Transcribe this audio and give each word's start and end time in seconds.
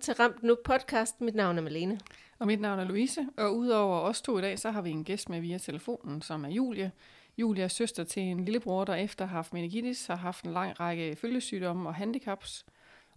til 0.00 0.14
Ramt 0.14 0.42
Nu 0.42 0.56
podcast. 0.64 1.20
Mit 1.20 1.34
navn 1.34 1.58
er 1.58 1.62
Malene. 1.62 2.00
Og 2.38 2.46
mit 2.46 2.60
navn 2.60 2.78
er 2.78 2.84
Louise, 2.84 3.26
og 3.36 3.56
udover 3.56 4.00
os 4.00 4.22
to 4.22 4.38
i 4.38 4.40
dag, 4.40 4.58
så 4.58 4.70
har 4.70 4.82
vi 4.82 4.90
en 4.90 5.04
gæst 5.04 5.28
med 5.28 5.40
via 5.40 5.58
telefonen, 5.58 6.22
som 6.22 6.44
er 6.44 6.48
Julie. 6.48 6.92
Julie 7.38 7.64
er 7.64 7.68
søster 7.68 8.04
til 8.04 8.22
en 8.22 8.44
lillebror, 8.44 8.84
der 8.84 8.94
efter 8.94 9.26
har 9.26 9.36
haft 9.36 9.52
meningitis, 9.52 10.06
har 10.06 10.16
haft 10.16 10.44
en 10.44 10.52
lang 10.52 10.80
række 10.80 11.16
følgesygdomme 11.16 11.88
og 11.88 11.94
handicaps. 11.94 12.66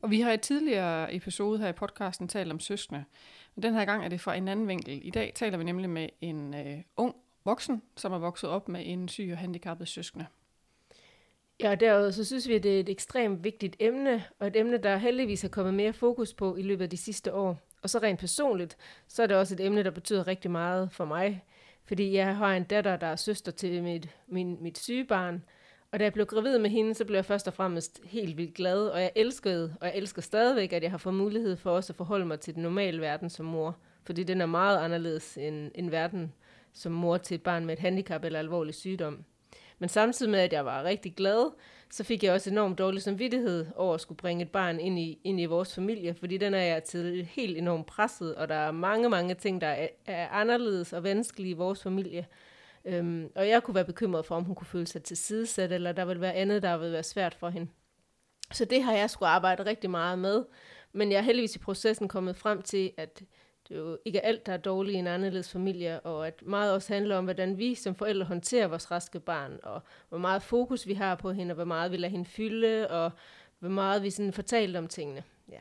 Og 0.02 0.12
vi 0.12 0.22
har 0.22 0.32
i 0.32 0.38
tidligere 0.38 1.16
episode 1.16 1.60
her 1.60 1.68
i 1.68 1.74
podcasten 1.74 2.27
talt 2.27 2.52
om 2.52 2.60
søskende. 2.60 3.04
Men 3.55 3.63
den 3.63 3.74
her 3.74 3.86
gang 3.86 4.05
er 4.05 4.10
det 4.10 4.22
fra 4.22 4.36
en 4.36 4.48
anden 4.48 4.68
vinkel. 4.68 5.02
I 5.04 5.10
dag 5.10 5.32
taler 5.36 5.58
vi 5.58 5.63
nemlig 5.63 5.90
med 5.90 6.10
en 6.22 6.54
øh, 6.54 6.82
ung 6.98 7.16
voksen, 7.46 7.82
som 7.98 8.13
er 8.13 8.18
vokset 8.18 8.50
op 8.50 8.70
med 8.70 8.82
en 8.86 9.08
syg 9.08 9.30
og 9.32 9.38
handicappet 9.38 9.88
søskende. 9.88 10.26
Ja, 11.63 11.72
og 11.72 11.80
derudover 11.80 12.12
så 12.12 12.23
synes 12.23 12.48
vi, 12.48 12.53
at 12.53 12.63
det 12.63 12.76
er 12.76 12.80
et 12.80 12.90
ekstremt 12.90 13.44
vigtigt 13.44 13.76
emne, 13.80 14.23
og 14.40 14.48
et 14.48 14.55
emne, 14.55 14.77
der 14.77 14.98
heldigvis 14.98 15.44
er 15.44 15.49
kommet 15.49 15.73
mere 15.73 15.94
fokus 15.94 16.34
på 16.34 16.55
i 16.55 16.62
løbet 16.62 16.84
af 16.84 16.90
de 16.90 16.98
sidste 16.98 17.34
år. 17.34 17.59
Og 17.81 17.90
så 17.90 17.99
rent 17.99 18.20
personligt, 18.20 18.77
så 19.08 19.23
er 19.23 19.27
det 19.27 19.38
også 19.38 19.55
et 19.55 19.59
emne, 19.59 19.84
der 19.84 19.91
betyder 19.91 20.27
rigtig 20.27 20.52
meget 20.52 20.91
for 20.91 21.05
mig, 21.05 21.44
fordi 21.85 22.13
jeg 22.13 22.35
har 22.35 22.55
en 22.55 22.63
datter, 22.63 22.98
der 22.98 23.07
er 23.07 23.16
søster 23.16 23.52
til 23.52 23.84
mit, 23.84 24.09
min, 24.27 24.57
mit 24.62 24.77
syge 24.77 25.05
barn, 25.05 25.44
og 25.91 25.99
da 25.99 26.04
jeg 26.04 26.13
blev 26.13 26.26
gravid 26.26 26.60
med 26.60 26.70
hende, 26.70 26.93
så 26.93 27.05
blev 27.05 27.15
jeg 27.15 27.26
først 27.26 27.48
og 27.48 27.54
fremmest 27.54 28.01
helt 28.04 28.38
vildt 28.38 28.54
glad, 28.54 28.88
og 28.88 29.01
jeg 29.01 29.12
elskede, 29.16 29.76
og 29.82 29.88
jeg 29.88 29.95
elsker 29.95 30.21
stadigvæk, 30.21 30.73
at 30.73 30.84
jeg 30.84 30.91
har 30.91 30.98
fået 30.98 31.16
mulighed 31.16 31.55
for 31.55 31.71
også 31.71 31.93
at 31.93 31.98
forholde 31.98 32.26
mig 32.26 32.40
til 32.40 32.55
den 32.55 32.63
normale 32.63 33.01
verden 33.01 33.29
som 33.29 33.45
mor, 33.45 33.77
fordi 34.05 34.23
den 34.23 34.41
er 34.41 34.45
meget 34.45 34.77
anderledes 34.77 35.38
end, 35.38 35.71
end 35.76 35.90
verden 35.90 36.34
som 36.73 36.91
mor 36.91 37.18
til 37.18 37.35
et 37.35 37.43
barn 37.43 37.66
med 37.66 37.73
et 37.73 37.79
handicap 37.79 38.23
eller 38.23 38.40
alvorlig 38.40 38.76
sygdom. 38.76 39.26
Men 39.79 39.90
samtidig 39.90 40.32
med, 40.32 40.40
at 40.40 40.54
jeg 40.54 40.66
var 40.66 40.84
rigtig 40.84 41.16
glad, 41.16 41.52
så 41.91 42.04
fik 42.04 42.24
jeg 42.24 42.34
også 42.34 42.49
enormt 42.49 42.77
dårlig 42.77 43.02
samvittighed 43.02 43.66
over 43.76 43.93
at 43.93 44.02
skulle 44.02 44.18
bringe 44.18 44.43
et 44.43 44.52
barn 44.52 44.79
ind 44.79 44.99
i, 44.99 45.20
ind 45.24 45.41
i 45.41 45.46
vores 45.46 45.76
familie, 45.76 46.13
fordi 46.13 46.38
den 46.38 46.54
er 46.54 46.62
jeg 46.62 46.84
til 46.84 47.26
helt 47.26 47.57
enormt 47.57 47.85
presset, 47.85 48.35
og 48.35 48.49
der 48.49 48.55
er 48.55 48.71
mange, 48.71 49.10
mange 49.10 49.34
ting, 49.35 49.62
der 49.62 49.68
er, 49.68 49.88
er 50.05 50.27
anderledes 50.29 50.94
og 50.94 51.04
vanskelige 51.04 51.49
i 51.49 51.54
vores 51.54 51.84
familie. 51.84 52.27
Øhm, 52.85 53.29
og 53.35 53.49
jeg 53.49 53.63
kunne 53.63 53.76
være 53.76 53.85
bekymret 53.85 54.26
for, 54.26 54.35
om 54.35 54.44
hun 54.44 54.55
kunne 54.55 54.68
føle 54.68 54.88
sig 54.88 55.04
tilsidesat, 55.04 55.71
eller 55.71 55.91
der 55.91 56.05
ville 56.05 56.21
være 56.21 56.34
andet, 56.34 56.63
der 56.63 56.77
ville 56.77 56.94
være 56.94 57.04
svært 57.04 57.34
for 57.34 57.49
hende. 57.49 57.68
Så 58.51 58.66
det 58.66 58.84
har 58.84 58.94
jeg 58.94 59.10
skulle 59.10 59.29
arbejde 59.29 59.66
rigtig 59.66 59.90
meget 59.90 60.20
med. 60.20 60.44
Men 60.94 61.12
jeg 61.12 61.18
er 61.18 61.21
heldigvis 61.21 61.55
i 61.55 61.60
processen 61.60 62.07
kommet 62.07 62.35
frem 62.35 62.62
til, 62.62 62.91
at 62.98 63.24
det 63.70 63.78
er 63.78 63.80
jo 63.80 63.98
ikke 64.06 64.25
alt, 64.25 64.46
der 64.46 64.53
er 64.53 64.58
dårligt 64.58 64.96
i 64.96 64.97
en 64.97 65.08
anderledes 65.08 65.52
familie, 65.52 66.00
og 66.00 66.28
at 66.28 66.42
meget 66.46 66.74
også 66.74 66.94
handler 66.94 67.18
om, 67.18 67.24
hvordan 67.24 67.58
vi 67.58 67.75
som 67.75 67.96
forældre 67.96 68.25
håndterer 68.25 68.68
vores 68.68 68.92
raske 68.92 69.19
barn, 69.19 69.59
og 69.64 69.81
hvor 70.09 70.18
meget 70.18 70.42
fokus 70.42 70.88
vi 70.88 70.94
har 70.94 71.16
på 71.16 71.31
hende, 71.31 71.52
og 71.52 71.56
hvor 71.56 71.66
meget 71.66 71.91
vi 71.91 71.97
lader 71.97 72.12
hende 72.12 72.25
fylde, 72.25 72.90
og 72.90 73.12
hvor 73.59 73.69
meget 73.69 74.03
vi 74.03 74.09
sådan 74.09 74.34
fortalte 74.34 74.78
om 74.78 74.88
tingene. 74.88 75.24
Ja. 75.52 75.59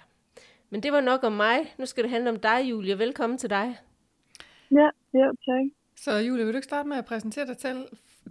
Men 0.70 0.82
det 0.82 0.92
var 0.92 1.00
nok 1.00 1.24
om 1.24 1.32
mig. 1.32 1.74
Nu 1.78 1.86
skal 1.86 2.04
det 2.04 2.10
handle 2.10 2.30
om 2.30 2.38
dig, 2.38 2.70
Julie. 2.70 2.98
Velkommen 2.98 3.38
til 3.38 3.50
dig. 3.50 3.78
Ja, 4.70 4.88
ja, 5.14 5.26
tak. 5.26 5.64
Så 5.96 6.12
Julie, 6.12 6.44
vil 6.44 6.54
du 6.54 6.58
ikke 6.58 6.64
starte 6.64 6.88
med 6.88 6.96
at 6.96 7.04
præsentere 7.04 7.46
dig 7.46 7.56
selv, 7.56 7.88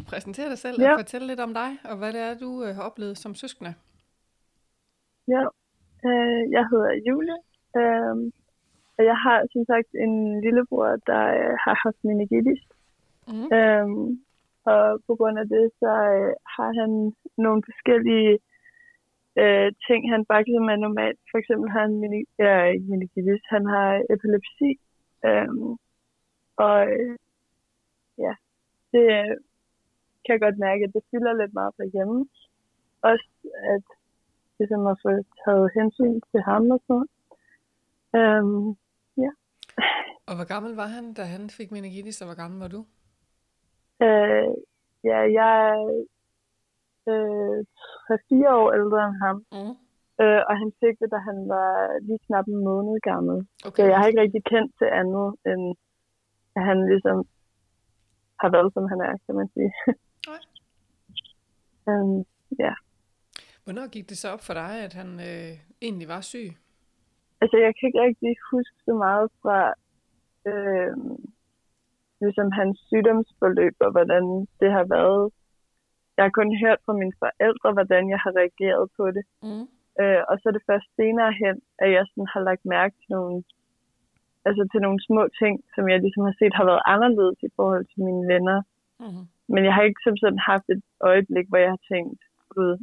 præsentere 0.07 0.49
dig 0.49 0.57
selv 0.57 0.81
ja. 0.81 0.91
og 0.91 0.99
fortælle 0.99 1.27
lidt 1.27 1.39
om 1.39 1.53
dig, 1.53 1.77
og 1.83 1.97
hvad 1.97 2.13
det 2.13 2.21
er, 2.21 2.37
du 2.37 2.63
øh, 2.63 2.75
har 2.75 2.83
oplevet 2.83 3.17
som 3.17 3.35
søskende? 3.35 3.73
Ja, 5.27 5.43
øh, 6.05 6.51
jeg 6.51 6.63
hedder 6.71 6.91
Julie, 7.07 7.37
øh, 7.77 8.31
og 9.01 9.07
jeg 9.11 9.17
har 9.27 9.39
som 9.53 9.63
sagt 9.71 9.89
en 10.05 10.15
lillebror, 10.43 10.89
der 11.11 11.23
øh, 11.39 11.53
har 11.65 11.75
haft 11.85 11.99
meningitis. 12.09 12.61
Mm. 13.27 13.47
Øhm, 13.57 14.07
og 14.71 14.83
på 15.07 15.13
grund 15.19 15.37
af 15.43 15.47
det, 15.55 15.65
så 15.81 15.91
øh, 16.17 16.33
har 16.55 16.71
han 16.79 16.91
nogle 17.45 17.61
forskellige 17.69 18.33
øh, 19.41 19.69
ting, 19.87 20.01
han 20.13 20.25
bare 20.31 20.43
som 20.57 20.73
er 20.73 20.79
normalt. 20.85 21.19
For 21.31 21.37
eksempel 21.41 21.67
har 21.73 21.81
han 21.87 21.95
mini, 22.03 22.21
ja, 22.39 22.55
ikke 22.73 22.89
meningitis, 22.91 23.41
han 23.55 23.65
har 23.73 23.89
epilepsi. 24.13 24.71
Øhm, 25.27 25.71
og 26.65 26.77
øh, 26.95 27.15
ja, 28.25 28.33
det 28.93 29.05
øh, 29.17 29.35
kan 30.23 30.33
jeg 30.33 30.41
godt 30.45 30.57
mærke, 30.67 30.83
at 30.83 30.93
det 30.95 31.03
fylder 31.11 31.33
lidt 31.33 31.53
meget 31.53 31.73
på 31.77 31.83
hjemme. 31.93 32.19
Også 33.11 33.29
at 33.73 33.85
ligesom 34.59 34.87
at 34.87 34.97
få 35.03 35.11
taget 35.43 35.71
hensyn 35.77 36.15
til 36.31 36.41
ham 36.49 36.71
og 36.75 36.79
sådan 36.87 36.93
noget. 36.93 37.09
Øhm. 38.19 38.77
Og 40.27 40.33
hvor 40.35 40.47
gammel 40.53 40.75
var 40.75 40.89
han, 40.95 41.13
da 41.13 41.23
han 41.23 41.49
fik 41.49 41.71
meningitis, 41.71 42.21
og 42.21 42.27
hvor 42.27 42.35
gammel 42.41 42.59
var 42.59 42.67
du? 42.67 42.81
Øh, 44.05 44.49
ja, 45.09 45.19
jeg 45.39 45.51
er 45.69 45.79
øh, 47.11 47.59
3-4 48.09 48.53
år 48.59 48.69
ældre 48.79 48.99
end 49.07 49.17
ham. 49.25 49.37
Mm. 49.55 49.75
Øh, 50.21 50.41
og 50.49 50.53
han 50.61 50.69
fik 50.81 50.95
det, 51.01 51.09
da 51.13 51.19
han 51.29 51.37
var 51.53 51.69
lige 52.07 52.21
knap 52.25 52.47
en 52.47 52.63
måned 52.69 52.95
gammel. 53.09 53.37
Okay. 53.67 53.83
Så 53.83 53.89
jeg 53.89 53.97
har 53.97 54.07
ikke 54.07 54.21
rigtig 54.21 54.43
kendt 54.53 54.71
til 54.79 54.89
andet, 55.01 55.27
end 55.49 55.63
at 56.57 56.63
han 56.69 56.77
ligesom 56.91 57.17
har 58.41 58.49
været, 58.55 58.73
som 58.73 58.83
han 58.91 58.99
er, 59.09 59.13
kan 59.25 59.35
man 59.39 59.47
sige. 59.55 59.71
Nej. 60.31 60.41
um, 61.89 62.25
ja. 62.65 62.73
Hvornår 63.63 63.87
gik 63.95 64.09
det 64.09 64.17
så 64.17 64.27
op 64.33 64.43
for 64.47 64.53
dig, 64.53 64.73
at 64.87 64.93
han 64.93 65.09
øh, 65.29 65.51
egentlig 65.81 66.07
var 66.07 66.21
syg? 66.21 66.47
Altså, 67.41 67.57
jeg 67.65 67.71
kan 67.75 67.87
ikke 67.87 68.05
rigtig 68.07 68.31
huske 68.51 68.77
så 68.87 68.93
meget 69.05 69.27
fra 69.41 69.59
øh, 70.49 70.93
ligesom 72.21 72.47
hans 72.59 72.75
sygdomsforløb, 72.87 73.75
og 73.85 73.91
hvordan 73.95 74.23
det 74.61 74.69
har 74.77 74.85
været. 74.97 75.23
Jeg 76.17 76.23
har 76.25 76.33
kun 76.39 76.49
hørt 76.63 76.79
fra 76.85 76.93
mine 77.01 77.15
forældre, 77.23 77.69
hvordan 77.77 78.03
jeg 78.13 78.19
har 78.23 78.33
reageret 78.39 78.85
på 78.97 79.05
det. 79.15 79.23
Mm. 79.43 79.65
Øh, 80.01 80.21
og 80.29 80.35
så 80.37 80.45
er 80.49 80.55
det 80.55 80.69
først 80.69 80.87
senere 80.99 81.31
hen, 81.41 81.55
at 81.83 81.89
jeg 81.95 82.03
sådan 82.07 82.31
har 82.33 82.41
lagt 82.49 82.65
mærke 82.75 82.95
til 83.01 83.11
nogle, 83.17 83.43
altså 84.47 84.63
til 84.71 84.81
nogle 84.85 84.99
små 85.07 85.23
ting, 85.41 85.55
som 85.75 85.83
jeg 85.91 85.99
ligesom 85.99 86.23
har 86.29 86.35
set 86.39 86.53
har 86.59 86.65
været 86.71 86.87
anderledes 86.93 87.39
i 87.49 87.51
forhold 87.55 87.85
til 87.91 88.01
mine 88.07 88.25
venner. 88.33 88.59
Mm. 88.99 89.23
Men 89.53 89.61
jeg 89.67 89.73
har 89.75 89.83
ikke 89.83 90.05
som 90.07 90.17
sådan 90.17 90.43
haft 90.51 90.67
et 90.75 90.83
øjeblik, 91.09 91.45
hvor 91.49 91.61
jeg 91.65 91.71
har 91.75 91.83
tænkt, 91.93 92.21
gud, 92.53 92.73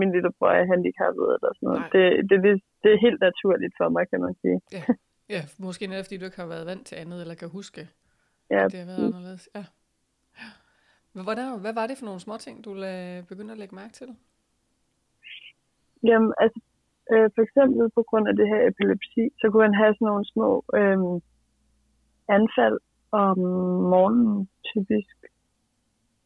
min 0.00 0.10
lillebror 0.14 0.50
er 0.60 0.64
handicappet 0.72 1.26
eller 1.36 1.50
sådan 1.56 1.66
noget. 1.68 1.84
Det, 1.94 2.04
det, 2.28 2.36
det, 2.44 2.52
det 2.82 2.90
er 2.94 3.04
helt 3.06 3.20
naturligt 3.28 3.74
for 3.80 3.88
mig, 3.94 4.04
kan 4.10 4.20
man 4.26 4.34
sige. 4.42 4.58
Ja, 4.76 4.82
ja 5.34 5.42
måske 5.66 5.86
netop 5.86 6.06
fordi 6.06 6.18
du 6.18 6.24
ikke 6.28 6.42
har 6.42 6.52
været 6.54 6.66
vant 6.70 6.86
til 6.86 6.96
andet, 7.02 7.18
eller 7.22 7.34
kan 7.34 7.48
huske, 7.58 7.82
ja. 8.50 8.64
at 8.64 8.72
det 8.72 8.78
har 8.80 8.86
været 8.86 9.06
anderledes. 9.08 9.44
Ja. 9.56 9.64
Hvordan, 11.26 11.60
hvad 11.64 11.74
var 11.80 11.86
det 11.86 11.98
for 11.98 12.06
nogle 12.08 12.20
små 12.26 12.36
ting, 12.36 12.64
du 12.64 12.70
begyndte 13.30 13.52
at 13.52 13.60
lægge 13.62 13.74
mærke 13.74 13.94
til? 14.00 14.08
Jamen, 16.08 16.32
altså, 16.42 16.60
øh, 17.12 17.28
for 17.34 17.42
eksempel 17.46 17.90
på 17.98 18.02
grund 18.08 18.28
af 18.30 18.34
det 18.40 18.48
her 18.52 18.60
epilepsi, 18.70 19.24
så 19.40 19.44
kunne 19.50 19.66
han 19.68 19.80
have 19.82 19.94
sådan 19.94 20.08
nogle 20.12 20.26
små 20.34 20.48
øh, 20.78 20.98
anfald 22.36 22.78
om 23.24 23.38
morgenen, 23.92 24.48
typisk. 24.70 25.16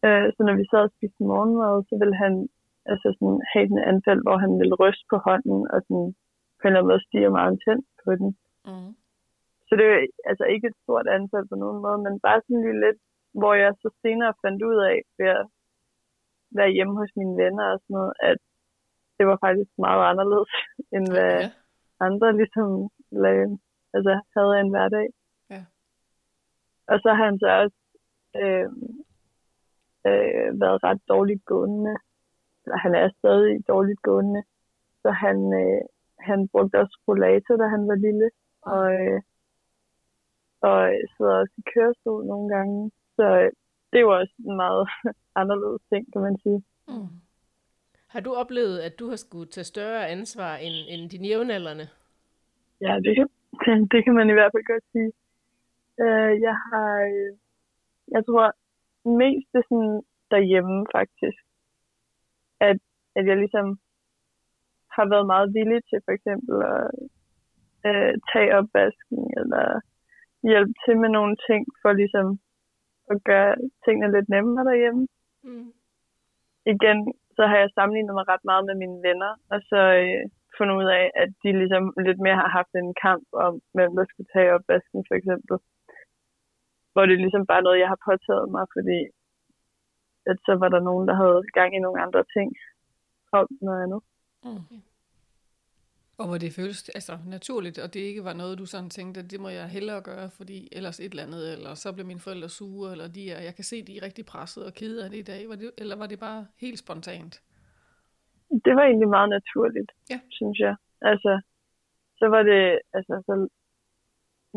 Øh, 0.06 0.26
så 0.34 0.40
når 0.46 0.54
vi 0.60 0.64
sad 0.70 0.82
og 0.88 0.92
spiste 0.96 1.22
morgenmad, 1.30 1.74
så 1.88 1.94
ville 2.00 2.16
han 2.24 2.48
altså 2.92 3.08
sådan 3.16 3.40
have 3.52 3.68
den 3.72 3.80
anfald, 3.92 4.20
hvor 4.26 4.36
han 4.44 4.52
ville 4.60 4.76
ryste 4.82 5.06
på 5.12 5.16
hånden, 5.26 5.60
og 5.72 5.78
sådan 5.86 6.08
på 6.58 6.62
en 6.64 6.68
eller 6.68 6.80
anden 6.80 6.90
måde 6.92 7.06
stige 7.06 7.36
meget 7.38 7.52
intens 7.52 7.86
på 8.04 8.10
den. 8.20 8.30
Mm. 8.68 8.92
Så 9.66 9.72
det 9.78 9.86
er 9.86 9.98
altså 10.30 10.44
ikke 10.54 10.66
et 10.68 10.78
stort 10.84 11.06
anfald 11.18 11.46
på 11.48 11.56
nogen 11.62 11.80
måde, 11.84 11.98
men 12.06 12.14
bare 12.26 12.40
sådan 12.40 12.62
lige 12.64 12.82
lidt, 12.86 13.00
hvor 13.40 13.54
jeg 13.62 13.70
så 13.82 13.88
senere 14.02 14.34
fandt 14.44 14.60
ud 14.70 14.78
af, 14.90 14.98
ved 15.18 15.28
at 15.40 15.46
være 16.58 16.74
hjemme 16.76 16.94
hos 17.00 17.12
mine 17.20 17.34
venner 17.42 17.66
og 17.72 17.78
sådan 17.80 17.94
noget, 17.98 18.12
at 18.30 18.38
det 19.16 19.24
var 19.30 19.38
faktisk 19.46 19.70
meget 19.86 20.02
anderledes, 20.10 20.52
end 20.94 21.06
hvad 21.14 21.34
ja. 21.40 21.50
andre 22.06 22.28
ligesom 22.40 22.68
lavede, 23.24 23.58
altså 23.94 24.12
havde 24.36 24.60
en 24.60 24.70
hverdag. 24.74 25.06
Ja. 25.50 25.62
Og 26.92 26.96
så 27.02 27.08
har 27.16 27.24
han 27.24 27.38
så 27.38 27.48
også 27.62 27.78
øh, 28.42 28.68
øh, 30.08 30.48
været 30.62 30.78
ret 30.86 31.00
dårligt 31.08 31.44
gående 31.44 31.94
han 32.82 32.94
er 32.94 33.10
stadig 33.18 33.68
dårligt 33.68 34.02
gående. 34.02 34.42
Så 35.02 35.10
han, 35.10 35.38
øh, 35.62 35.80
han 36.18 36.48
brugte 36.48 36.80
også 36.80 36.96
rollator, 37.08 37.56
da 37.56 37.66
han 37.66 37.88
var 37.88 37.94
lille. 37.94 38.30
Og, 38.62 38.92
øh, 39.00 39.20
og 40.60 40.78
sidder 41.16 41.34
også 41.40 41.54
i 41.58 41.62
kørestol 41.74 42.26
nogle 42.26 42.48
gange. 42.54 42.90
Så 43.16 43.26
øh, 43.40 43.52
det 43.92 44.06
var 44.06 44.14
også 44.20 44.34
en 44.38 44.56
meget 44.56 44.88
anderledes 45.40 45.82
ting, 45.92 46.12
kan 46.12 46.22
man 46.22 46.36
sige. 46.42 46.62
Mm. 46.88 47.08
Har 48.08 48.20
du 48.20 48.30
oplevet, 48.34 48.78
at 48.78 48.98
du 48.98 49.08
har 49.08 49.16
skulle 49.16 49.50
tage 49.50 49.64
større 49.64 50.08
ansvar 50.08 50.56
end, 50.56 50.76
end 50.88 51.10
dine 51.10 51.28
jævnaldrende? 51.28 51.86
Ja, 52.80 52.92
det 53.04 53.12
kan, 53.16 53.28
det 53.92 54.04
kan 54.04 54.14
man 54.14 54.30
i 54.30 54.32
hvert 54.32 54.52
fald 54.54 54.64
godt 54.72 54.84
sige. 54.92 55.12
Uh, 56.04 56.32
jeg 56.46 56.56
har, 56.66 56.92
øh, 57.12 57.30
jeg 58.14 58.22
tror, 58.26 58.46
mest 59.22 59.48
det 59.54 59.62
sådan 59.68 60.02
derhjemme 60.30 60.86
faktisk 60.96 61.42
at, 62.68 62.78
at 63.16 63.24
jeg 63.26 63.36
ligesom 63.36 63.66
har 64.96 65.06
været 65.12 65.26
meget 65.26 65.48
villig 65.56 65.80
til 65.84 65.98
for 66.04 66.12
eksempel 66.16 66.54
at 66.74 66.86
øh, 67.88 68.14
tage 68.32 68.50
opvasken 68.58 69.20
eller 69.40 69.64
hjælpe 70.50 70.74
til 70.84 70.94
med 71.02 71.10
nogle 71.18 71.36
ting 71.48 71.62
for 71.82 71.92
ligesom 71.92 72.26
at 73.12 73.18
gøre 73.30 73.52
tingene 73.84 74.12
lidt 74.14 74.28
nemmere 74.28 74.64
derhjemme. 74.70 75.06
Mm. 75.44 75.72
Igen, 76.74 76.98
så 77.36 77.42
har 77.50 77.58
jeg 77.58 77.70
sammenlignet 77.74 78.14
mig 78.14 78.28
ret 78.32 78.44
meget 78.50 78.64
med 78.68 78.76
mine 78.82 78.98
venner, 79.08 79.32
og 79.52 79.58
så 79.70 79.80
øh, 80.02 80.22
fundet 80.56 80.74
ud 80.80 80.88
af, 81.00 81.04
at 81.22 81.30
de 81.42 81.50
ligesom 81.60 81.84
lidt 82.06 82.20
mere 82.24 82.38
har 82.42 82.50
haft 82.58 82.72
en 82.74 82.94
kamp 83.06 83.26
om, 83.46 83.54
hvem 83.76 83.90
der 83.98 84.04
skulle 84.08 84.30
tage 84.34 84.54
opvasken 84.56 85.00
for 85.08 85.14
eksempel. 85.20 85.56
Hvor 86.92 87.02
det 87.06 87.14
er 87.14 87.24
ligesom 87.24 87.46
bare 87.52 87.62
noget, 87.66 87.82
jeg 87.82 87.92
har 87.92 88.00
påtaget 88.10 88.48
mig, 88.56 88.64
fordi 88.76 88.98
at 90.26 90.36
så 90.46 90.54
var 90.62 90.68
der 90.68 90.80
nogen, 90.80 91.08
der 91.08 91.14
havde 91.14 91.42
gang 91.52 91.76
i 91.76 91.78
nogle 91.78 92.02
andre 92.02 92.24
ting 92.36 92.56
om 93.32 93.46
noget 93.60 93.82
andet. 93.82 94.00
Mm. 94.44 94.82
Og 96.18 96.26
hvor 96.28 96.38
det 96.38 96.52
føles 96.52 96.88
altså, 96.88 97.18
naturligt, 97.26 97.78
og 97.78 97.94
det 97.94 98.00
ikke 98.00 98.24
var 98.24 98.32
noget, 98.32 98.58
du 98.58 98.66
sådan 98.66 98.90
tænkte, 98.90 99.20
at 99.20 99.30
det 99.30 99.40
må 99.40 99.48
jeg 99.48 99.68
hellere 99.68 100.02
gøre, 100.02 100.30
fordi 100.30 100.68
ellers 100.72 101.00
et 101.00 101.10
eller 101.10 101.22
andet, 101.22 101.52
eller 101.52 101.74
så 101.74 101.92
bliver 101.92 102.06
mine 102.06 102.20
forældre 102.20 102.48
sure, 102.48 102.92
eller 102.92 103.08
de 103.08 103.30
er, 103.30 103.40
jeg 103.40 103.54
kan 103.54 103.64
se, 103.64 103.82
de 103.82 103.96
er 103.98 104.02
rigtig 104.02 104.26
presset 104.26 104.66
og 104.66 104.72
kede 104.72 105.04
af 105.04 105.10
det 105.10 105.18
i 105.18 105.22
dag, 105.32 105.48
var 105.48 105.56
det, 105.56 105.70
eller 105.78 105.96
var 105.96 106.06
det 106.06 106.18
bare 106.20 106.46
helt 106.60 106.78
spontant? 106.78 107.42
Det 108.64 108.72
var 108.76 108.82
egentlig 108.82 109.08
meget 109.08 109.28
naturligt, 109.28 109.90
Ja. 110.10 110.20
synes 110.30 110.58
jeg. 110.58 110.76
Altså, 111.02 111.40
så 112.18 112.26
var 112.28 112.42
det, 112.42 112.78
altså, 112.92 113.22
så 113.26 113.48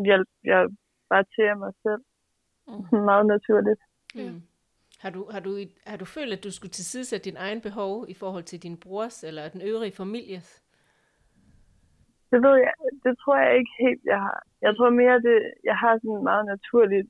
hjalp 0.04 0.28
jeg 0.44 0.68
bare 1.10 1.24
til 1.34 1.42
af 1.42 1.56
mig 1.56 1.72
selv. 1.82 2.02
Mm. 2.68 2.98
meget 3.10 3.26
naturligt. 3.26 3.80
Mm. 4.14 4.42
Har 5.02 5.10
du, 5.10 5.20
har, 5.32 5.40
du, 5.40 5.50
har 5.86 5.96
du 5.96 6.04
følt, 6.04 6.32
at 6.32 6.44
du 6.44 6.50
skulle 6.52 6.70
tilsidesætte 6.70 7.30
din 7.30 7.36
egen 7.36 7.60
behov 7.60 8.04
i 8.08 8.14
forhold 8.14 8.44
til 8.44 8.62
din 8.62 8.76
brors 8.84 9.24
eller 9.24 9.48
den 9.48 9.62
øvrige 9.70 9.96
families? 10.02 10.62
Det 12.30 12.42
ved 12.46 12.56
jeg, 12.66 12.74
det 13.04 13.14
tror 13.18 13.36
jeg 13.44 13.52
ikke 13.58 13.74
helt, 13.84 14.02
jeg 14.12 14.20
har. 14.26 14.40
Jeg 14.62 14.76
tror 14.76 14.90
mere, 14.90 15.16
det, 15.28 15.36
jeg 15.64 15.76
har 15.82 15.92
sådan 15.96 16.16
en 16.18 16.28
meget 16.30 16.46
naturligt 16.46 17.08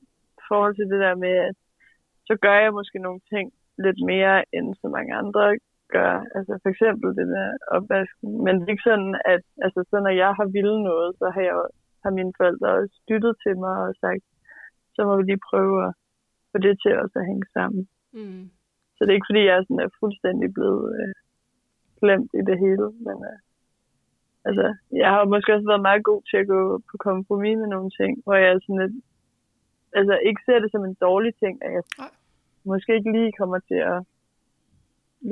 forhold 0.49 0.75
til 0.75 0.87
det 0.91 0.99
der 1.05 1.15
med, 1.15 1.35
at 1.49 1.55
så 2.29 2.33
gør 2.45 2.57
jeg 2.63 2.73
måske 2.73 2.99
nogle 2.99 3.21
ting 3.33 3.45
lidt 3.85 3.99
mere, 4.11 4.35
end 4.55 4.67
så 4.81 4.87
mange 4.95 5.15
andre 5.21 5.43
gør. 5.95 6.13
Altså 6.35 6.53
for 6.63 6.69
eksempel 6.73 7.09
det 7.19 7.27
der 7.35 7.47
opvasken. 7.75 8.29
Men 8.43 8.53
det 8.55 8.65
er 8.65 8.75
ikke 8.75 8.89
sådan, 8.91 9.13
at 9.33 9.43
altså, 9.65 9.79
så 9.89 9.95
når 10.05 10.13
jeg 10.23 10.31
har 10.39 10.47
ville 10.57 10.77
noget, 10.89 11.09
så 11.19 11.25
har, 11.35 11.43
jeg, 11.49 11.55
har 12.03 12.11
mine 12.19 12.33
forældre 12.39 12.67
også 12.79 12.97
lyttet 13.09 13.33
til 13.43 13.55
mig 13.63 13.75
og 13.87 13.93
sagt, 14.03 14.23
så 14.95 14.99
må 15.07 15.13
vi 15.17 15.23
lige 15.23 15.47
prøve 15.49 15.75
at 15.87 15.93
få 16.55 16.59
det 16.67 16.75
til 16.81 16.93
også 17.03 17.17
at 17.19 17.29
hænge 17.31 17.47
sammen. 17.57 17.83
Mm. 18.17 18.43
Så 18.95 18.99
det 19.01 19.09
er 19.11 19.19
ikke 19.19 19.31
fordi, 19.31 19.43
jeg 19.45 19.63
sådan 19.63 19.85
er 19.85 19.97
fuldstændig 20.01 20.47
blevet 20.57 20.85
øh, 20.99 21.13
glemt 22.01 22.31
i 22.39 22.41
det 22.49 22.57
hele. 22.65 22.87
Men 23.05 23.17
øh, 23.29 23.39
altså, 24.47 24.65
jeg 25.01 25.09
har 25.13 25.31
måske 25.33 25.53
også 25.55 25.67
været 25.71 25.87
meget 25.89 26.03
god 26.09 26.21
til 26.29 26.37
at 26.41 26.47
gå 26.53 26.61
på 26.89 26.95
kompromis 27.07 27.57
med 27.61 27.69
nogle 27.75 27.91
ting, 27.99 28.11
hvor 28.23 28.35
jeg 28.43 28.61
sådan 28.65 28.81
lidt, 28.83 28.95
altså 29.99 30.15
ikke 30.27 30.41
ser 30.45 30.59
det 30.59 30.71
som 30.71 30.83
en 30.85 30.97
dårlig 31.07 31.33
ting, 31.43 31.55
at 31.65 31.71
jeg 31.77 31.83
Nej. 31.97 32.13
måske 32.71 32.95
ikke 32.95 33.11
lige 33.17 33.37
kommer 33.39 33.59
til 33.69 33.79
at 33.93 33.99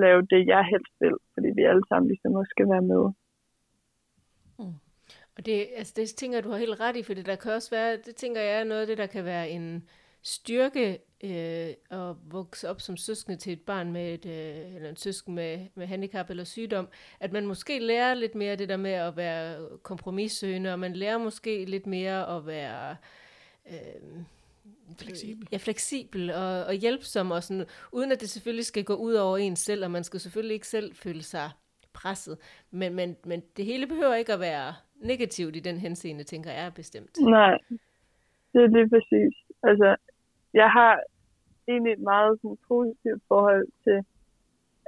lave 0.04 0.22
det, 0.32 0.42
jeg 0.54 0.64
helst 0.72 0.94
vil, 1.02 1.16
fordi 1.34 1.50
vi 1.58 1.64
alle 1.72 1.86
sammen 1.90 2.08
ligesom 2.12 2.34
også 2.40 2.52
skal 2.56 2.70
være 2.74 2.88
med. 2.94 3.04
Og 5.38 5.46
det, 5.46 5.68
altså 5.76 5.94
det 5.96 6.10
tænker 6.10 6.42
du 6.42 6.50
har 6.50 6.58
helt 6.58 6.80
ret 6.80 6.96
i, 6.96 7.04
for 7.04 7.14
det 7.14 7.26
der 7.26 7.36
kan 7.36 7.52
også 7.52 7.70
være, 7.72 7.98
det 7.98 8.16
tænker 8.16 8.42
jeg 8.42 8.60
er 8.60 8.64
noget 8.64 8.82
af 8.82 8.88
det, 8.88 8.98
der 8.98 9.06
kan 9.06 9.26
være 9.26 9.50
en 9.50 9.90
styrke 10.24 11.00
øh, 11.24 12.00
at 12.00 12.16
vokse 12.32 12.70
op 12.70 12.82
som 12.82 12.98
søskende 12.98 13.38
til 13.38 13.54
et 13.54 13.62
barn 13.62 13.92
med 13.92 14.14
et, 14.14 14.26
øh, 14.26 14.76
eller 14.76 14.90
en 14.90 14.96
søsken 14.96 15.36
med, 15.36 15.68
med 15.76 15.88
handicap 15.88 16.30
eller 16.30 16.44
sygdom, 16.44 16.88
at 17.20 17.32
man 17.32 17.46
måske 17.46 17.80
lærer 17.80 18.14
lidt 18.14 18.36
mere 18.36 18.56
det 18.56 18.70
der 18.70 18.78
med 18.78 18.92
at 18.92 19.18
være 19.18 19.68
kompromissøgende, 19.84 20.74
og 20.74 20.80
man 20.80 20.94
lærer 20.94 21.18
måske 21.18 21.66
lidt 21.66 21.88
mere 21.88 22.38
at 22.38 22.46
være 22.46 22.96
øh, 23.72 24.24
Fleksibel. 25.00 25.48
Ja, 25.52 25.58
fleksibel 25.58 26.30
og, 26.30 26.66
og 26.66 26.74
hjælpsom, 26.74 27.32
og 27.32 27.44
sådan, 27.44 27.66
uden 27.92 28.12
at 28.12 28.22
det 28.22 28.30
selvfølgelig 28.30 28.66
skal 28.66 28.84
gå 28.84 28.96
ud 28.96 29.14
over 29.14 29.38
en 29.38 29.56
selv, 29.56 29.84
og 29.84 29.92
man 29.92 30.04
skal 30.04 30.20
selvfølgelig 30.20 30.54
ikke 30.54 30.68
selv 30.68 30.96
føle 30.96 31.24
sig 31.24 31.50
presset. 31.94 32.38
Men, 32.72 32.94
men, 32.96 33.16
men 33.26 33.44
det 33.58 33.66
hele 33.66 33.88
behøver 33.88 34.16
ikke 34.16 34.34
at 34.34 34.40
være 34.40 34.74
negativt 34.96 35.56
i 35.56 35.60
den 35.60 35.78
henseende, 35.78 36.24
tænker 36.24 36.52
jeg 36.52 36.74
bestemt. 36.74 37.18
Nej, 37.22 37.58
det 38.54 38.62
er 38.64 38.68
lige 38.68 38.90
præcis. 38.90 39.34
Altså, 39.64 39.96
jeg 40.54 40.70
har 40.78 40.94
egentlig 41.68 41.94
et 41.94 42.06
meget 42.14 42.40
sådan, 42.42 42.58
positivt 42.68 43.24
forhold 43.28 43.68
til, 43.84 43.98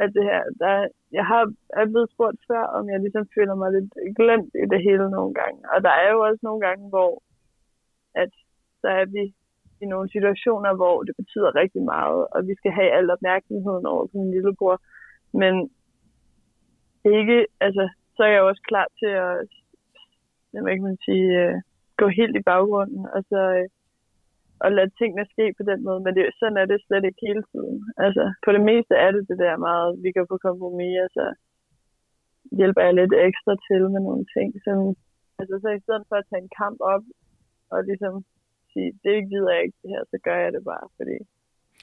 at 0.04 0.10
det 0.16 0.24
her, 0.24 0.42
der, 0.62 0.88
jeg 1.12 1.26
har 1.26 1.54
er 1.80 1.86
blevet 1.86 2.12
spurgt 2.14 2.40
før, 2.48 2.64
om 2.78 2.90
jeg 2.90 3.00
ligesom 3.00 3.26
føler 3.36 3.56
mig 3.56 3.72
lidt 3.72 3.94
glemt 4.20 4.52
i 4.64 4.66
det 4.74 4.82
hele 4.88 5.10
nogle 5.10 5.34
gange. 5.34 5.60
Og 5.74 5.84
der 5.84 5.94
er 6.04 6.10
jo 6.12 6.20
også 6.28 6.40
nogle 6.44 6.62
gange, 6.68 6.90
hvor 6.90 7.24
at 8.16 8.32
så 8.82 8.88
er 8.88 9.06
vi 9.06 9.24
i 9.82 9.86
nogle 9.86 10.10
situationer, 10.16 10.76
hvor 10.76 11.04
det 11.04 11.16
betyder 11.22 11.56
rigtig 11.56 11.84
meget, 11.84 12.28
og 12.34 12.48
vi 12.48 12.54
skal 12.56 12.72
have 12.72 12.92
al 12.98 13.12
opmærksomheden 13.12 13.86
over 13.86 14.06
på 14.08 14.18
min 14.18 14.32
lillebror. 14.32 14.82
Men 15.42 15.54
ikke, 17.06 17.46
altså, 17.60 17.90
så 18.16 18.24
er 18.24 18.28
jeg 18.28 18.40
jo 18.40 18.48
også 18.48 18.64
klar 18.68 18.88
til 19.00 19.12
at, 19.28 19.48
hvad 20.52 20.74
kan 20.76 20.84
man 20.84 20.98
sige, 21.06 21.28
øh, 21.44 21.56
gå 21.98 22.08
helt 22.08 22.36
i 22.36 22.48
baggrunden, 22.52 23.06
og 23.16 23.24
så 23.30 23.40
øh, 23.58 23.70
at 24.66 24.72
lade 24.78 24.92
tingene 25.00 25.26
ske 25.34 25.46
på 25.58 25.64
den 25.70 25.80
måde. 25.88 26.00
Men 26.06 26.12
det, 26.16 26.24
sådan 26.40 26.58
er 26.62 26.66
det 26.66 26.80
slet 26.82 27.06
ikke 27.06 27.26
hele 27.28 27.44
tiden. 27.52 27.78
Altså, 28.06 28.24
på 28.46 28.50
det 28.56 28.64
meste 28.70 28.94
er 29.06 29.12
det 29.12 29.24
det 29.30 29.38
der 29.46 29.64
meget, 29.70 29.90
vi 30.04 30.10
går 30.16 30.26
på 30.30 30.38
kompromis, 30.48 30.98
altså 31.06 31.26
så 32.50 32.56
hjælper 32.60 32.82
jeg 32.86 32.94
lidt 32.94 33.14
ekstra 33.28 33.54
til 33.68 33.82
med 33.94 34.02
nogle 34.08 34.26
ting. 34.36 34.50
Som, 34.66 34.78
altså, 35.40 35.56
så 35.64 35.70
i 35.70 35.84
stedet 35.86 36.04
for 36.10 36.16
at 36.20 36.28
tage 36.30 36.44
en 36.46 36.56
kamp 36.62 36.78
op, 36.94 37.04
og 37.72 37.78
ligesom 37.90 38.14
sige, 38.74 38.92
det 39.06 39.18
gider 39.32 39.52
jeg 39.56 39.64
ikke 39.66 39.80
det 39.84 39.90
her, 39.94 40.04
så 40.12 40.18
gør 40.28 40.38
jeg 40.44 40.52
det 40.56 40.64
bare, 40.72 40.88
fordi 40.98 41.18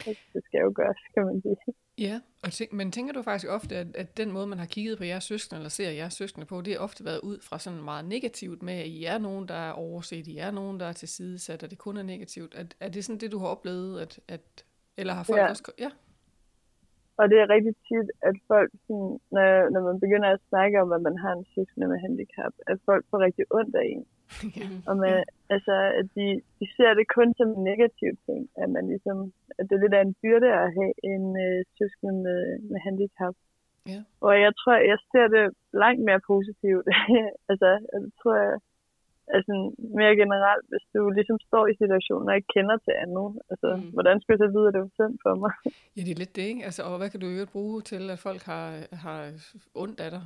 altså, 0.07 0.25
det 0.35 0.43
skal 0.45 0.61
jo 0.67 0.73
gøres, 0.81 1.01
kan 1.15 1.25
man 1.29 1.39
sige. 1.45 1.59
Ja, 1.99 2.21
og 2.45 2.53
tænk, 2.53 2.73
men 2.73 2.93
tænker 2.93 3.13
du 3.13 3.23
faktisk 3.23 3.51
ofte, 3.51 3.77
at, 3.77 3.97
at 3.97 4.17
den 4.17 4.33
måde, 4.33 4.47
man 4.47 4.59
har 4.59 4.67
kigget 4.67 4.99
på 4.99 5.05
jeres 5.05 5.25
søskende, 5.25 5.59
eller 5.59 5.69
ser 5.69 5.91
jeres 5.91 6.15
søskende 6.15 6.47
på, 6.47 6.61
det 6.61 6.73
har 6.73 6.81
ofte 6.81 7.05
været 7.05 7.21
ud 7.21 7.39
fra 7.49 7.59
sådan 7.59 7.83
meget 7.85 8.05
negativt 8.05 8.63
med, 8.63 8.75
at 8.75 8.87
I 8.87 9.05
er 9.05 9.19
nogen, 9.19 9.49
der 9.49 9.55
er 9.55 9.73
overset, 9.73 10.27
I 10.27 10.37
er 10.37 10.51
nogen, 10.51 10.81
der 10.81 10.87
er 10.87 10.93
tilsidesat, 10.93 11.63
og 11.63 11.71
det 11.71 11.79
kun 11.79 11.97
er 11.97 12.03
negativt. 12.03 12.55
Er, 12.55 12.65
er 12.81 12.89
det 12.89 13.05
sådan 13.05 13.21
det, 13.21 13.33
du 13.33 13.39
har 13.39 13.47
oplevet, 13.47 14.01
at, 14.01 14.21
at 14.29 14.65
eller 14.97 15.13
har 15.13 15.23
folk 15.23 15.39
Ja. 15.39 15.49
også... 15.49 15.73
Ja, 15.79 15.91
Og 17.21 17.25
det 17.31 17.39
er 17.39 17.51
rigtig 17.55 17.75
tit, 17.89 18.09
at 18.29 18.37
folk, 18.51 18.71
sådan, 18.87 19.13
når, 19.35 19.71
når 19.75 19.83
man 19.89 20.01
begynder 20.01 20.29
at 20.33 20.41
snakke 20.49 20.81
om, 20.83 20.93
at 20.93 21.03
man 21.03 21.17
har 21.19 21.33
en 21.33 21.47
søskende 21.55 21.89
med 21.89 21.99
handicap, 22.07 22.53
at 22.67 22.79
folk 22.89 23.05
får 23.11 23.19
rigtig 23.27 23.45
ondt 23.59 23.75
af 23.77 23.87
en. 23.95 24.05
Ja. 24.59 24.67
Og 24.89 24.95
man, 25.03 25.15
altså, 25.55 25.75
at 26.01 26.07
de, 26.17 26.27
de 26.61 26.67
ser 26.77 26.91
det 26.99 27.07
kun 27.17 27.29
som 27.39 27.49
en 27.57 27.65
negativ 27.71 28.13
ting, 28.27 28.43
at 28.63 28.69
man 28.75 28.85
ligesom, 28.93 29.19
at 29.59 29.65
det 29.67 29.75
er 29.75 29.83
lidt 29.85 29.95
af 29.99 30.03
en 30.05 30.17
byrde 30.23 30.49
at 30.63 30.69
have 30.79 30.93
en 31.13 31.25
øh, 31.45 31.59
søskende 31.79 32.15
med, 32.27 32.41
med 32.71 32.81
handicap. 32.87 33.35
Ja. 33.93 34.01
Og 34.27 34.33
jeg 34.45 34.53
tror, 34.61 34.75
jeg 34.93 34.99
ser 35.13 35.27
det 35.37 35.45
langt 35.83 36.03
mere 36.09 36.21
positivt. 36.33 36.87
altså, 37.51 37.69
jeg 37.95 38.03
tror, 38.21 38.35
jeg, 38.45 38.59
altså 39.37 39.53
mere 39.99 40.15
generelt, 40.23 40.67
hvis 40.71 40.85
du 40.95 41.01
ligesom 41.19 41.39
står 41.49 41.65
i 41.67 41.75
situationen 41.83 42.29
og 42.29 42.37
ikke 42.37 42.53
kender 42.57 42.77
til 42.87 42.95
anden, 43.05 43.41
altså, 43.53 43.69
Mm. 43.77 43.91
hvordan 43.97 44.17
skal 44.21 44.33
jeg 44.33 44.43
så 44.45 44.49
vide, 44.57 44.69
at 44.69 44.75
det 44.75 44.83
var 44.87 44.93
synd 44.99 45.17
for 45.25 45.35
mig? 45.43 45.53
ja, 45.97 46.01
det 46.07 46.13
er 46.13 46.21
lidt 46.23 46.37
det, 46.37 46.43
ikke? 46.53 46.65
Altså, 46.69 46.83
og 46.89 46.99
hvad 46.99 47.11
kan 47.11 47.21
du 47.21 47.27
øvrigt 47.27 47.53
bruge 47.57 47.81
til, 47.91 48.03
at 48.15 48.19
folk 48.19 48.43
har, 48.53 48.67
har 49.05 49.21
ondt 49.83 50.01
af 50.07 50.11
dig? 50.17 50.25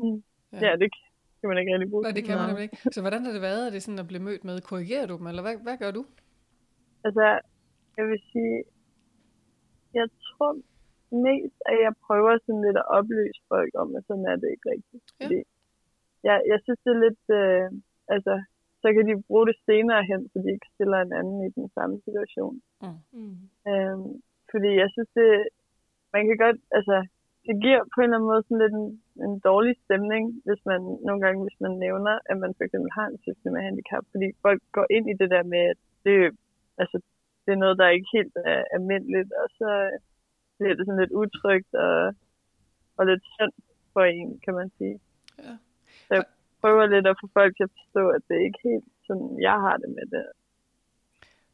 Mm. 0.00 0.22
ja, 0.64 0.72
det 0.80 0.88
kan 1.40 1.48
man 1.50 1.58
ikke 1.58 1.72
rigtig 1.74 1.90
bruge. 1.90 2.02
Nej, 2.02 2.14
det 2.18 2.24
kan 2.24 2.36
man 2.38 2.46
nemlig 2.48 2.66
ikke. 2.68 2.78
Så 2.94 3.00
hvordan 3.04 3.24
har 3.24 3.32
det 3.36 3.42
været, 3.50 3.66
at 3.66 3.72
det 3.74 3.82
sådan 3.82 4.02
at 4.04 4.10
blive 4.10 4.26
mødt 4.28 4.44
med, 4.48 4.56
korrigerer 4.70 5.06
du 5.06 5.14
dem, 5.18 5.26
eller 5.30 5.42
hvad, 5.46 5.56
hvad 5.66 5.76
gør 5.82 5.92
du? 5.98 6.02
Altså, 7.06 7.24
jeg 7.96 8.04
vil 8.10 8.20
sige, 8.32 8.56
jeg 9.98 10.08
tror 10.28 10.52
mest, 11.26 11.58
at 11.70 11.76
jeg 11.84 11.92
prøver 12.06 12.32
sådan 12.44 12.64
lidt 12.66 12.78
at 12.82 12.90
oplyse 12.98 13.40
folk 13.52 13.72
om, 13.82 13.88
at 13.96 14.02
sådan 14.08 14.26
er 14.32 14.36
det 14.42 14.48
ikke 14.54 14.66
rigtigt. 14.74 15.04
Ja. 15.20 15.24
Fordi 15.24 15.38
jeg, 16.28 16.36
jeg 16.52 16.58
synes, 16.64 16.80
det 16.84 16.92
er 16.96 17.04
lidt, 17.06 17.24
øh, 17.40 17.66
altså, 18.14 18.34
så 18.82 18.86
kan 18.94 19.04
de 19.08 19.22
bruge 19.28 19.46
det 19.50 19.56
senere 19.68 20.02
hen, 20.10 20.20
så 20.30 20.36
de 20.44 20.50
ikke 20.56 20.72
stiller 20.74 20.98
en 21.00 21.12
anden 21.18 21.38
i 21.48 21.50
den 21.58 21.68
samme 21.76 21.96
situation. 22.06 22.54
Mm. 23.12 23.36
Øhm, 23.70 24.10
fordi 24.52 24.70
jeg 24.82 24.88
synes, 24.94 25.10
det, 25.18 25.28
man 26.14 26.22
kan 26.28 26.36
godt, 26.44 26.58
altså, 26.78 26.96
det 27.46 27.54
giver 27.64 27.80
på 27.92 27.98
en 28.00 28.04
eller 28.04 28.16
anden 28.16 28.30
måde 28.32 28.42
sådan 28.42 28.62
lidt 28.62 28.74
en, 28.80 28.88
en 29.26 29.34
dårlig 29.50 29.74
stemning, 29.84 30.24
hvis 30.46 30.62
man 30.70 30.80
nogle 31.06 31.20
gange, 31.24 31.42
hvis 31.46 31.60
man 31.64 31.74
nævner, 31.84 32.14
at 32.30 32.36
man 32.42 32.52
for 32.56 32.64
eksempel 32.64 32.90
har 32.98 33.06
en 33.08 33.18
søskende 33.24 33.52
med 33.54 33.62
handicap, 33.68 34.04
fordi 34.12 34.28
folk 34.44 34.62
går 34.76 34.86
ind 34.96 35.06
i 35.10 35.18
det 35.20 35.30
der 35.34 35.42
med, 35.42 35.62
at 35.72 35.80
det, 36.04 36.16
altså, 36.82 36.96
det 37.44 37.52
er 37.52 37.62
noget, 37.64 37.78
der 37.78 37.88
ikke 37.96 38.10
helt 38.16 38.34
er 38.54 38.64
almindeligt, 38.76 39.32
og 39.42 39.46
så 39.58 39.70
bliver 40.58 40.74
det 40.74 40.86
sådan 40.86 41.00
lidt 41.00 41.18
utrygt 41.22 41.72
og, 41.86 42.14
og 42.98 43.02
lidt 43.06 43.24
synd 43.34 43.54
for 43.92 44.04
en, 44.18 44.40
kan 44.44 44.54
man 44.54 44.68
sige. 44.78 44.96
Ja. 45.38 45.54
Så 46.06 46.12
jeg 46.18 46.24
prøver 46.60 46.86
lidt 46.86 47.06
at 47.06 47.18
få 47.20 47.26
folk 47.38 47.52
til 47.56 47.68
at 47.68 47.76
forstå, 47.78 48.02
at 48.16 48.22
det 48.28 48.34
er 48.36 48.44
ikke 48.48 48.62
helt 48.70 48.88
sådan, 49.06 49.28
jeg 49.48 49.56
har 49.64 49.76
det 49.82 49.90
med 49.98 50.06
det. 50.14 50.24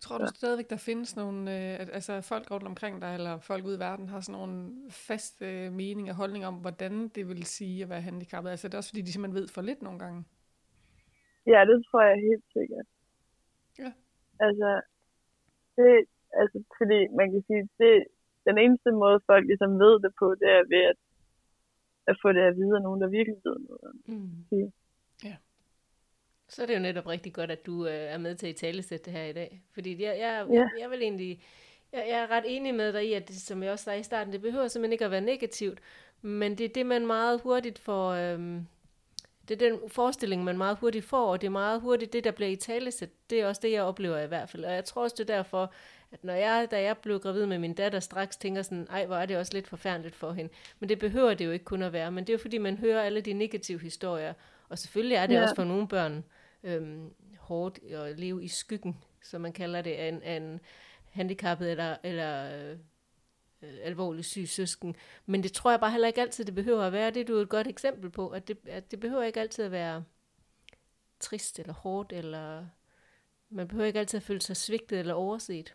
Tror 0.05 0.19
du 0.19 0.27
stadigvæk, 0.27 0.71
der 0.71 0.77
findes 0.77 1.17
nogle, 1.17 1.39
øh, 1.55 1.81
altså 1.99 2.21
folk 2.21 2.51
rundt 2.51 2.67
omkring 2.73 2.95
dig, 3.03 3.15
eller 3.15 3.39
folk 3.39 3.65
ude 3.65 3.77
i 3.77 3.85
verden, 3.89 4.09
har 4.09 4.21
sådan 4.21 4.39
nogle 4.41 4.57
faste 4.91 5.45
øh, 5.51 5.73
meninger 5.73 6.13
og 6.13 6.17
holdninger 6.17 6.49
om, 6.49 6.59
hvordan 6.65 7.09
det 7.09 7.29
vil 7.29 7.45
sige 7.57 7.83
at 7.83 7.89
være 7.89 8.07
handicappet? 8.09 8.51
Altså 8.51 8.69
det 8.69 8.75
er 8.75 8.79
også 8.79 8.91
fordi, 8.91 9.03
de 9.03 9.13
simpelthen 9.13 9.41
ved 9.41 9.49
for 9.49 9.63
lidt 9.63 9.83
nogle 9.83 9.99
gange. 9.99 10.21
Ja, 11.53 11.61
det 11.69 11.77
tror 11.87 12.03
jeg 12.11 12.17
helt 12.31 12.47
sikkert. 12.57 12.87
Ja. 13.83 13.91
Altså, 14.47 14.71
det, 15.77 15.91
altså, 16.41 16.59
fordi 16.79 16.99
man 17.19 17.27
kan 17.33 17.43
sige, 17.49 17.63
det, 17.83 17.95
den 18.49 18.57
eneste 18.65 18.91
måde, 19.03 19.19
folk 19.31 19.45
ligesom 19.47 19.73
ved 19.85 19.95
det 20.05 20.13
på, 20.21 20.27
det 20.41 20.49
er 20.59 20.63
ved, 20.75 20.83
at 20.93 20.99
at 22.07 22.17
få 22.23 22.29
det 22.33 22.43
at 22.51 22.57
vide 22.57 22.77
af 22.77 22.83
nogen, 22.83 23.01
der 23.01 23.09
virkelig 23.09 23.39
ved 23.45 23.57
noget 23.69 23.93
mm. 24.07 24.73
Ja. 25.25 25.37
Så 26.49 26.63
er 26.63 26.67
det 26.67 26.75
jo 26.75 26.79
netop 26.79 27.07
rigtig 27.07 27.33
godt, 27.33 27.51
at 27.51 27.67
du 27.67 27.87
øh, 27.87 27.95
er 27.95 28.19
med 28.19 28.35
til 28.35 28.47
at 28.47 28.57
tale 28.57 28.83
det 28.83 29.07
her 29.07 29.25
i 29.25 29.33
dag. 29.33 29.63
Fordi 29.73 30.03
jeg, 30.03 30.19
jeg, 30.19 30.47
ja. 30.51 30.69
jeg, 30.81 30.91
vil 30.91 31.03
egentlig... 31.03 31.43
Jeg, 31.93 32.07
jeg 32.09 32.19
er 32.19 32.31
ret 32.31 32.45
enig 32.47 32.75
med 32.75 32.93
dig 32.93 33.09
i, 33.09 33.13
at 33.13 33.29
det, 33.29 33.37
som 33.37 33.63
jeg 33.63 33.73
også 33.73 33.85
sagde 33.85 34.01
i 34.01 34.03
starten, 34.03 34.33
det 34.33 34.41
behøver 34.41 34.69
simpelthen 34.69 34.93
ikke 34.93 35.05
at 35.05 35.11
være 35.11 35.21
negativt, 35.21 35.79
men 36.23 36.59
det 36.59 36.65
er 36.65 36.69
det, 36.69 36.87
man 36.87 37.07
meget 37.07 37.41
hurtigt 37.41 37.79
får... 37.79 38.11
Øhm, 38.11 38.67
det 39.49 39.63
er 39.63 39.71
den 39.71 39.81
forestilling, 39.89 40.45
man 40.45 40.59
meget 40.59 40.79
hurtigt 40.79 41.05
får, 41.05 41.33
og 41.33 41.41
det 41.41 41.47
er 41.47 41.51
meget 41.51 41.81
hurtigt 41.81 42.13
det, 42.13 42.25
der 42.25 42.31
bliver 42.31 42.51
i 42.51 42.57
talesæt. 42.57 43.11
Det 43.31 43.41
er 43.41 43.47
også 43.47 43.61
det, 43.65 43.73
jeg 43.73 43.83
oplever 43.83 44.19
i 44.19 44.27
hvert 44.27 44.51
fald. 44.51 44.65
Og 44.65 44.73
jeg 44.73 44.85
tror 44.85 45.03
også, 45.03 45.15
det 45.19 45.31
er 45.31 45.37
derfor, 45.37 45.73
at 46.13 46.25
når 46.25 46.35
jeg, 46.35 46.69
da 46.71 46.83
jeg 46.83 46.99
blev 46.99 47.21
gravid 47.21 47.47
med 47.47 47.59
min 47.59 47.75
datter, 47.75 48.01
straks 48.01 48.37
tænker 48.37 48.63
sådan, 48.63 48.87
ej, 48.91 49.07
hvor 49.07 49.17
er 49.17 49.27
det 49.27 49.37
også 49.37 49.53
lidt 49.55 49.69
forfærdeligt 49.69 50.15
for 50.15 50.33
hende. 50.33 50.53
Men 50.79 50.89
det 50.89 50.99
behøver 50.99 51.35
det 51.35 51.45
jo 51.45 51.51
ikke 51.51 51.65
kun 51.65 51.83
at 51.83 51.93
være. 51.93 52.11
Men 52.11 52.25
det 52.25 52.33
er 52.33 52.35
jo 52.35 52.39
fordi, 52.39 52.59
man 52.59 52.77
hører 52.77 53.03
alle 53.03 53.21
de 53.21 53.33
negative 53.33 53.79
historier. 53.79 54.35
Og 54.69 54.79
selvfølgelig 54.79 55.17
er 55.17 55.27
det 55.27 55.35
ja. 55.35 55.43
også 55.43 55.55
for 55.55 55.65
nogle 55.65 55.89
børn 55.89 56.25
øhm, 56.65 57.15
hårdt 57.39 57.79
at 57.93 58.19
leve 58.19 58.45
i 58.45 58.49
skyggen, 58.49 58.97
som 59.23 59.41
man 59.41 59.53
kalder 59.53 59.83
det, 59.83 59.93
af 59.93 60.09
en, 60.09 60.23
af 60.23 60.37
en 60.37 60.61
handicappet 61.11 61.71
eller, 61.71 61.97
eller 62.03 62.71
øh, 62.71 62.79
alvorligt 63.83 64.27
syg 64.27 64.49
søsken. 64.49 64.97
Men 65.27 65.43
det 65.43 65.53
tror 65.53 65.71
jeg 65.71 65.81
bare 65.81 65.91
heller 65.91 66.09
ikke 66.09 66.21
altid, 66.21 66.45
det 66.45 66.55
behøver 66.55 66.83
at 66.83 66.93
være. 66.93 67.11
Det 67.11 67.21
er 67.21 67.25
du 67.25 67.35
et 67.35 67.49
godt 67.49 67.67
eksempel 67.67 68.11
på, 68.11 68.29
at 68.29 68.49
det, 68.49 68.59
at 68.69 68.91
det 68.91 69.01
behøver 69.01 69.23
ikke 69.23 69.41
altid 69.41 69.65
at 69.65 69.73
være 69.73 70.05
trist 71.21 71.59
eller 71.59 71.73
hårdt, 71.73 72.13
eller 72.13 72.67
man 73.51 73.69
behøver 73.69 73.87
ikke 73.87 73.99
altid 73.99 74.17
at 74.17 74.23
føle 74.23 74.41
sig 74.41 74.57
svigtet 74.57 74.99
eller 74.99 75.15
overset. 75.15 75.75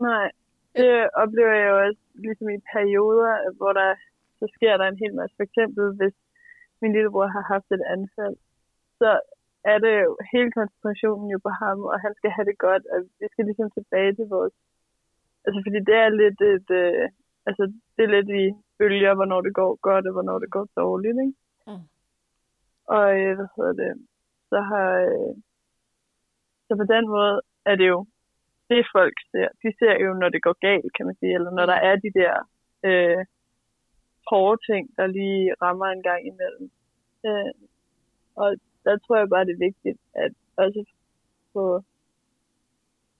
Nej, 0.00 0.30
det 0.76 1.10
oplever 1.22 1.54
jeg 1.60 1.68
jo 1.70 1.86
også 1.86 2.00
ligesom 2.14 2.48
i 2.48 2.58
perioder, 2.72 3.52
hvor 3.56 3.72
der 3.72 3.94
så 4.38 4.46
sker 4.54 4.76
der 4.76 4.86
en 4.88 4.98
hel 5.02 5.14
masse. 5.14 5.36
For 5.36 5.42
eksempel, 5.42 5.84
hvis 6.00 6.16
min 6.82 6.92
lillebror 6.92 7.28
har 7.36 7.44
haft 7.54 7.68
et 7.76 7.84
anfald, 7.96 8.36
så 9.00 9.10
er 9.72 9.78
det 9.84 9.94
jo 10.04 10.10
hele 10.32 10.50
koncentrationen 10.58 11.28
jo 11.34 11.38
på 11.46 11.52
ham, 11.62 11.78
og 11.92 11.96
han 12.04 12.12
skal 12.18 12.30
have 12.36 12.46
det 12.50 12.58
godt, 12.66 12.84
og 12.92 12.98
vi 13.20 13.26
skal 13.32 13.44
ligesom 13.44 13.70
tilbage 13.70 14.12
til 14.14 14.26
vores 14.36 14.54
Altså, 15.44 15.60
fordi 15.66 15.78
det 15.88 15.96
er 16.04 16.08
lidt 16.22 16.40
et, 16.54 16.68
øh, 16.82 17.08
altså, 17.48 17.62
det 17.96 18.02
er 18.04 18.14
lidt 18.16 18.30
i 18.42 18.44
bølger, 18.78 19.14
hvornår 19.14 19.40
det 19.40 19.54
går 19.54 19.72
godt, 19.88 20.06
og 20.06 20.12
hvornår 20.12 20.38
det 20.38 20.50
går 20.50 20.66
dårligt, 20.76 21.18
ikke? 21.24 21.38
Mm. 21.66 21.84
Og, 22.96 23.06
øh, 23.20 23.32
hvad 23.36 23.48
hedder 23.56 23.74
det, 23.82 23.92
så 24.50 24.58
har, 24.70 24.88
øh, 25.10 25.32
så 26.66 26.72
på 26.80 26.86
den 26.94 27.04
måde 27.08 27.40
er 27.70 27.76
det 27.76 27.88
jo, 27.88 28.06
det 28.68 28.86
folk 28.96 29.16
ser, 29.30 29.48
de 29.62 29.68
ser 29.78 29.94
jo, 30.04 30.10
når 30.14 30.28
det 30.28 30.42
går 30.42 30.56
galt, 30.68 30.92
kan 30.96 31.06
man 31.06 31.16
sige, 31.20 31.34
eller 31.34 31.50
når 31.50 31.66
der 31.66 31.78
er 31.88 31.96
de 32.04 32.10
der 32.20 32.34
øh, 32.88 33.24
hårde 34.30 34.60
ting, 34.72 34.84
der 34.96 35.06
lige 35.06 35.54
rammer 35.62 35.86
en 35.86 36.02
gang 36.02 36.26
imellem. 36.26 36.70
Øh, 37.26 37.52
og 38.42 38.48
der 38.84 38.98
tror 38.98 39.16
jeg 39.16 39.28
bare, 39.28 39.44
det 39.44 39.54
er 39.54 39.66
vigtigt, 39.68 39.98
at 40.14 40.32
også 40.56 40.84
få, 41.52 41.82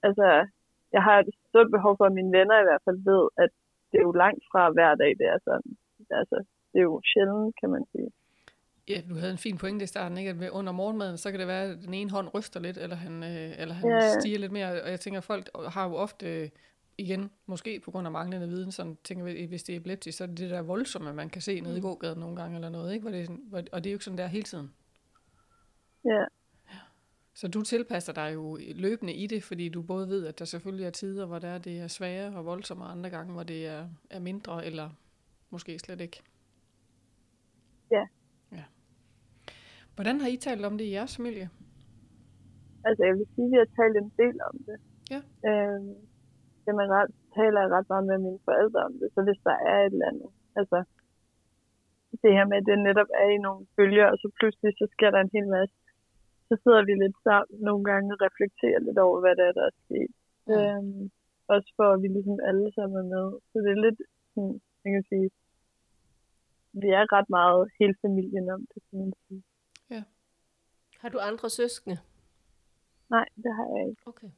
altså, 0.02 0.46
jeg 0.92 1.02
har 1.02 1.18
et 1.18 1.34
stort 1.48 1.70
behov 1.70 1.96
for, 1.96 2.04
at 2.04 2.12
mine 2.12 2.32
venner 2.38 2.60
i 2.60 2.68
hvert 2.68 2.84
fald 2.84 2.98
ved, 3.10 3.22
at 3.44 3.50
det 3.90 3.98
er 3.98 4.06
jo 4.10 4.12
langt 4.12 4.44
fra 4.52 4.70
hver 4.70 4.94
dag, 4.94 5.12
det 5.20 5.26
er 5.26 5.38
sådan. 5.44 5.72
Altså, 6.10 6.36
det 6.72 6.78
er 6.78 6.88
jo 6.92 7.00
sjældent, 7.12 7.54
kan 7.60 7.70
man 7.70 7.84
sige. 7.92 8.10
Ja, 8.88 9.00
du 9.08 9.14
havde 9.14 9.32
en 9.32 9.46
fin 9.46 9.58
pointe 9.58 9.84
i 9.84 9.86
starten, 9.86 10.18
ikke? 10.18 10.30
at 10.30 10.50
under 10.50 10.72
morgenmaden, 10.72 11.18
så 11.18 11.30
kan 11.30 11.40
det 11.40 11.48
være, 11.48 11.64
at 11.64 11.78
den 11.86 11.94
ene 11.94 12.10
hånd 12.10 12.28
ryster 12.34 12.60
lidt, 12.60 12.78
eller 12.78 12.96
han, 12.96 13.22
øh, 13.22 13.50
eller 13.62 13.74
han 13.74 13.90
ja. 13.90 14.20
stiger 14.20 14.38
lidt 14.38 14.52
mere. 14.52 14.82
Og 14.84 14.90
jeg 14.90 15.00
tænker, 15.00 15.20
folk 15.20 15.44
har 15.74 15.88
jo 15.88 15.94
ofte, 15.94 16.50
igen, 17.00 17.30
måske 17.46 17.80
på 17.80 17.90
grund 17.90 18.06
af 18.06 18.12
manglende 18.12 18.48
viden, 18.48 18.72
sådan 18.72 18.98
tænker 19.04 19.46
hvis 19.46 19.62
det 19.62 19.72
er 19.72 19.76
epileptisk, 19.76 20.18
så 20.18 20.24
er 20.24 20.28
det 20.28 20.38
det 20.38 20.50
der 20.50 20.62
voldsomme, 20.62 21.12
man 21.12 21.30
kan 21.30 21.42
se 21.42 21.60
nede 21.60 21.76
i 21.76 21.80
mm. 21.80 21.82
gågaden 21.82 22.18
nogle 22.18 22.36
gange, 22.36 22.54
eller 22.54 22.68
noget, 22.68 22.94
ikke? 22.94 23.02
Hvor 23.02 23.10
det, 23.10 23.28
hvor, 23.28 23.58
og 23.72 23.84
det 23.84 23.90
er 23.90 23.92
jo 23.92 23.94
ikke 23.94 24.04
sådan 24.04 24.18
der 24.18 24.26
hele 24.26 24.44
tiden. 24.44 24.72
Ja. 26.04 26.24
Så 27.34 27.48
du 27.48 27.62
tilpasser 27.62 28.12
dig 28.12 28.34
jo 28.34 28.58
løbende 28.74 29.14
i 29.14 29.26
det, 29.26 29.42
fordi 29.42 29.68
du 29.68 29.82
både 29.82 30.08
ved, 30.08 30.26
at 30.26 30.38
der 30.38 30.44
selvfølgelig 30.44 30.86
er 30.86 30.90
tider, 30.90 31.26
hvor 31.26 31.38
der 31.38 31.58
det 31.58 31.80
er 31.80 31.88
sværere 31.88 32.36
og 32.36 32.44
voldsomme, 32.44 32.84
og 32.84 32.90
andre 32.90 33.10
gange, 33.10 33.32
hvor 33.32 33.42
det 33.42 33.66
er, 33.66 33.88
er 34.10 34.18
mindre, 34.18 34.66
eller 34.66 34.90
måske 35.50 35.78
slet 35.78 36.00
ikke. 36.00 36.22
Ja. 37.90 38.06
ja. 38.52 38.64
Hvordan 39.94 40.20
har 40.20 40.28
I 40.28 40.36
talt 40.36 40.64
om 40.64 40.78
det 40.78 40.84
i 40.84 40.92
jeres 40.92 41.16
familie? 41.16 41.50
Altså, 42.84 43.04
jeg 43.04 43.14
vil 43.14 43.26
sige, 43.34 43.44
at 43.44 43.50
vi 43.50 43.56
har 43.56 43.82
talt 43.82 43.96
en 43.96 44.12
del 44.18 44.40
om 44.42 44.58
det. 44.66 44.78
Ja. 45.10 45.20
Øhm, 45.50 45.94
generelt 46.70 47.14
taler 47.38 47.60
jeg 47.60 47.70
ret 47.76 47.88
meget 47.92 48.06
med 48.10 48.18
mine 48.26 48.40
forældre 48.48 48.80
om 48.88 48.94
det, 49.00 49.08
så 49.14 49.20
hvis 49.26 49.40
der 49.48 49.56
er 49.70 49.78
et 49.80 49.92
eller 49.94 50.10
andet, 50.12 50.30
altså 50.60 50.78
det 52.22 52.32
her 52.36 52.46
med, 52.50 52.56
at 52.60 52.68
det 52.68 52.78
netop 52.88 53.10
er 53.22 53.28
i 53.36 53.44
nogle 53.46 53.62
bølger, 53.76 54.06
og 54.12 54.16
så 54.22 54.28
pludselig 54.38 54.70
så 54.80 54.86
sker 54.94 55.10
der 55.10 55.20
en 55.20 55.36
hel 55.36 55.48
masse 55.56 55.76
så 56.50 56.54
sidder 56.62 56.82
vi 56.88 56.94
lidt 57.04 57.18
sammen 57.26 57.56
nogle 57.68 57.84
gange 57.90 58.08
og 58.14 58.20
reflekterer 58.26 58.80
lidt 58.86 58.98
over, 59.06 59.18
hvad 59.22 59.34
der 59.38 59.44
er, 59.48 59.54
der 59.58 59.64
er 59.70 59.76
sket. 59.84 60.12
Ja. 60.48 60.58
Øhm, 60.76 61.02
også 61.54 61.68
for, 61.76 61.88
at 61.94 62.02
vi 62.02 62.08
ligesom 62.16 62.38
alle 62.48 62.68
sammen 62.76 62.96
er 63.02 63.08
med. 63.14 63.26
Så 63.50 63.56
det 63.64 63.70
er 63.72 63.80
lidt, 63.86 64.00
sådan, 64.32 64.54
jeg 64.82 64.90
kan 64.94 65.04
sige, 65.12 65.28
vi 66.82 66.88
er 66.98 67.04
ret 67.16 67.30
meget 67.38 67.62
hele 67.78 67.94
familien 68.04 68.46
om 68.56 68.60
det, 68.70 68.80
kan 68.86 68.98
man 69.02 69.12
sige. 69.24 69.42
Ja. 69.94 70.02
Har 71.00 71.08
du 71.08 71.18
andre 71.30 71.48
søskende? 71.50 71.98
Nej, 73.14 73.26
det 73.44 73.52
har 73.58 73.66
jeg 73.74 73.82
ikke. 73.90 74.02
Okay. 74.06 74.30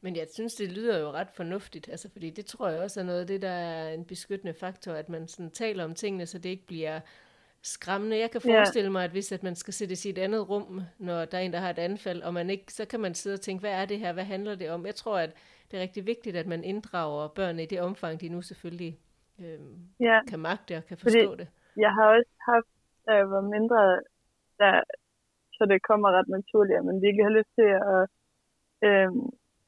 Men 0.00 0.16
jeg 0.16 0.26
synes, 0.32 0.54
det 0.54 0.72
lyder 0.72 1.00
jo 1.00 1.10
ret 1.10 1.30
fornuftigt, 1.30 1.88
altså 1.88 2.10
fordi 2.12 2.30
det 2.30 2.46
tror 2.46 2.68
jeg 2.68 2.80
også 2.80 3.00
er 3.00 3.04
noget 3.04 3.20
af 3.20 3.26
det, 3.26 3.42
der 3.42 3.48
er 3.48 3.92
en 3.92 4.04
beskyttende 4.04 4.54
faktor, 4.54 4.92
at 4.92 5.08
man 5.08 5.28
sådan 5.28 5.50
taler 5.50 5.84
om 5.84 5.94
tingene, 5.94 6.26
så 6.26 6.38
det 6.38 6.48
ikke 6.48 6.66
bliver 6.66 7.00
skræmmende. 7.62 8.18
Jeg 8.18 8.30
kan 8.30 8.40
forestille 8.40 8.86
ja. 8.86 8.92
mig, 8.92 9.04
at 9.04 9.10
hvis 9.10 9.32
at 9.32 9.42
man 9.42 9.54
skal 9.54 9.74
sættes 9.74 10.04
i 10.04 10.10
et 10.10 10.18
andet 10.18 10.48
rum, 10.50 10.80
når 10.98 11.24
der 11.24 11.38
er 11.38 11.42
en, 11.42 11.52
der 11.52 11.58
har 11.58 11.70
et 11.70 11.78
anfald, 11.78 12.22
og 12.22 12.34
man 12.34 12.50
ikke, 12.50 12.72
så 12.72 12.84
kan 12.88 13.00
man 13.00 13.14
sidde 13.14 13.34
og 13.34 13.40
tænke, 13.40 13.60
hvad 13.60 13.72
er 13.80 13.84
det 13.84 13.98
her, 13.98 14.12
hvad 14.12 14.24
handler 14.24 14.54
det 14.54 14.70
om? 14.70 14.86
Jeg 14.86 14.94
tror, 14.94 15.18
at 15.18 15.32
det 15.70 15.76
er 15.76 15.82
rigtig 15.82 16.06
vigtigt, 16.06 16.36
at 16.36 16.46
man 16.46 16.64
inddrager 16.64 17.28
børnene 17.28 17.62
i 17.62 17.66
det 17.66 17.80
omfang, 17.80 18.20
de 18.20 18.28
nu 18.28 18.42
selvfølgelig 18.42 18.98
øh, 19.40 19.60
ja. 20.00 20.20
kan 20.30 20.38
magte 20.38 20.76
og 20.76 20.84
kan 20.86 20.98
forstå 20.98 21.30
Fordi 21.30 21.42
det. 21.42 21.48
Jeg 21.76 21.92
har 21.96 22.06
også 22.16 22.32
haft, 22.50 22.70
da 23.06 23.12
jeg 23.20 23.30
var 23.30 23.40
mindre, 23.40 23.80
der, 24.58 24.72
så 25.56 25.62
det 25.70 25.82
kommer 25.88 26.08
ret 26.18 26.28
naturligt, 26.28 26.78
at 26.78 26.84
man 26.84 27.02
virkelig 27.02 27.24
har 27.24 27.36
lyst 27.38 27.52
til 27.58 27.70
at 27.94 28.02
øh, 28.86 29.10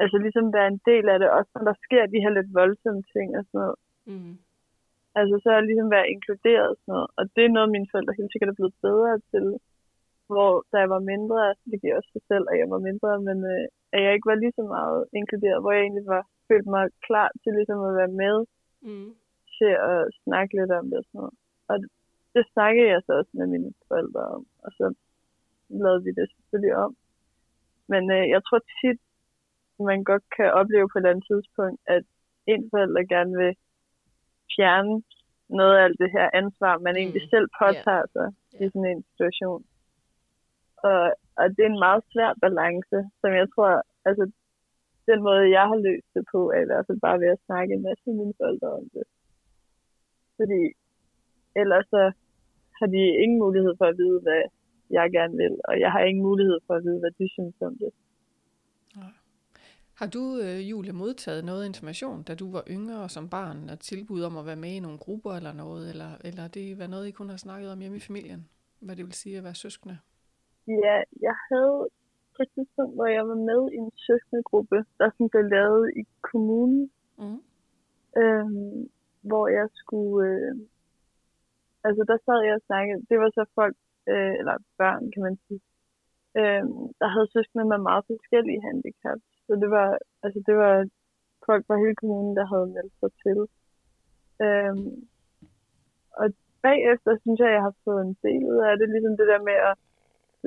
altså 0.02 0.16
ligesom 0.24 0.46
være 0.56 0.68
en 0.74 0.80
del 0.90 1.04
af 1.12 1.18
det, 1.18 1.28
også 1.38 1.50
når 1.54 1.64
der 1.70 1.76
sker 1.86 2.02
de 2.06 2.22
her 2.24 2.32
lidt 2.34 2.50
voldsomme 2.60 3.02
ting 3.14 3.28
og 3.38 3.44
sådan 3.44 3.58
noget. 3.60 3.78
Mm. 4.10 4.34
Altså 5.18 5.34
så 5.42 5.48
er 5.50 5.60
ligesom 5.60 5.90
være 5.96 6.10
inkluderet 6.14 6.68
og 6.72 6.78
sådan 6.80 6.92
noget. 6.94 7.08
Og 7.18 7.24
det 7.34 7.42
er 7.44 7.56
noget, 7.56 7.74
mine 7.76 7.90
forældre 7.90 8.18
helt 8.18 8.32
sikkert 8.32 8.52
er 8.52 8.60
blevet 8.60 8.76
bedre 8.86 9.12
til. 9.32 9.46
Hvor 10.32 10.52
da 10.70 10.76
jeg 10.82 10.90
var 10.96 11.08
mindre, 11.12 11.40
det 11.70 11.78
giver 11.80 11.96
også 11.96 12.10
sig 12.12 12.24
selv, 12.30 12.44
at 12.50 12.58
jeg 12.62 12.68
var 12.74 12.80
mindre, 12.88 13.10
men 13.28 13.38
øh, 13.52 13.64
at 13.94 14.00
jeg 14.04 14.12
ikke 14.14 14.30
var 14.32 14.38
lige 14.42 14.58
så 14.58 14.64
meget 14.76 15.00
inkluderet, 15.18 15.60
hvor 15.60 15.72
jeg 15.72 15.82
egentlig 15.82 16.06
var 16.16 16.22
følt 16.48 16.68
mig 16.74 16.84
klar 17.06 17.30
til 17.42 17.52
ligesom 17.58 17.80
at 17.88 17.94
være 18.00 18.14
med 18.22 18.36
mm. 18.88 19.10
til 19.56 19.72
at 19.92 20.00
snakke 20.24 20.52
lidt 20.58 20.72
om 20.78 20.84
det 20.90 20.98
og 21.00 21.04
sådan 21.06 21.18
noget. 21.18 21.34
Og 21.68 21.74
det, 21.80 21.88
det 22.34 22.44
snakkede 22.54 22.88
jeg 22.94 23.00
så 23.06 23.12
også 23.20 23.32
med 23.40 23.46
mine 23.54 23.70
forældre 23.88 24.22
om, 24.36 24.42
og 24.64 24.70
så 24.78 24.86
lavede 25.82 26.04
vi 26.04 26.10
det 26.18 26.26
selvfølgelig 26.34 26.74
om. 26.84 26.92
Men 27.92 28.02
øh, 28.16 28.24
jeg 28.34 28.40
tror 28.46 28.60
tit, 28.80 29.00
man 29.84 30.04
godt 30.04 30.24
kan 30.36 30.52
opleve 30.60 30.88
på 30.88 30.98
et 30.98 31.00
eller 31.00 31.10
andet 31.10 31.26
tidspunkt, 31.30 31.80
at 31.86 32.04
en 32.46 32.62
forælder 32.70 33.02
gerne 33.14 33.34
vil 33.42 33.52
fjerne 34.56 35.02
noget 35.48 35.74
af 35.76 35.84
alt 35.84 35.98
det 36.02 36.10
her 36.16 36.26
ansvar, 36.40 36.78
man 36.78 36.94
mm. 36.94 37.02
egentlig 37.02 37.24
selv 37.34 37.48
påtager 37.60 38.06
yeah. 38.06 38.14
sig 38.14 38.28
yeah. 38.32 38.62
i 38.62 38.64
sådan 38.72 38.90
en 38.92 39.02
situation. 39.10 39.60
Og, 40.88 41.02
og 41.40 41.44
det 41.54 41.62
er 41.62 41.70
en 41.72 41.84
meget 41.86 42.02
svær 42.12 42.32
balance, 42.44 42.98
som 43.20 43.30
jeg 43.40 43.46
tror, 43.54 43.82
altså 44.08 44.24
den 45.10 45.20
måde, 45.26 45.54
jeg 45.56 45.64
har 45.70 45.78
løst 45.88 46.10
det 46.14 46.24
på, 46.32 46.40
er 46.56 46.60
i 46.62 46.68
hvert 46.70 46.86
fald 46.86 47.00
bare 47.06 47.20
ved 47.22 47.28
at 47.36 47.44
snakke 47.46 47.74
en 47.74 47.82
masse 47.88 48.02
med 48.06 48.14
mine 48.20 48.38
forældre 48.40 48.70
om 48.80 48.86
det. 48.94 49.06
Fordi 50.38 50.60
ellers 51.62 51.86
så 51.94 52.02
har 52.78 52.86
de 52.94 53.02
ingen 53.22 53.38
mulighed 53.44 53.74
for 53.78 53.86
at 53.88 53.98
vide, 54.02 54.20
hvad 54.26 54.42
jeg 54.90 55.06
gerne 55.18 55.36
vil, 55.42 55.54
og 55.68 55.74
jeg 55.80 55.90
har 55.94 56.02
ingen 56.08 56.24
mulighed 56.30 56.58
for 56.66 56.74
at 56.74 56.84
vide, 56.86 57.00
hvad 57.02 57.12
de 57.18 57.26
synes 57.36 57.56
om 57.68 57.74
det. 57.82 57.90
Har 60.00 60.06
du, 60.06 60.24
øh, 60.44 60.70
Julie, 60.70 60.92
modtaget 60.92 61.44
noget 61.44 61.66
information, 61.66 62.22
da 62.22 62.34
du 62.34 62.52
var 62.52 62.64
yngre 62.70 63.08
som 63.08 63.28
barn, 63.28 63.58
og 63.72 63.78
tilbud 63.80 64.22
om 64.22 64.36
at 64.36 64.46
være 64.46 64.62
med 64.64 64.72
i 64.76 64.80
nogle 64.80 64.98
grupper 64.98 65.32
eller 65.38 65.52
noget, 65.52 65.90
eller, 65.92 66.10
eller 66.28 66.48
det 66.48 66.78
været 66.78 66.90
noget, 66.90 67.06
I 67.06 67.10
kun 67.10 67.28
har 67.28 67.36
snakket 67.36 67.72
om 67.72 67.80
hjemme 67.80 67.96
i 67.96 68.06
familien? 68.08 68.48
Hvad 68.80 68.96
det 68.96 69.04
vil 69.04 69.12
sige 69.22 69.38
at 69.38 69.44
være 69.44 69.54
søskende? 69.54 69.98
Ja, 70.66 70.96
jeg 71.26 71.36
havde 71.50 71.88
på 72.36 72.40
et 72.42 72.50
tidspunkt, 72.54 72.94
hvor 72.94 73.06
jeg 73.06 73.24
var 73.28 73.40
med 73.50 73.62
i 73.72 73.76
en 73.76 73.92
søskendegruppe, 74.06 74.76
der 74.98 75.10
sådan 75.10 75.28
blev 75.28 75.44
lavet 75.56 75.84
i 76.00 76.02
kommunen, 76.30 76.90
mm. 77.18 77.40
øhm, 78.22 78.90
hvor 79.28 79.48
jeg 79.58 79.68
skulle... 79.80 80.28
Øh, 80.28 80.54
altså, 81.86 82.02
der 82.10 82.18
sad 82.26 82.38
jeg 82.46 82.54
og 82.54 82.66
snakkede. 82.66 82.98
Det 83.10 83.16
var 83.22 83.30
så 83.30 83.44
folk, 83.54 83.76
øh, 84.12 84.34
eller 84.40 84.56
børn, 84.80 85.02
kan 85.12 85.22
man 85.22 85.36
sige, 85.44 85.60
øh, 86.40 86.64
der 87.00 87.08
havde 87.14 87.32
søskende 87.34 87.64
med 87.64 87.78
meget 87.78 88.04
forskellige 88.10 88.62
handicaps. 88.68 89.28
Så 89.48 89.54
det 89.62 89.70
var, 89.70 89.88
altså 90.24 90.40
det 90.46 90.56
var 90.56 90.74
folk 91.46 91.62
fra 91.66 91.76
hele 91.82 91.96
kommunen, 92.02 92.36
der 92.36 92.46
havde 92.52 92.68
meldt 92.76 92.94
sig 93.00 93.10
til. 93.24 93.38
Øhm, 94.46 95.08
og 96.20 96.26
bagefter 96.62 97.10
synes 97.22 97.38
jeg, 97.40 97.50
jeg 97.56 97.62
har 97.68 97.74
fået 97.84 98.02
en 98.02 98.16
del 98.26 98.42
ud 98.52 98.60
af 98.68 98.78
det. 98.78 98.88
Ligesom 98.88 99.16
det 99.20 99.26
der 99.32 99.40
med 99.50 99.58
at 99.70 99.74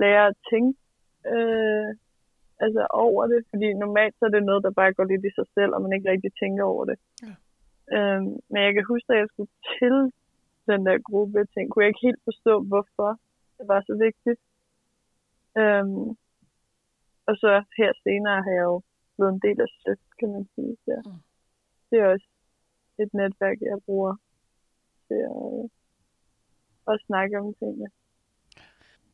lære 0.04 0.28
at 0.28 0.36
tænke 0.52 0.78
øh, 1.34 1.90
altså 2.66 2.84
over 3.06 3.24
det. 3.32 3.40
Fordi 3.50 3.68
normalt 3.74 4.16
så 4.16 4.26
er 4.26 4.34
det 4.34 4.44
noget, 4.50 4.64
der 4.64 4.80
bare 4.80 4.94
går 4.94 5.04
lidt 5.04 5.26
i 5.26 5.36
sig 5.38 5.48
selv, 5.58 5.72
og 5.76 5.82
man 5.82 5.94
ikke 5.94 6.12
rigtig 6.12 6.32
tænker 6.42 6.64
over 6.74 6.84
det. 6.90 6.98
Ja. 7.26 7.34
Øhm, 7.96 8.34
men 8.52 8.60
jeg 8.66 8.74
kan 8.74 8.86
huske, 8.94 9.14
at 9.14 9.20
jeg 9.20 9.28
skulle 9.30 9.54
til 9.78 9.96
den 10.70 10.86
der 10.88 10.98
gruppe 11.10 11.40
ting, 11.54 11.66
kunne 11.66 11.84
jeg 11.84 11.92
ikke 11.92 12.08
helt 12.08 12.24
forstå, 12.30 12.54
hvorfor 12.72 13.10
det 13.58 13.66
var 13.68 13.82
så 13.90 13.94
vigtigt. 14.06 14.42
Øhm, 15.62 16.10
og 17.28 17.34
så 17.42 17.64
her 17.78 17.92
senere 18.04 18.44
har 18.46 18.54
jeg 18.60 18.66
jo 18.72 18.82
blevet 19.16 19.34
en 19.34 19.42
del 19.48 19.62
af 19.62 19.68
SØF, 19.80 20.02
kan 20.20 20.30
man 20.36 20.46
sige. 20.56 20.78
Så 20.86 21.02
Mm. 21.06 21.12
det 21.90 22.00
er 22.00 22.08
også 22.14 22.28
et 23.00 23.14
netværk, 23.14 23.58
jeg 23.62 23.80
bruger 23.86 24.16
til 25.08 25.22
at, 25.36 25.70
at 26.94 27.02
snakke 27.08 27.40
om 27.40 27.54
tingene. 27.60 27.88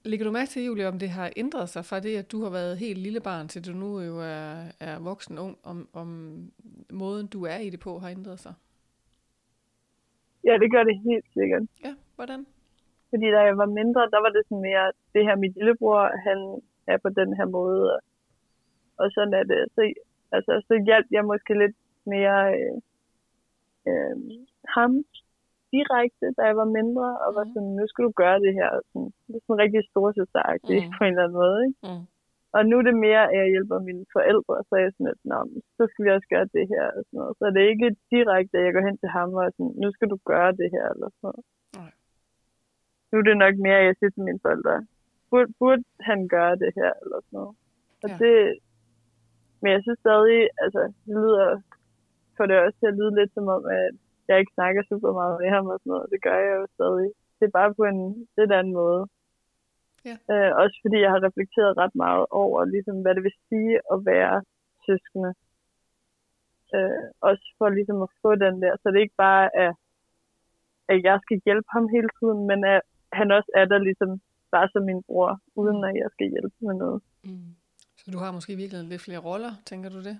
Lægger 0.05 0.25
du 0.25 0.31
mærke 0.31 0.49
til, 0.49 0.65
Julie, 0.65 0.87
om 0.87 0.99
det 0.99 1.09
har 1.09 1.31
ændret 1.37 1.69
sig 1.69 1.85
fra 1.85 1.99
det, 1.99 2.17
at 2.17 2.31
du 2.31 2.43
har 2.43 2.49
været 2.49 2.77
helt 2.77 2.99
lille 2.99 3.21
barn, 3.21 3.47
til 3.47 3.65
du 3.67 3.73
nu 3.73 3.99
jo 4.01 4.15
er, 4.19 4.71
er 4.79 4.99
voksen 4.99 5.39
ung, 5.39 5.57
om, 5.63 5.89
om 5.93 6.07
måden, 6.91 7.27
du 7.27 7.43
er 7.45 7.57
i 7.57 7.69
det 7.69 7.79
på, 7.79 7.99
har 7.99 8.09
ændret 8.09 8.39
sig? 8.39 8.53
Ja, 10.43 10.53
det 10.61 10.71
gør 10.71 10.83
det 10.83 10.95
helt 11.09 11.25
sikkert. 11.33 11.63
Ja, 11.83 11.95
hvordan? 12.15 12.45
Fordi 13.09 13.25
da 13.35 13.39
jeg 13.39 13.57
var 13.57 13.65
mindre, 13.65 14.01
der 14.01 14.19
var 14.25 14.29
det 14.29 14.43
sådan 14.45 14.61
mere, 14.61 14.91
det 15.13 15.23
her 15.27 15.35
mit 15.35 15.53
lillebror, 15.55 16.01
han 16.27 16.61
er 16.87 16.97
på 16.97 17.09
den 17.09 17.29
her 17.37 17.45
måde, 17.45 17.93
og, 17.95 17.99
og 19.01 19.05
sådan 19.15 19.33
er 19.41 19.43
det. 19.53 19.61
Så, 19.75 19.81
altså, 20.35 20.53
så 20.67 20.73
hjalp 20.87 21.07
jeg 21.11 21.25
måske 21.31 21.53
lidt 21.63 21.77
mere 22.13 22.39
øh, 22.59 22.75
øh, 23.89 24.15
ham 24.75 24.91
direkte, 25.75 26.25
da 26.37 26.41
jeg 26.49 26.55
var 26.61 26.69
mindre, 26.79 27.07
og 27.25 27.29
var 27.37 27.43
Mhm. 27.45 27.53
sådan, 27.53 27.73
nu 27.79 27.83
skal 27.87 28.03
du 28.07 28.11
gøre 28.23 28.39
det 28.45 28.53
her. 28.59 28.69
Sådan, 28.89 29.09
det 29.27 29.35
er 29.35 29.43
sådan 29.47 29.61
rigtig 29.63 29.81
storsøsteragtigt 29.91 30.83
Mhm. 30.85 30.93
på 30.97 31.01
en 31.03 31.11
eller 31.13 31.23
anden 31.23 31.39
måde. 31.43 31.59
Ikke? 31.67 31.79
Mm. 31.87 32.03
Og 32.55 32.61
nu 32.69 32.73
er 32.79 32.85
det 32.89 32.95
mere, 33.07 33.23
at 33.31 33.35
jeg 33.41 33.47
hjælper 33.53 33.79
mine 33.89 34.05
forældre, 34.15 34.55
så 34.67 34.71
er 34.77 34.83
jeg 34.85 34.93
sådan 34.93 35.07
lidt, 35.09 35.21
Nå, 35.31 35.37
så 35.77 35.83
skal 35.89 36.05
vi 36.05 36.09
også 36.15 36.27
gøre 36.33 36.47
det 36.57 36.65
her. 36.73 36.85
Og 36.97 37.01
sådan 37.07 37.17
noget. 37.19 37.33
Så 37.39 37.45
det 37.53 37.59
er 37.63 37.69
ikke 37.75 37.89
direkte, 38.15 38.55
at 38.57 38.65
jeg 38.65 38.73
går 38.75 38.85
hen 38.87 38.97
til 38.97 39.09
ham 39.17 39.29
og 39.41 39.45
sådan, 39.55 39.73
nu 39.83 39.87
skal 39.95 40.07
du 40.13 40.17
gøre 40.31 40.51
det 40.61 40.67
her. 40.75 40.85
Eller 40.93 41.09
sådan 41.09 41.25
noget. 41.27 41.43
Nej. 41.79 41.91
Nu 43.09 43.13
er 43.19 43.25
det 43.29 43.37
nok 43.45 43.55
mere, 43.65 43.79
at 43.81 43.85
jeg 43.89 43.95
siger 43.99 44.11
til 44.13 44.23
mine 44.29 44.39
forældre, 44.45 44.75
burde, 45.29 45.51
burde 45.59 45.83
han 46.09 46.19
gøre 46.35 46.55
det 46.63 46.71
her? 46.79 46.91
Eller 47.03 47.17
sådan 47.25 47.37
noget. 47.39 47.55
Og 48.03 48.09
Ja. 48.09 48.17
det, 48.21 48.35
men 49.61 49.69
jeg 49.73 49.81
synes 49.83 49.99
stadig, 49.99 50.39
altså, 50.63 50.81
det 51.05 51.13
lyder, 51.17 51.61
for 52.35 52.43
det 52.45 52.55
også 52.65 52.77
til 52.79 52.91
at 52.91 52.97
lyde 52.99 53.15
lidt 53.19 53.31
som 53.33 53.47
om, 53.55 53.63
at 53.65 53.91
jeg 54.27 54.39
ikke 54.39 54.57
snakker 54.57 54.81
super 54.89 55.11
meget 55.19 55.35
med 55.41 55.49
ham 55.55 55.65
og 55.73 55.79
sådan 55.79 55.91
noget. 55.93 56.11
Det 56.13 56.19
gør 56.27 56.37
jeg 56.47 56.55
jo 56.61 56.65
stadig. 56.77 57.09
Det 57.37 57.45
er 57.45 57.57
bare 57.59 57.73
på 57.79 57.83
en 57.83 58.01
lidt 58.37 58.51
anden 58.51 58.73
måde. 58.73 59.03
Ja. 60.07 60.15
Øh, 60.33 60.51
også 60.63 60.77
fordi 60.83 60.97
jeg 61.05 61.11
har 61.13 61.25
reflekteret 61.27 61.77
ret 61.77 61.95
meget 61.95 62.25
over, 62.43 62.65
ligesom, 62.65 63.01
hvad 63.01 63.15
det 63.15 63.23
vil 63.23 63.35
sige 63.49 63.73
at 63.93 63.97
være 64.11 64.35
søskende. 64.85 65.31
Øh, 66.75 67.05
også 67.29 67.45
for 67.57 67.69
ligesom 67.69 68.01
at 68.01 68.09
få 68.21 68.35
den 68.35 68.55
der, 68.63 68.73
så 68.81 68.87
det 68.91 68.99
ikke 68.99 69.21
bare 69.27 69.45
er, 69.65 69.71
at 70.91 71.03
jeg 71.03 71.19
skal 71.23 71.41
hjælpe 71.45 71.69
ham 71.75 71.85
hele 71.95 72.09
tiden, 72.19 72.39
men 72.49 72.59
at 72.65 72.81
han 73.19 73.31
også 73.31 73.51
er 73.55 73.65
der 73.65 73.77
ligesom 73.77 74.21
bare 74.51 74.67
som 74.73 74.83
min 74.83 75.03
bror, 75.07 75.39
uden 75.55 75.83
at 75.83 75.95
jeg 75.95 76.09
skal 76.11 76.27
hjælpe 76.29 76.55
med 76.59 76.75
noget. 76.83 77.01
Mm. 77.23 77.51
Så 78.07 78.11
du 78.11 78.17
har 78.17 78.31
måske 78.31 78.55
virkelig 78.55 78.83
lidt 78.83 79.01
flere 79.01 79.25
roller, 79.29 79.51
tænker 79.65 79.89
du 79.89 79.99
det? 80.03 80.19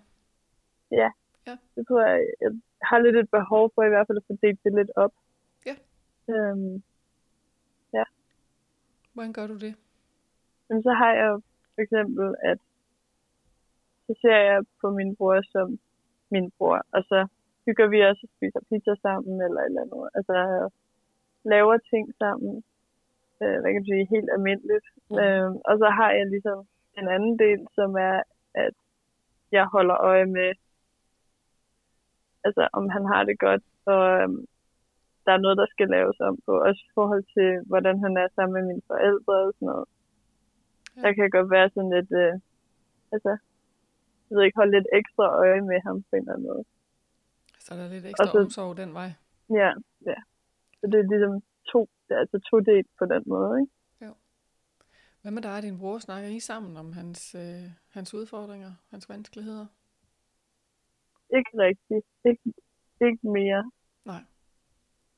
Det 1.76 1.88
tror 1.88 2.02
jeg, 2.08 2.20
jeg 2.42 2.52
har 2.82 3.00
lidt 3.00 3.16
et 3.16 3.30
behov 3.30 3.72
for 3.76 3.84
i 3.84 3.90
hvert 3.90 4.08
fald 4.08 4.18
at 4.18 4.28
fordele 4.28 4.58
det 4.64 4.74
lidt 4.80 4.92
op. 4.96 5.14
Ja. 5.66 5.76
Øhm, 6.34 6.84
Hvordan 9.14 9.34
gør 9.34 9.48
du 9.48 9.58
det? 9.66 9.74
men 10.70 10.84
så 10.84 10.92
har 11.02 11.14
jeg 11.14 11.32
for 11.76 11.82
eksempel, 11.82 12.36
at 12.52 12.60
så 14.08 14.14
ser 14.22 14.40
jeg 14.50 14.60
på 14.82 14.88
min 14.90 15.16
bror 15.16 15.42
som 15.52 15.80
min 16.32 16.52
bror, 16.58 16.82
og 16.92 17.04
så 17.04 17.28
hygger 17.66 17.88
vi 17.88 18.00
også 18.10 18.22
og 18.28 18.34
spiser 18.36 18.60
pizza 18.70 18.94
sammen 19.06 19.42
eller 19.42 19.62
eller 19.62 19.82
andet. 19.82 20.10
Altså 20.18 20.36
laver 21.54 21.78
ting 21.92 22.06
sammen, 22.22 22.64
øh, 23.42 23.58
hvad 23.60 23.72
kan 23.72 23.82
du 23.84 23.90
sige, 23.92 24.14
helt 24.16 24.30
almindeligt. 24.36 24.88
Mm. 25.10 25.18
Øhm, 25.20 25.56
og 25.70 25.74
så 25.82 25.88
har 26.00 26.12
jeg 26.12 26.26
ligesom 26.36 26.58
en 26.98 27.08
anden 27.16 27.40
del, 27.40 27.60
som 27.78 27.90
er, 27.96 28.22
at 28.54 28.74
jeg 29.52 29.66
holder 29.66 29.98
øje 30.12 30.26
med, 30.26 30.50
altså 32.44 32.68
om 32.74 32.90
han 32.90 33.06
har 33.06 33.24
det 33.24 33.40
godt, 33.40 33.64
og 33.86 34.04
øhm, 34.22 34.46
der 35.26 35.32
er 35.34 35.38
noget, 35.46 35.58
der 35.58 35.68
skal 35.74 35.88
laves 35.90 36.20
om 36.20 36.38
på, 36.46 36.52
også 36.68 36.82
i 36.90 36.92
forhold 36.94 37.24
til, 37.36 37.50
hvordan 37.70 37.96
han 38.06 38.18
er 38.18 38.28
sammen 38.36 38.54
med 38.58 38.64
mine 38.70 38.82
forældre 38.88 39.34
og 39.48 39.54
sådan 39.56 39.66
noget. 39.66 39.88
Ja. 40.96 41.02
Der 41.02 41.12
kan 41.14 41.30
godt 41.30 41.50
være 41.52 41.70
sådan 41.70 41.94
lidt, 41.98 42.12
øh, 42.24 42.34
altså, 43.14 43.32
jeg 44.28 44.34
ved 44.36 44.44
ikke, 44.44 44.60
holde 44.62 44.76
lidt 44.78 44.88
ekstra 45.00 45.26
øje 45.44 45.62
med 45.62 45.80
ham 45.88 45.98
på 46.10 46.12
en 46.16 46.22
eller 46.22 46.34
anden 46.34 46.48
måde. 46.48 46.64
Så 47.64 47.74
er 47.74 47.78
der 47.78 47.88
lidt 47.90 48.06
ekstra 48.06 48.26
så- 48.26 48.40
omsorg 48.40 48.78
den 48.78 48.94
vej. 48.94 49.10
Ja, 49.50 49.70
ja. 50.12 50.18
Så 50.80 50.84
det 50.92 50.98
er 51.00 51.08
ligesom 51.14 51.34
to, 51.72 51.80
det 52.08 52.16
er 52.16 52.20
altså 52.20 52.40
to 52.50 52.60
del 52.60 52.86
på 53.00 53.06
den 53.06 53.24
måde, 53.26 53.52
ikke? 53.62 53.74
Hvad 55.28 55.34
med 55.34 55.42
dig 55.48 55.56
og 55.58 55.64
din 55.68 55.80
bror? 55.80 55.98
Snakker 56.00 56.30
I 56.30 56.40
sammen 56.40 56.78
om 56.78 56.94
hans, 57.00 57.36
øh, 57.36 57.66
hans 57.96 58.14
udfordringer, 58.14 58.72
hans 58.92 59.10
vanskeligheder? 59.10 59.66
Ikke 61.38 61.52
rigtigt. 61.66 62.08
Ikke, 62.30 62.44
ikke 63.08 63.24
mere. 63.38 63.72
Nej. 64.06 64.24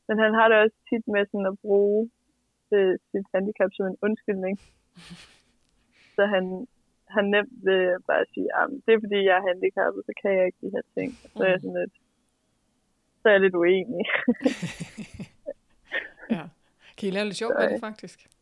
Men 0.07 0.15
han 0.23 0.33
har 0.33 0.47
det 0.47 0.57
også 0.63 0.77
tit 0.89 1.05
med 1.13 1.23
sådan 1.31 1.51
at 1.51 1.59
bruge 1.65 2.09
øh, 2.73 2.93
sit 3.11 3.27
handicap 3.33 3.71
som 3.73 3.85
en 3.85 3.97
undskyldning. 4.01 4.55
Så 6.15 6.23
han, 6.33 6.67
han 7.15 7.25
nemt 7.33 7.55
vil 7.65 7.83
bare 8.07 8.25
sige, 8.33 8.49
at 8.59 8.67
det 8.85 8.91
er 8.93 8.99
fordi, 9.05 9.19
jeg 9.29 9.35
er 9.37 9.47
handicappet, 9.49 10.01
så 10.05 10.13
kan 10.21 10.31
jeg 10.37 10.45
ikke 10.45 10.61
de 10.65 10.73
her 10.75 10.85
ting. 10.97 11.09
Så 11.37 11.43
er 11.43 11.51
jeg 11.53 11.61
sådan 11.61 11.79
lidt, 11.81 11.95
så 13.21 13.25
er 13.29 13.33
jeg 13.35 13.41
lidt 13.41 13.55
uenig. 13.55 14.05
Ja. 16.35 16.43
Kan 16.97 17.09
I 17.09 17.11
lave 17.11 17.25
lidt 17.25 17.37
sjov 17.37 17.51
med 17.59 17.69
det 17.73 17.79
faktisk? 17.79 18.38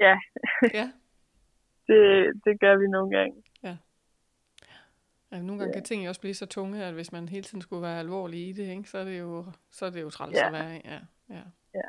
Ja. 0.00 0.16
ja. 0.74 0.86
det, 1.88 2.00
det 2.44 2.60
gør 2.60 2.76
vi 2.78 2.86
nogle 2.88 3.16
gange. 3.16 3.42
ja. 3.62 3.76
Nogle 5.30 5.58
gange 5.58 5.66
Ja. 5.66 5.72
kan 5.72 5.84
ting 5.84 6.04
jo 6.04 6.08
også 6.08 6.20
blive 6.20 6.34
så 6.34 6.46
tunge, 6.46 6.84
at 6.84 6.94
hvis 6.94 7.12
man 7.12 7.28
hele 7.28 7.42
tiden 7.42 7.62
skulle 7.62 7.82
være 7.82 7.98
alvorlig 7.98 8.48
i 8.48 8.52
det, 8.52 8.66
ikke, 8.70 8.90
så 8.90 8.98
er 8.98 9.04
det 9.04 9.18
jo, 9.20 9.44
så 9.70 9.86
er 9.86 9.90
det 9.90 10.02
jo 10.02 10.10
træls 10.10 10.36
Ja. 10.36 10.46
at 10.46 10.52
være. 10.52 10.70
Ja. 10.84 11.00
Ja. 11.34 11.42
Ja. 11.74 11.88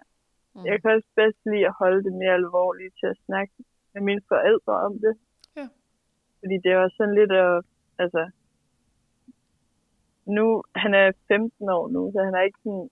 Mm. 0.55 0.65
Jeg 0.65 0.81
kan 0.81 0.91
også 0.91 1.07
bedst 1.15 1.39
lide 1.45 1.67
at 1.67 1.73
holde 1.79 2.03
det 2.03 2.13
mere 2.13 2.33
alvorligt 2.33 2.93
til 2.99 3.07
at 3.13 3.17
snakke 3.25 3.53
med 3.93 4.01
mine 4.01 4.21
forældre 4.27 4.73
om 4.87 4.93
det. 5.05 5.13
Ja. 5.55 5.67
Fordi 6.39 6.55
det 6.63 6.71
er 6.71 6.77
også 6.77 6.95
sådan 6.97 7.15
lidt 7.15 7.31
at, 7.31 7.63
altså, 8.03 8.29
nu, 10.25 10.63
han 10.75 10.93
er 10.93 11.11
15 11.27 11.69
år 11.69 11.87
nu, 11.87 12.11
så 12.13 12.23
han 12.23 12.33
har 12.33 12.41
ikke 12.41 12.59
sådan 12.63 12.89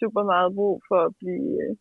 super 0.00 0.22
meget 0.32 0.54
brug 0.54 0.82
for 0.88 0.98
at 1.06 1.12
blive, 1.16 1.76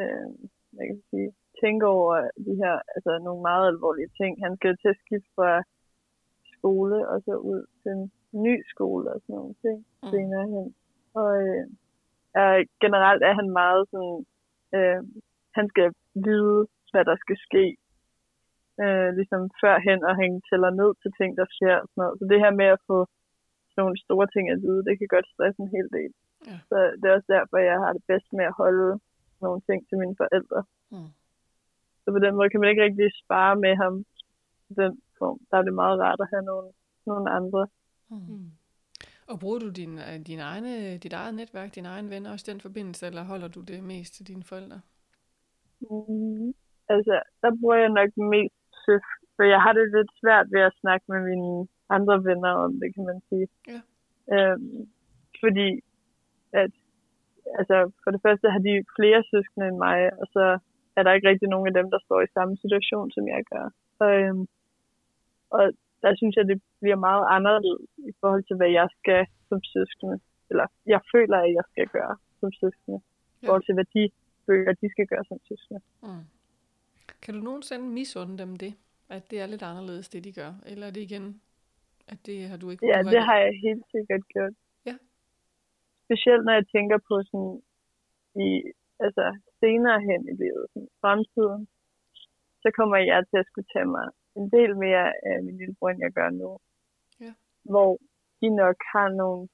øh, 0.00 0.28
hvad 0.72 0.84
kan 0.86 0.96
jeg 1.00 1.08
sige, 1.10 1.30
tænke 1.62 1.86
over 1.86 2.14
de 2.46 2.54
her, 2.62 2.74
altså 2.94 3.12
nogle 3.26 3.42
meget 3.42 3.66
alvorlige 3.72 4.10
ting. 4.20 4.32
Han 4.44 4.56
skal 4.56 4.76
til 4.76 4.88
at 4.94 5.02
skifte 5.04 5.30
fra 5.36 5.50
skole 6.54 7.08
og 7.08 7.22
så 7.26 7.34
ud 7.52 7.62
til 7.82 7.90
en 7.98 8.12
ny 8.46 8.54
skole 8.72 9.06
og 9.14 9.20
sådan 9.20 9.36
nogle 9.36 9.54
ting 9.64 9.78
Mm. 10.02 10.08
senere 10.12 10.46
hen. 10.54 10.74
Og 11.20 11.30
øh, 11.42 11.64
er, 12.42 12.64
generelt 12.84 13.22
er 13.30 13.34
han 13.40 13.48
meget 13.62 13.82
sådan, 13.92 14.18
øh, 14.76 15.00
han 15.58 15.66
skal 15.72 15.88
vide, 16.26 16.58
hvad 16.92 17.04
der 17.10 17.16
skal 17.24 17.36
ske. 17.46 17.64
Øh, 18.82 19.10
ligesom 19.18 19.42
førhen, 19.62 20.00
og 20.08 20.14
han 20.20 20.30
tæller 20.48 20.70
ned 20.80 20.90
til 21.02 21.10
ting, 21.20 21.30
der 21.40 21.46
sker. 21.56 21.76
Og 21.82 21.86
sådan 21.88 22.00
noget. 22.02 22.18
Så 22.18 22.24
det 22.32 22.38
her 22.44 22.52
med 22.60 22.68
at 22.76 22.84
få 22.90 22.98
sådan 23.70 23.82
nogle 23.84 23.98
store 24.06 24.26
ting 24.34 24.44
at 24.50 24.62
vide, 24.66 24.84
det 24.88 24.94
kan 24.98 25.08
godt 25.16 25.28
stresse 25.34 25.58
en 25.62 25.74
hel 25.76 25.88
del. 25.98 26.12
Ja. 26.48 26.56
Så 26.70 26.76
det 26.98 27.06
er 27.06 27.16
også 27.18 27.30
derfor, 27.36 27.56
jeg 27.70 27.78
har 27.84 27.92
det 27.96 28.02
bedst 28.10 28.28
med 28.38 28.44
at 28.50 28.58
holde 28.62 28.90
nogle 29.40 29.60
ting 29.68 29.88
til 29.88 29.98
mine 29.98 30.16
forældre. 30.16 30.64
Mm. 30.92 31.10
Så 32.02 32.08
på 32.12 32.18
den 32.18 32.34
måde 32.34 32.50
kan 32.50 32.60
man 32.60 32.70
ikke 32.70 32.82
rigtig 32.82 33.10
spare 33.24 33.56
med 33.56 33.74
ham 33.82 34.04
i 34.70 34.74
den 34.74 34.92
form. 35.18 35.38
Der 35.50 35.56
er 35.56 35.62
det 35.62 35.74
meget 35.74 36.00
rart 36.00 36.20
at 36.20 36.28
have 36.32 36.44
nogle, 36.50 36.68
nogle 37.06 37.30
andre. 37.30 37.66
Mm. 38.10 38.16
Mm. 38.28 38.50
Og 39.30 39.40
bruger 39.40 39.58
du 39.58 39.68
din, 39.70 39.98
øh, 39.98 40.18
din 40.26 40.40
egne, 40.40 40.98
dit 40.98 41.12
eget 41.12 41.34
netværk, 41.34 41.74
dine 41.74 41.88
egne 41.88 42.10
venner 42.10 42.32
også 42.32 42.52
den 42.52 42.60
forbindelse, 42.60 43.06
eller 43.06 43.22
holder 43.22 43.48
du 43.48 43.60
det 43.60 43.82
mest 43.82 44.14
til 44.14 44.26
dine 44.26 44.44
forældre? 44.44 44.80
Mm, 45.80 46.54
altså, 46.88 47.22
der 47.42 47.50
bruger 47.60 47.76
jeg 47.76 47.88
nok 47.88 48.10
mest 48.16 48.54
søf, 48.84 49.06
for 49.36 49.42
jeg 49.42 49.60
har 49.62 49.72
det 49.72 49.94
lidt 49.96 50.10
svært 50.20 50.46
ved 50.54 50.60
at 50.60 50.78
snakke 50.80 51.04
med 51.12 51.20
mine 51.30 51.68
andre 51.88 52.24
venner 52.24 52.52
om 52.64 52.72
det, 52.80 52.94
kan 52.94 53.04
man 53.10 53.20
sige. 53.28 53.48
Ja. 53.72 53.80
Øhm, 54.34 54.90
fordi, 55.40 55.68
at, 56.52 56.70
altså, 57.58 57.76
for 58.02 58.10
det 58.10 58.20
første 58.26 58.46
har 58.54 58.62
de 58.68 58.74
flere 58.98 59.20
søskende 59.32 59.66
end 59.68 59.78
mig, 59.86 59.98
og 60.20 60.26
så 60.34 60.44
er 60.96 61.02
der 61.02 61.12
ikke 61.12 61.28
rigtig 61.28 61.48
nogen 61.48 61.68
af 61.70 61.74
dem, 61.78 61.90
der 61.94 62.00
står 62.06 62.20
i 62.22 62.34
samme 62.36 62.56
situation, 62.56 63.10
som 63.10 63.24
jeg 63.28 63.42
gør. 63.52 63.66
Og, 64.04 64.12
øhm, 64.20 64.44
og 65.56 65.64
der 66.02 66.12
synes 66.16 66.36
jeg, 66.36 66.46
det 66.52 66.58
bliver 66.80 66.96
meget 67.08 67.24
anderledes 67.36 67.90
i 68.10 68.12
forhold 68.20 68.44
til, 68.44 68.56
hvad 68.56 68.70
jeg 68.80 68.88
skal 68.98 69.26
som 69.48 69.60
søskende. 69.74 70.16
Eller 70.50 70.66
jeg 70.86 71.00
føler, 71.14 71.38
at 71.46 71.52
jeg 71.58 71.64
skal 71.72 71.86
gøre 71.96 72.16
som 72.40 72.50
søskende, 72.60 72.98
i 73.42 73.46
forhold 73.46 73.64
til 73.66 73.74
hvad 73.74 73.88
de 73.96 74.04
føler, 74.46 74.72
de 74.82 74.88
skal 74.94 75.06
gøre 75.06 75.24
som 75.28 75.38
søskende. 75.48 75.80
Mm. 76.02 76.24
Kan 77.22 77.34
du 77.34 77.40
nogensinde 77.40 77.86
misunde 77.98 78.38
dem 78.38 78.56
det? 78.56 78.74
At 79.08 79.30
det 79.30 79.40
er 79.40 79.46
lidt 79.46 79.62
anderledes, 79.62 80.08
det 80.08 80.24
de 80.24 80.32
gør? 80.32 80.52
Eller 80.66 80.86
er 80.86 80.90
det 80.90 81.00
igen, 81.00 81.40
at 82.08 82.18
det 82.26 82.48
har 82.50 82.56
du 82.56 82.70
ikke 82.70 82.86
Ja, 82.86 83.02
det 83.02 83.22
har 83.28 83.36
jeg 83.36 83.52
helt 83.66 83.84
sikkert 83.94 84.22
gjort. 84.28 84.52
Specielt 86.06 86.44
når 86.44 86.52
jeg 86.52 86.66
tænker 86.74 86.98
på 87.08 87.14
sådan 87.28 87.56
i, 88.46 88.48
altså 89.04 89.24
senere 89.60 90.00
hen 90.08 90.20
i 90.32 90.34
livet, 90.42 90.64
sådan 90.72 90.88
fremtiden, 91.00 91.62
så 92.62 92.68
kommer 92.78 92.96
jeg 92.96 93.24
til 93.30 93.38
at 93.42 93.48
skulle 93.50 93.68
tage 93.74 93.90
mig 93.96 94.06
en 94.36 94.50
del 94.56 94.76
mere 94.84 95.06
af 95.30 95.36
min 95.44 95.56
lillebror, 95.58 95.88
end 95.90 96.00
jeg 96.06 96.12
gør 96.12 96.30
nu. 96.30 96.58
Ja. 97.20 97.32
Hvor 97.72 97.90
de 98.40 98.48
nok 98.62 98.76
har 98.94 99.08
nogle, 99.08 99.48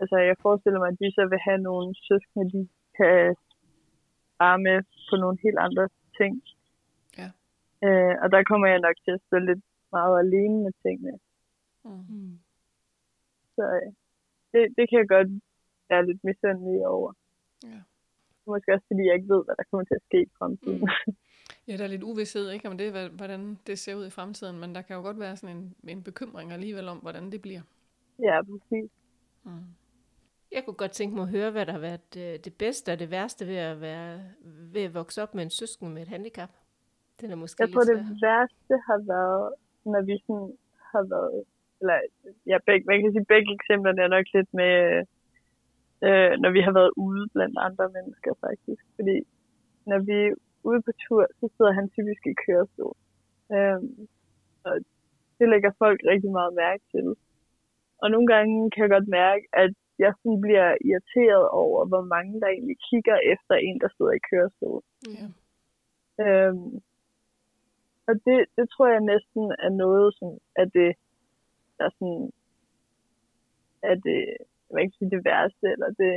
altså 0.00 0.16
jeg 0.28 0.36
forestiller 0.42 0.78
mig, 0.80 0.88
at 0.88 1.00
de 1.02 1.10
så 1.18 1.22
vil 1.30 1.46
have 1.48 1.60
nogle 1.70 1.94
søskende, 2.08 2.46
de 2.54 2.68
kan 2.96 3.36
spare 4.34 4.58
med 4.66 4.78
på 5.10 5.14
nogle 5.22 5.38
helt 5.44 5.58
andre 5.66 5.88
ting. 6.18 6.32
Ja. 7.18 7.28
Øh, 7.86 8.14
og 8.22 8.26
der 8.32 8.42
kommer 8.50 8.66
jeg 8.68 8.80
nok 8.86 8.96
til 9.04 9.12
at 9.16 9.24
stå 9.26 9.36
lidt 9.38 9.64
meget 9.92 10.14
alene 10.24 10.58
med 10.64 10.72
tingene. 10.82 11.18
Mm. 11.84 12.04
Mm. 12.08 12.38
Så 13.54 13.62
øh, 13.78 13.92
det, 14.52 14.62
det 14.76 14.84
kan 14.88 14.98
jeg 14.98 15.08
godt 15.08 15.30
være 15.90 16.06
lidt 16.06 16.24
misundelig 16.24 16.86
over. 16.86 17.12
Ja. 17.64 17.80
Måske 18.46 18.72
også 18.74 18.86
fordi 18.86 19.02
jeg 19.06 19.14
ikke 19.14 19.28
ved, 19.34 19.42
hvad 19.44 19.54
der 19.56 19.64
kommer 19.70 19.84
til 19.84 19.94
at 19.94 20.02
ske 20.08 20.22
i 20.22 20.30
fremtiden. 20.38 20.80
Mm. 20.80 21.14
Ja, 21.68 21.76
der 21.76 21.84
er 21.84 21.88
lidt 21.88 22.02
uvidshed, 22.02 22.50
ikke 22.50 22.68
om 22.68 22.78
det, 22.78 22.90
hvad- 22.90 23.08
hvordan 23.08 23.58
det 23.66 23.78
ser 23.78 23.94
ud 23.94 24.06
i 24.06 24.10
fremtiden, 24.10 24.60
men 24.60 24.74
der 24.74 24.82
kan 24.82 24.96
jo 24.96 25.02
godt 25.02 25.20
være 25.20 25.36
sådan 25.36 25.56
en, 25.56 25.74
en 25.88 26.02
bekymring 26.02 26.52
alligevel 26.52 26.88
om, 26.88 26.98
hvordan 26.98 27.32
det 27.32 27.42
bliver. 27.42 27.60
ja, 28.18 28.42
præcis. 28.42 28.90
Mm. 29.44 29.50
Jeg 30.52 30.62
kunne 30.64 30.74
godt 30.82 30.90
tænke 30.90 31.14
mig 31.16 31.22
at 31.22 31.28
høre, 31.28 31.50
hvad 31.50 31.66
der 31.66 31.72
har 31.72 31.78
været 31.90 32.08
øh, 32.16 32.38
det 32.44 32.54
bedste 32.58 32.92
og 32.92 32.98
det 32.98 33.10
værste 33.10 33.46
ved 33.46 33.56
at, 33.56 33.80
være, 33.80 34.20
ved 34.74 34.82
at 34.82 34.94
vokse 34.94 35.22
op 35.22 35.34
med 35.34 35.42
en 35.42 35.50
søsken 35.50 35.94
med 35.94 36.02
et 36.02 36.08
handicap. 36.08 36.50
Den 37.20 37.30
er 37.30 37.36
måske 37.36 37.62
Jeg 37.62 37.72
tror, 37.72 37.80
det 37.80 37.98
værste 38.22 38.74
har 38.88 38.98
været, 39.14 39.54
når 39.84 40.02
vi 40.02 40.14
sådan 40.26 40.56
har 40.92 41.02
været, 41.14 41.44
eller 41.80 41.98
ja, 42.46 42.58
begge, 42.66 42.84
man 42.86 43.02
kan 43.02 43.12
sige, 43.12 43.24
begge 43.34 43.54
eksemplerne 43.58 44.02
er 44.02 44.08
nok 44.08 44.26
lidt 44.34 44.54
med, 44.54 44.74
øh, 46.06 46.32
når 46.42 46.50
vi 46.56 46.60
har 46.66 46.74
været 46.78 46.92
ude 47.06 47.24
blandt 47.34 47.56
andre 47.66 47.86
mennesker 47.96 48.32
faktisk. 48.44 48.82
Fordi 48.96 49.16
når 49.90 49.98
vi 50.08 50.16
er 50.26 50.34
ude 50.68 50.82
på 50.86 50.92
tur, 51.04 51.26
så 51.40 51.46
sidder 51.56 51.72
han 51.78 51.90
typisk 51.96 52.22
i 52.26 52.40
kørestol. 52.44 52.96
Øhm, 53.54 54.08
og 54.64 54.74
det 55.38 55.46
lægger 55.48 55.72
folk 55.82 56.00
rigtig 56.12 56.30
meget 56.38 56.52
mærke 56.54 56.84
til. 56.92 57.06
Og 58.02 58.10
nogle 58.10 58.26
gange 58.26 58.70
kan 58.70 58.82
jeg 58.82 58.90
godt 58.90 59.08
mærke, 59.08 59.44
at 59.52 59.72
jeg 59.98 60.12
sådan 60.22 60.40
bliver 60.40 60.68
irriteret 60.88 61.48
over, 61.62 61.80
hvor 61.90 62.04
mange 62.14 62.40
der 62.40 62.48
egentlig 62.48 62.78
kigger 62.90 63.16
efter 63.34 63.54
en, 63.54 63.80
der 63.80 63.88
sidder 63.96 64.12
i 64.12 64.26
kørestol. 64.30 64.82
Ja. 65.16 65.26
Øhm, 66.24 66.82
og 68.08 68.14
det, 68.24 68.38
det 68.56 68.66
tror 68.70 68.88
jeg 68.88 69.00
næsten 69.00 69.44
er 69.58 69.72
noget, 69.84 70.14
som 70.18 70.28
er 70.56 70.64
det, 70.64 70.90
der 71.78 71.88
sådan, 71.98 72.30
er 73.82 73.94
det, 73.94 74.20
jeg 74.68 74.74
vil 74.74 74.84
ikke 74.84 74.98
sige 74.98 75.10
det 75.16 75.24
værste, 75.24 75.66
eller 75.74 75.90
det, 76.02 76.14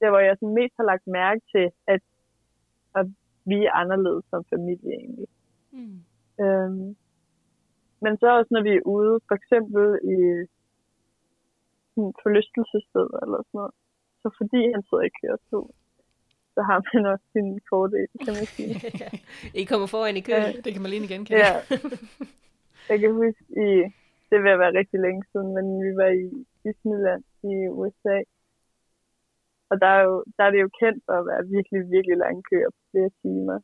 der 0.00 0.08
hvor 0.10 0.18
jeg 0.18 0.36
sådan 0.36 0.58
mest 0.60 0.74
har 0.76 0.86
lagt 0.92 1.06
mærke 1.06 1.42
til, 1.52 1.66
at, 1.94 2.02
at 3.00 3.06
vi 3.50 3.58
er 3.68 3.72
anderledes 3.82 4.24
som 4.30 4.44
familie 4.54 4.92
egentlig. 5.02 5.28
Mm. 5.72 5.98
Øhm, 6.44 6.96
men 8.02 8.12
så 8.20 8.26
også 8.38 8.50
når 8.54 8.62
vi 8.68 8.72
er 8.76 8.88
ude, 8.96 9.14
for 9.28 9.34
eksempel 9.40 9.84
i 10.16 10.18
sådan 11.90 12.08
et 12.10 12.16
forlystelsessted 12.22 13.08
eller 13.22 13.38
sådan 13.46 13.58
noget, 13.60 13.74
så 14.22 14.28
fordi 14.38 14.60
han 14.74 14.82
sidder 14.88 15.04
i 15.06 15.16
kørestol, 15.20 15.70
så 16.54 16.60
har 16.68 16.78
man 16.88 17.06
også 17.12 17.26
sin 17.34 17.48
fordel, 17.68 18.08
kan 18.24 18.32
man 18.38 18.46
sige. 18.56 18.74
I 19.60 19.64
kommer 19.70 19.86
foran 19.94 20.16
i 20.20 20.24
køen. 20.28 20.54
Det 20.64 20.70
kan 20.72 20.82
man 20.82 20.90
lige 20.90 21.04
igen 21.04 21.24
kende. 21.24 21.40
Ja. 21.46 21.54
Jeg 22.90 22.98
kan 23.00 23.10
huske, 23.22 23.42
i, 23.66 23.68
det 24.30 24.38
vil 24.44 24.58
være 24.62 24.78
rigtig 24.80 24.98
længe 25.06 25.22
siden, 25.30 25.50
men 25.56 25.66
vi 25.84 25.90
var 26.00 26.10
i 26.22 26.26
Disneyland 26.64 27.24
i 27.42 27.54
USA. 27.80 28.16
Og 29.70 29.76
der 29.82 29.86
er, 29.96 30.02
jo, 30.08 30.14
der 30.36 30.42
er 30.44 30.50
det 30.50 30.60
jo 30.66 30.70
kendt 30.80 31.00
for 31.06 31.14
at 31.20 31.26
være 31.30 31.42
virkelig, 31.56 31.80
virkelig 31.96 32.16
lang 32.24 32.36
køer 32.50 32.70
på 32.76 32.80
flere 32.90 33.10
timer. 33.22 33.58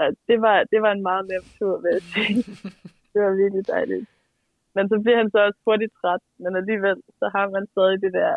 Og 0.00 0.06
det 0.28 0.38
var, 0.46 0.56
det 0.72 0.78
var 0.84 0.92
en 0.92 1.02
meget 1.10 1.24
nem 1.30 1.44
tur, 1.58 1.74
vil 1.82 1.90
jeg 1.96 2.02
sige. 2.12 2.36
det 3.12 3.18
var 3.24 3.32
virkelig 3.42 3.66
dejligt. 3.66 4.06
Men 4.74 4.84
så 4.90 4.96
bliver 5.02 5.18
han 5.22 5.30
så 5.30 5.38
også 5.46 5.60
hurtigt 5.66 5.92
træt, 6.00 6.22
men 6.42 6.52
alligevel, 6.60 6.96
så 7.20 7.26
har 7.34 7.46
man 7.54 7.64
stadig 7.72 7.96
det 8.04 8.12
der, 8.20 8.32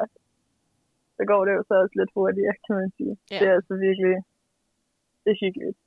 så 1.17 1.21
går 1.31 1.41
det 1.45 1.53
jo 1.57 1.63
så 1.67 1.73
også 1.83 1.95
lidt 1.99 2.11
hurtigere, 2.17 2.55
kan 2.65 2.75
man 2.81 2.89
sige. 2.97 3.13
Ja. 3.31 3.37
Det 3.39 3.45
er 3.49 3.55
altså 3.59 3.73
virkelig, 3.87 4.15
det 5.23 5.29
er 5.35 5.39
hyggeligt. 5.45 5.77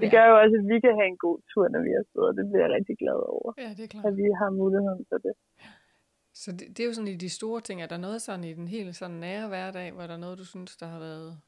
Det 0.00 0.06
Ja. 0.06 0.10
gør 0.16 0.24
jo 0.30 0.34
også, 0.42 0.56
at 0.60 0.66
vi 0.72 0.76
kan 0.84 0.94
have 0.98 1.10
en 1.14 1.20
god 1.26 1.38
tur, 1.50 1.64
når 1.68 1.80
vi 1.86 1.90
er 1.96 1.98
afsted, 2.04 2.22
og 2.30 2.34
det 2.38 2.44
bliver 2.48 2.64
jeg 2.66 2.72
rigtig 2.78 2.96
glad 3.02 3.18
over, 3.36 3.48
Ja, 3.64 3.68
det 3.76 3.84
er 3.86 3.90
klart. 3.94 4.06
at 4.08 4.14
vi 4.20 4.26
har 4.40 4.50
muligheden 4.62 5.04
for 5.10 5.18
det. 5.26 5.34
Så 6.34 6.52
det, 6.52 6.68
det 6.76 6.80
er 6.80 6.86
jo 6.86 6.94
sådan 6.94 7.14
i 7.14 7.16
de 7.16 7.30
store 7.30 7.60
ting, 7.60 7.82
er 7.82 7.86
der 7.86 7.96
noget 7.96 8.22
sådan 8.22 8.44
i 8.44 8.52
den 8.52 8.68
helt 8.68 8.96
sådan 8.96 9.16
nære 9.16 9.48
hverdag, 9.48 9.92
hvor 9.92 10.02
der 10.06 10.14
er 10.14 10.24
noget, 10.24 10.38
du 10.38 10.44
synes, 10.44 10.76
der 10.76 10.86
har 10.86 10.98
været 10.98 11.38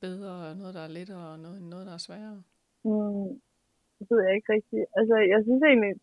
bedre, 0.00 0.32
og 0.48 0.56
noget, 0.56 0.74
der 0.74 0.80
er 0.80 0.88
lettere, 0.98 1.28
og 1.32 1.38
noget, 1.38 1.62
noget 1.62 1.86
der 1.86 1.92
er 1.92 2.04
sværere? 2.06 2.42
Mm, 2.84 3.28
det 3.98 4.06
ved 4.10 4.20
jeg 4.24 4.34
ikke 4.34 4.52
rigtigt. 4.52 4.86
Altså, 4.98 5.16
jeg 5.32 5.40
synes 5.46 5.62
egentlig 5.62 5.94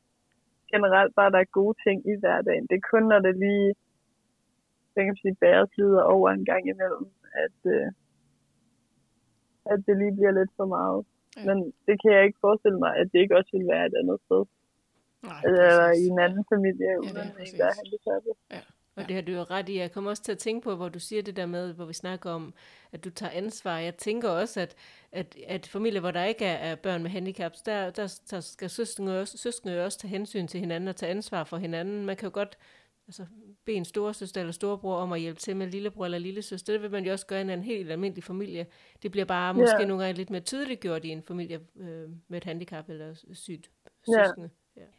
generelt 0.73 1.15
bare, 1.15 1.27
at 1.27 1.33
der 1.33 1.39
er 1.39 1.57
gode 1.59 1.75
ting 1.85 1.97
i 2.11 2.15
hverdagen. 2.19 2.67
Det 2.69 2.75
er 2.77 2.89
kun, 2.91 3.03
når 3.11 3.19
det 3.19 3.35
lige, 3.45 3.69
hvad 4.93 5.03
kan 5.05 5.17
sige, 5.21 5.35
bæret 5.43 5.69
flyder 5.75 6.03
over 6.15 6.29
en 6.29 6.45
gang 6.45 6.63
imellem, 6.73 7.07
at, 7.45 7.59
øh, 7.75 7.87
at 9.71 9.79
det 9.85 9.97
lige 9.97 10.15
bliver 10.17 10.33
lidt 10.39 10.51
for 10.57 10.67
meget. 10.77 11.05
Ja. 11.37 11.45
Men 11.47 11.57
det 11.87 11.95
kan 12.01 12.11
jeg 12.15 12.23
ikke 12.25 12.43
forestille 12.45 12.79
mig, 12.79 12.91
at 12.99 13.07
det 13.11 13.19
ikke 13.19 13.37
også 13.37 13.51
vil 13.53 13.67
være 13.67 13.85
et 13.85 13.95
andet 14.01 14.19
sted. 14.25 14.43
Nej, 15.27 15.41
Eller 15.45 15.87
præcis. 15.87 16.03
i 16.03 16.07
en 16.07 16.19
anden 16.19 16.45
familie, 16.53 16.77
det 16.79 16.87
er 16.93 16.97
uden 16.97 17.15
der 17.15 17.21
er 17.65 17.73
handicappet. 17.75 18.33
Og 18.97 19.07
det 19.07 19.15
har 19.15 19.21
du 19.21 19.31
jo 19.31 19.43
ret 19.43 19.69
i. 19.69 19.77
Jeg 19.77 19.91
kommer 19.91 20.09
også 20.09 20.23
til 20.23 20.31
at 20.31 20.37
tænke 20.37 20.63
på, 20.63 20.75
hvor 20.75 20.89
du 20.89 20.99
siger 20.99 21.21
det 21.21 21.35
der 21.35 21.45
med, 21.45 21.73
hvor 21.73 21.85
vi 21.85 21.93
snakker 21.93 22.29
om, 22.31 22.53
at 22.91 23.03
du 23.03 23.09
tager 23.09 23.29
ansvar. 23.31 23.77
Jeg 23.77 23.95
tænker 23.95 24.29
også, 24.29 24.61
at, 24.61 24.75
at, 25.11 25.35
at 25.47 25.67
familier, 25.67 25.99
hvor 25.99 26.11
der 26.11 26.23
ikke 26.23 26.45
er, 26.45 26.71
er 26.71 26.75
børn 26.75 27.01
med 27.03 27.11
handicaps, 27.11 27.61
der, 27.61 27.89
der, 27.89 28.19
der 28.31 28.39
skal 28.39 28.69
søskende 28.69 29.21
også, 29.21 29.37
søskende 29.37 29.85
også 29.85 29.99
tage 29.99 30.09
hensyn 30.09 30.47
til 30.47 30.59
hinanden 30.59 30.87
og 30.87 30.95
tage 30.95 31.09
ansvar 31.11 31.43
for 31.43 31.57
hinanden. 31.57 32.05
Man 32.05 32.15
kan 32.15 32.27
jo 32.27 32.33
godt 32.33 32.57
altså, 33.07 33.25
bede 33.65 33.77
en 33.77 33.85
storesøster 33.85 34.41
eller 34.41 34.53
storebror 34.53 34.95
om 34.95 35.11
at 35.13 35.19
hjælpe 35.19 35.39
til 35.39 35.55
med 35.55 35.67
lillebror 35.67 36.05
eller 36.05 36.17
lillesøster. 36.19 36.73
Det 36.73 36.81
vil 36.81 36.91
man 36.91 37.05
jo 37.05 37.11
også 37.11 37.25
gøre 37.25 37.39
i 37.41 37.51
en 37.51 37.63
helt 37.63 37.91
almindelig 37.91 38.23
familie. 38.23 38.65
Det 39.03 39.11
bliver 39.11 39.25
bare 39.25 39.53
måske 39.53 39.77
Ja. 39.79 39.85
nogle 39.85 40.03
gange 40.03 40.17
lidt 40.17 40.29
mere 40.29 40.41
tydeligt 40.41 40.79
gjort 40.79 41.05
i 41.05 41.09
en 41.09 41.23
familie 41.23 41.59
øh, 41.79 42.09
med 42.27 42.37
et 42.37 42.43
handicap 42.43 42.89
eller 42.89 43.15
sygt 43.33 43.71
Ja. 44.17 44.23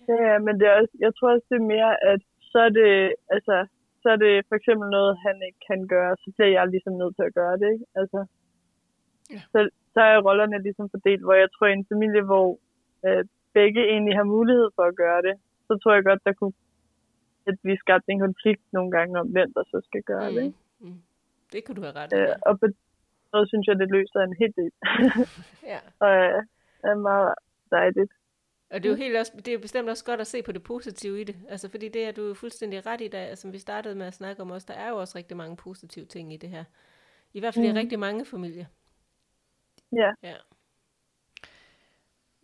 Ja, 0.09 0.17
ja, 0.31 0.39
men 0.39 0.55
det 0.61 0.67
er 0.69 0.75
også, 0.81 0.95
jeg 1.05 1.13
tror 1.15 1.31
også, 1.35 1.47
det 1.51 1.59
er 1.61 1.73
mere, 1.75 1.93
at 2.13 2.21
så 2.53 2.59
er 2.59 2.73
det, 2.81 2.93
altså, 3.35 3.67
så 4.03 4.09
er 4.15 4.17
det 4.17 4.47
for 4.49 4.57
eksempel 4.61 4.89
noget, 4.91 5.19
han 5.27 5.37
ikke 5.49 5.63
kan 5.71 5.81
gøre, 5.95 6.17
så 6.23 6.29
bliver 6.35 6.51
jeg 6.57 6.67
ligesom 6.69 6.93
nødt 6.93 7.17
til 7.17 7.25
at 7.29 7.35
gøre 7.35 7.57
det, 7.61 7.69
ikke? 7.75 7.87
Altså, 8.01 8.21
Ja. 9.31 9.41
så, 9.53 9.59
så 9.95 10.01
er 10.01 10.25
rollerne 10.29 10.63
ligesom 10.63 10.91
fordelt, 10.91 11.23
hvor 11.25 11.35
jeg 11.35 11.49
tror, 11.53 11.67
i 11.67 11.73
en 11.73 11.87
familie, 11.93 12.23
hvor 12.23 12.59
øh, 13.07 13.25
begge 13.53 13.83
egentlig 13.93 14.17
har 14.17 14.25
mulighed 14.37 14.69
for 14.77 14.83
at 14.83 14.97
gøre 14.97 15.23
det, 15.23 15.35
så 15.67 15.79
tror 15.83 15.95
jeg 15.95 16.05
godt, 16.05 16.25
der 16.25 16.33
kunne 16.33 16.53
at 17.47 17.59
vi 17.63 17.77
skabte 17.77 18.13
en 18.13 18.21
konflikt 18.21 18.63
nogle 18.73 18.91
gange 18.91 19.21
om, 19.21 19.27
hvem 19.27 19.53
der 19.53 19.65
så 19.73 19.81
skal 19.85 20.03
gøre 20.03 20.27
det. 20.27 20.43
Mm. 20.43 20.47
Ikke? 20.47 20.57
Mm. 20.81 21.01
Det 21.53 21.65
kan 21.65 21.75
du 21.75 21.81
have 21.83 21.95
ret 21.95 22.13
i. 22.13 22.17
Øh, 22.17 22.37
og 22.47 22.61
på 22.61 22.67
måde 23.33 23.49
synes 23.49 23.67
jeg, 23.67 23.79
det 23.79 23.91
løser 23.91 24.21
en 24.21 24.37
hel 24.41 24.53
del. 24.57 24.73
Ja. 25.73 25.79
og 26.05 26.13
øh, 26.25 26.43
er 26.83 26.95
meget 26.95 27.35
dejligt. 27.71 28.13
Og 28.71 28.83
det 28.83 28.87
er 28.87 28.91
jo 28.91 28.97
helt 28.97 29.17
også, 29.17 29.33
det 29.47 29.55
er 29.55 29.59
bestemt 29.59 29.89
også 29.89 30.05
godt 30.05 30.21
at 30.21 30.27
se 30.27 30.43
på 30.43 30.53
det 30.53 30.63
positive 30.63 31.21
i 31.21 31.25
det. 31.25 31.37
Altså, 31.49 31.71
fordi 31.71 31.89
det 31.89 32.05
er 32.05 32.13
du 32.13 32.23
jo 32.29 32.35
fuldstændig 32.35 32.87
ret 32.87 33.01
i, 33.01 33.09
der, 33.09 33.35
som 33.35 33.53
vi 33.53 33.59
startede 33.59 33.95
med 33.95 34.07
at 34.07 34.15
snakke 34.15 34.43
om 34.43 34.51
også, 34.51 34.67
der 34.71 34.75
er 34.75 34.89
jo 34.91 34.97
også 34.97 35.19
rigtig 35.19 35.37
mange 35.37 35.57
positive 35.57 36.05
ting 36.07 36.33
i 36.33 36.37
det 36.37 36.51
her. 36.51 36.65
I 37.33 37.41
hvert 37.41 37.55
fald 37.55 37.67
mm. 37.71 37.77
i 37.77 37.81
rigtig 37.81 37.99
mange 37.99 38.25
familier. 38.25 38.67
Ja. 39.93 40.11
Ja. 40.23 40.37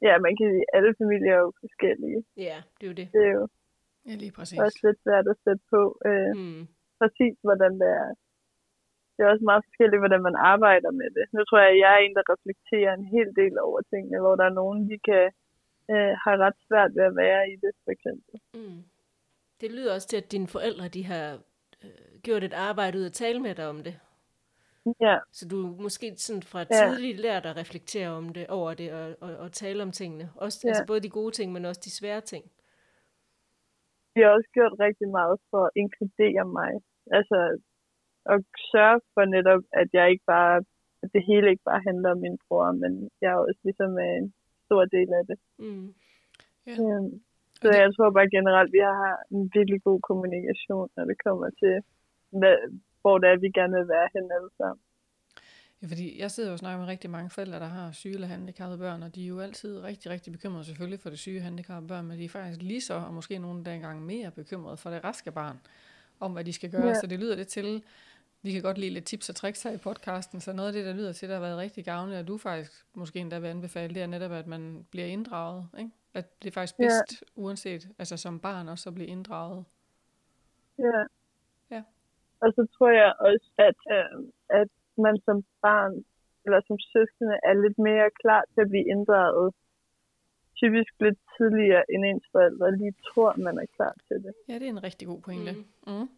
ja, 0.03 0.15
man 0.19 0.33
kan 0.37 0.47
sige, 0.53 0.65
alle 0.77 0.95
familier 1.01 1.33
er 1.35 1.43
jo 1.47 1.53
forskellige. 1.61 2.25
Ja, 2.37 2.59
det 2.81 2.85
er 2.87 2.91
jo 2.93 2.97
det. 3.01 3.09
Det 3.13 3.23
er 3.29 3.33
jo 3.41 3.49
Ja, 4.09 4.15
lige 4.23 4.33
præcis. 4.39 4.59
også 4.59 4.79
lidt 4.87 4.99
svært 5.05 5.27
at 5.33 5.37
sætte 5.45 5.63
på, 5.75 5.81
øh, 6.11 6.33
Mm. 6.37 6.63
præcis 7.01 7.37
hvordan 7.47 7.73
det 7.83 7.89
er. 8.03 8.09
Det 9.15 9.21
er 9.23 9.31
også 9.33 9.45
meget 9.51 9.65
forskelligt, 9.69 10.01
hvordan 10.03 10.23
man 10.29 10.37
arbejder 10.53 10.91
med 11.01 11.11
det. 11.17 11.25
Nu 11.37 11.41
tror 11.45 11.59
jeg, 11.65 11.71
at 11.73 11.79
jeg 11.85 11.91
er 11.95 12.01
en, 12.07 12.15
der 12.19 12.25
reflekterer 12.35 12.93
en 12.95 13.07
hel 13.15 13.29
del 13.41 13.55
over 13.67 13.81
tingene, 13.93 14.19
hvor 14.25 14.35
der 14.41 14.45
er 14.51 14.59
nogen, 14.63 14.79
de 14.91 14.97
kan 15.09 15.25
øh, 15.95 16.13
have 16.25 16.39
ret 16.47 16.59
svært 16.69 16.91
ved 16.97 17.03
at 17.11 17.17
være 17.17 17.51
i 17.53 17.57
det, 17.65 17.73
for 17.85 17.91
eksempel. 17.97 18.35
Mm. 18.55 18.83
Det 19.61 19.73
lyder 19.73 19.95
også 19.95 20.09
til, 20.09 20.17
at 20.17 20.33
dine 20.33 20.49
forældre, 20.49 20.89
de 20.89 21.05
har 21.05 21.27
øh, 21.85 22.21
gjort 22.23 22.45
et 22.45 22.53
arbejde 22.53 22.99
ud 22.99 23.05
at 23.05 23.13
tale 23.13 23.41
med 23.41 23.55
dig 23.55 23.69
om 23.69 23.83
det. 23.87 23.95
Ja, 25.01 25.19
Så 25.33 25.49
du 25.49 25.57
måske 25.57 26.15
sådan 26.17 26.43
fra 26.43 26.61
Ja. 26.71 26.89
tidligt 26.89 27.21
lært 27.21 27.47
at 27.47 27.57
reflektere 27.57 28.09
om 28.09 28.29
det, 28.29 28.47
over 28.47 28.75
det 28.75 28.93
og, 28.93 29.17
og, 29.21 29.37
og 29.37 29.53
tale 29.53 29.83
om 29.83 29.93
tingene. 29.93 30.31
Også, 30.37 30.61
Ja. 30.65 30.69
altså 30.69 30.85
både 30.87 31.01
de 31.01 31.11
gode 31.11 31.33
ting, 31.33 31.53
men 31.53 31.65
også 31.65 31.81
de 31.85 31.91
svære 31.91 32.21
ting. 32.21 32.45
vi 34.15 34.21
har 34.21 34.31
også 34.39 34.51
gjort 34.59 34.75
rigtig 34.87 35.09
meget 35.19 35.37
for 35.51 35.63
at 35.67 35.71
inkludere 35.83 36.45
mig. 36.59 36.73
Altså, 37.19 37.39
at 38.33 38.41
sørge 38.73 39.01
for 39.15 39.25
netop, 39.37 39.63
at 39.73 39.89
jeg 39.93 40.11
ikke 40.11 40.25
bare, 40.27 40.57
at 41.03 41.09
det 41.15 41.23
hele 41.31 41.51
ikke 41.51 41.65
bare 41.71 41.83
handler 41.89 42.11
om 42.11 42.21
min 42.27 42.39
bror, 42.49 42.73
men 42.83 42.93
jeg 43.21 43.31
er 43.33 43.37
også 43.49 43.61
ligesom 43.65 43.99
en 43.99 44.35
stor 44.73 44.85
del 44.97 45.09
af 45.21 45.25
det. 45.31 45.39
Mm. 45.65 45.89
Ja. 46.67 46.75
Øhm, 46.83 47.11
så 47.63 47.69
jeg 47.83 47.89
tror 47.95 48.11
bare 48.17 48.35
generelt, 48.37 48.69
at 48.71 48.75
vi 48.79 48.83
har 49.01 49.13
en 49.35 49.43
virkelig 49.57 49.81
god 49.89 50.01
kommunikation, 50.09 50.89
når 50.97 51.05
det 51.11 51.17
kommer 51.27 51.49
til, 51.63 51.75
hvad, 52.41 52.57
hvor 53.01 53.17
det 53.19 53.29
er, 53.29 53.43
vi 53.45 53.51
gerne 53.59 53.75
vil 53.79 53.89
være 53.97 54.09
hen 54.15 54.25
alle 54.37 54.53
sammen. 54.61 54.83
Ja, 55.81 55.87
fordi 55.93 56.07
jeg 56.23 56.31
sidder 56.31 56.49
jo 56.51 56.53
og 56.53 56.63
snakker 56.63 56.79
med 56.81 56.89
rigtig 56.89 57.11
mange 57.17 57.31
forældre, 57.31 57.59
der 57.65 57.71
har 57.79 57.93
syge 57.93 58.15
eller 58.15 58.35
handicappede 58.35 58.79
børn, 58.79 59.03
og 59.03 59.15
de 59.15 59.25
er 59.25 59.29
jo 59.35 59.39
altid 59.47 59.73
rigtig, 59.91 60.11
rigtig 60.11 60.31
bekymrede 60.33 60.65
selvfølgelig 60.65 61.01
for 61.01 61.11
det 61.11 61.19
syge 61.19 61.41
handicappede 61.41 61.89
børn, 61.89 62.07
men 62.07 62.19
de 62.19 62.25
er 62.25 62.35
faktisk 62.39 62.63
lige 62.63 62.81
så, 62.81 62.95
og 62.95 63.15
måske 63.15 63.39
nogle 63.39 63.65
der 63.65 63.73
engang 63.73 63.99
mere 64.13 64.31
bekymrede 64.31 64.77
for 64.77 64.91
det 64.91 65.05
raske 65.05 65.33
barn, 65.33 65.57
om 66.21 66.33
hvad 66.33 66.45
de 66.45 66.53
skal 66.53 66.71
gøre. 66.71 66.87
Ja. 66.87 66.95
Så 66.95 67.07
det 67.07 67.19
lyder 67.19 67.37
det 67.37 67.49
til, 67.49 67.83
vi 68.43 68.53
kan 68.53 68.63
godt 68.63 68.79
lide 68.79 68.91
lidt 68.91 69.05
tips 69.05 69.29
og 69.29 69.35
tricks 69.35 69.63
her 69.63 69.71
i 69.71 69.79
podcasten, 69.79 70.41
så 70.41 70.53
noget 70.53 70.69
af 70.69 70.73
det, 70.73 70.85
der 70.87 70.93
lyder 70.95 71.13
til, 71.13 71.29
der 71.29 71.35
har 71.35 71.43
været 71.43 71.59
rigtig 71.59 71.85
gavnligt, 71.85 72.21
og 72.21 72.29
du 72.29 72.39
faktisk 72.39 72.73
måske 72.95 73.19
endda 73.19 73.39
vil 73.39 73.49
anbefale, 73.49 73.95
det 73.95 74.03
er 74.03 74.07
netop, 74.07 74.33
at 74.33 74.47
man 74.47 74.87
bliver 74.91 75.07
inddraget. 75.07 75.67
Ikke? 75.79 75.91
At 76.15 76.43
det 76.43 76.49
er 76.49 76.53
faktisk 76.53 76.79
Ja. 76.79 76.85
bedst, 76.85 77.25
uanset, 77.35 77.89
altså 77.99 78.17
som 78.17 78.41
barn 78.41 78.69
også, 78.69 78.89
at 78.89 78.95
blive 78.95 79.09
inddraget. 79.09 79.65
Ja. 80.79 81.01
Ja. 81.71 81.83
Og 82.41 82.53
så 82.57 82.67
tror 82.79 82.91
jeg 82.91 83.13
også, 83.21 83.51
at, 83.69 83.79
øh, 83.97 84.29
at 84.61 84.69
man 84.99 85.17
som 85.25 85.45
barn 85.63 86.05
eller 86.45 86.61
som 86.69 86.79
søskende 86.79 87.37
er 87.43 87.55
lidt 87.65 87.79
mere 87.79 88.11
klar 88.23 88.43
til 88.55 88.61
at 88.61 88.69
blive 88.69 88.87
inddraget 88.95 89.55
typisk 90.57 90.93
lidt 91.01 91.19
tidligere, 91.37 91.83
end 91.93 92.05
ens 92.05 92.27
forældre 92.33 92.77
lige 92.77 92.95
tror, 93.09 93.37
man 93.37 93.59
er 93.59 93.67
klar 93.77 93.95
til 94.09 94.17
det. 94.25 94.33
Ja, 94.49 94.55
det 94.55 94.63
er 94.63 94.69
en 94.71 94.83
rigtig 94.83 95.09
god 95.09 95.21
pointe. 95.21 95.53
Mm. 95.53 95.93
Mm. 95.93 96.09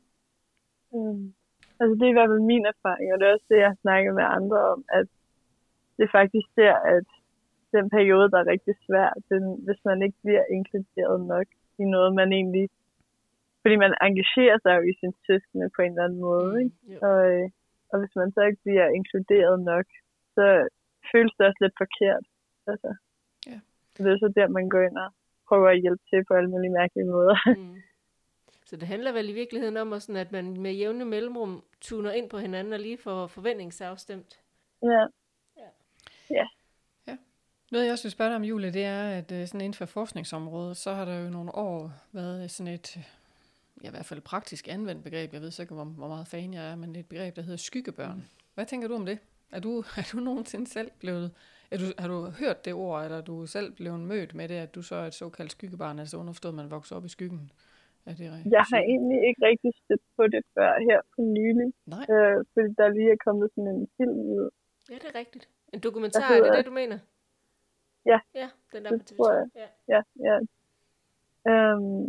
Mm. 0.93 1.35
Altså 1.81 1.95
det 1.99 2.05
er 2.07 2.13
i 2.13 2.19
hvert 2.19 2.33
fald 2.33 2.51
min 2.53 2.67
erfaring, 2.75 3.09
og 3.13 3.17
det 3.19 3.27
er 3.27 3.33
også 3.37 3.49
det, 3.53 3.59
jeg 3.63 3.71
har 3.73 3.83
snakket 3.85 4.13
med 4.15 4.27
andre 4.39 4.61
om, 4.75 4.81
at 4.99 5.07
det 5.97 6.03
er 6.05 6.17
faktisk 6.21 6.49
der, 6.57 6.75
at 6.97 7.07
den 7.77 7.87
periode, 7.97 8.31
der 8.33 8.39
er 8.41 8.53
rigtig 8.55 8.75
svær, 8.87 9.11
den, 9.31 9.43
hvis 9.67 9.81
man 9.89 9.99
ikke 10.07 10.19
bliver 10.25 10.45
inkluderet 10.57 11.19
nok 11.35 11.47
i 11.83 11.85
noget, 11.95 12.15
man 12.21 12.33
egentlig... 12.33 12.67
Fordi 13.63 13.77
man 13.85 13.95
engagerer 14.07 14.59
sig 14.63 14.73
jo 14.79 14.83
i 14.91 14.95
sin 15.01 15.15
søskende 15.27 15.71
på 15.77 15.83
en 15.83 15.93
eller 15.93 16.05
anden 16.05 16.21
måde, 16.21 16.53
ikke? 16.63 16.77
Jo. 16.93 16.99
Og, 17.09 17.19
øh, 17.33 17.47
og 17.91 17.97
hvis 18.01 18.15
man 18.21 18.29
så 18.33 18.41
ikke 18.49 18.63
bliver 18.67 18.89
inkluderet 18.99 19.57
nok, 19.73 19.87
så 20.35 20.45
føles 21.13 21.35
det 21.37 21.47
også 21.47 21.61
lidt 21.65 21.77
forkert. 21.83 22.25
Altså. 22.71 22.91
Så 23.95 23.99
det 24.03 24.13
er 24.13 24.19
så 24.19 24.33
der, 24.39 24.49
man 24.49 24.69
går 24.69 24.83
ind 24.89 24.97
og 25.05 25.11
prøver 25.49 25.69
at 25.71 25.81
hjælpe 25.81 26.05
til 26.11 26.25
på 26.29 26.35
alle 26.35 26.51
mulige 26.51 26.77
mærkelige 26.81 27.11
måder. 27.15 27.37
Mm. 27.47 27.77
Så 28.75 28.79
det 28.79 28.89
handler 28.89 29.13
vel 29.13 29.29
i 29.29 29.33
virkeligheden 29.33 29.77
om, 29.77 29.93
at, 29.93 30.03
sådan, 30.03 30.17
at 30.17 30.33
man 30.33 30.61
med 30.61 30.73
jævne 30.73 31.05
mellemrum 31.05 31.65
tuner 31.81 32.13
ind 32.13 32.31
på 32.31 32.39
hinanden 32.39 32.73
og 32.73 32.79
lige 32.79 32.99
får 32.99 33.27
forventningsafstemt. 33.27 34.41
ja. 37.07 37.17
Noget, 37.71 37.85
jeg 37.85 37.93
også 37.93 38.05
vil 38.05 38.13
spørge 38.13 38.29
dig 38.29 38.37
om, 38.37 38.45
Julie, 38.45 38.73
det 38.73 38.85
er, 38.85 39.09
at 39.09 39.33
øh, 39.33 39.47
sådan 39.47 39.61
inden 39.61 39.75
for 39.75 39.87
forskningsområdet, 39.87 40.77
så 40.77 40.95
har 40.95 41.05
der 41.05 41.19
jo 41.19 41.31
nogle 41.31 41.55
år 41.55 41.93
været 42.13 42.51
sådan 42.51 42.73
et, 42.73 42.97
ja, 43.83 43.89
i 43.89 43.91
hvert 43.91 44.07
fald 44.07 44.21
praktisk 44.21 44.69
anvendt 44.69 45.05
begreb. 45.05 45.33
Jeg 45.33 45.41
ved 45.41 45.51
så 45.51 45.63
ikke, 45.63 45.75
hvor, 45.75 45.85
hvor 45.85 46.09
meget 46.09 46.29
fan 46.29 46.55
jeg 46.55 46.71
er, 46.71 46.77
men 46.77 46.89
det 46.89 46.97
er 46.97 47.01
et 47.01 47.09
begreb, 47.09 47.37
der 47.37 47.43
hedder 47.43 47.57
skyggebørn. 47.57 48.29
Hvad 48.55 48.67
tænker 48.67 48.89
du 48.89 48.95
om 48.95 49.07
det? 49.07 49.19
Er 49.51 49.61
du, 49.61 49.79
er 49.97 50.09
du 50.13 50.21
nogensinde 50.21 50.67
selv 50.71 50.91
blevet, 50.99 51.31
er 51.71 51.79
du, 51.79 51.85
har 51.99 52.09
du 52.09 52.31
hørt 52.31 52.65
det 52.65 52.75
ord, 52.75 53.05
eller 53.05 53.19
er 53.19 53.23
du 53.23 53.47
selv 53.47 53.73
blevet 53.73 54.01
mødt 54.01 54.35
med 54.35 54.49
det, 54.49 54.55
at 54.55 54.75
du 54.75 54.83
så 54.83 54.95
er 54.95 55.07
et 55.07 55.15
såkaldt 55.15 55.53
skyggebarn, 55.53 55.99
altså 55.99 56.17
underforstået, 56.17 56.53
at 56.53 56.57
man 56.57 56.71
vokser 56.71 56.97
op 56.97 57.05
i 57.05 57.09
skyggen? 57.09 57.51
Er 58.07 58.13
det 58.19 58.27
rigtigt? 58.35 58.53
Jeg 58.57 58.65
har 58.73 58.81
egentlig 58.93 59.21
ikke 59.29 59.41
rigtig 59.51 59.71
stødt 59.83 60.05
på 60.17 60.23
det 60.35 60.43
før 60.55 60.71
her 60.89 60.99
for 61.15 61.23
nylig, 61.39 61.69
Nej, 61.95 62.05
øh, 62.15 62.37
fordi 62.53 62.69
der 62.79 62.89
lige 62.97 63.11
er 63.17 63.21
kommet 63.27 63.47
sådan 63.55 63.71
en 63.77 63.89
film 63.97 64.17
ud. 64.37 64.51
Ja, 64.91 64.95
det 65.03 65.09
er 65.15 65.19
rigtigt. 65.23 65.45
En 65.75 65.81
dokumentar, 65.81 66.21
Der 66.21 66.27
er 66.27 66.31
det 66.35 66.45
hedder- 66.45 66.57
det, 66.57 66.67
du 66.67 66.77
mener? 66.83 66.99
Ja. 68.13 68.19
Ja, 68.41 68.49
den 68.73 68.85
der 68.85 68.91
Det 68.91 69.01
på 69.01 69.05
TV2. 69.09 69.17
tror 69.17 69.33
jeg. 69.39 69.47
Ja. 69.63 69.69
Ja, 69.95 70.01
ja. 70.29 70.37
Øhm, 71.51 72.05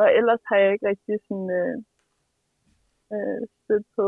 og 0.00 0.06
ellers 0.18 0.40
har 0.48 0.56
jeg 0.62 0.72
ikke 0.72 0.86
rigtig 0.92 1.14
sådan, 1.28 1.50
øh, 1.60 1.76
øh, 3.14 3.40
stødt 3.64 3.86
på 3.96 4.06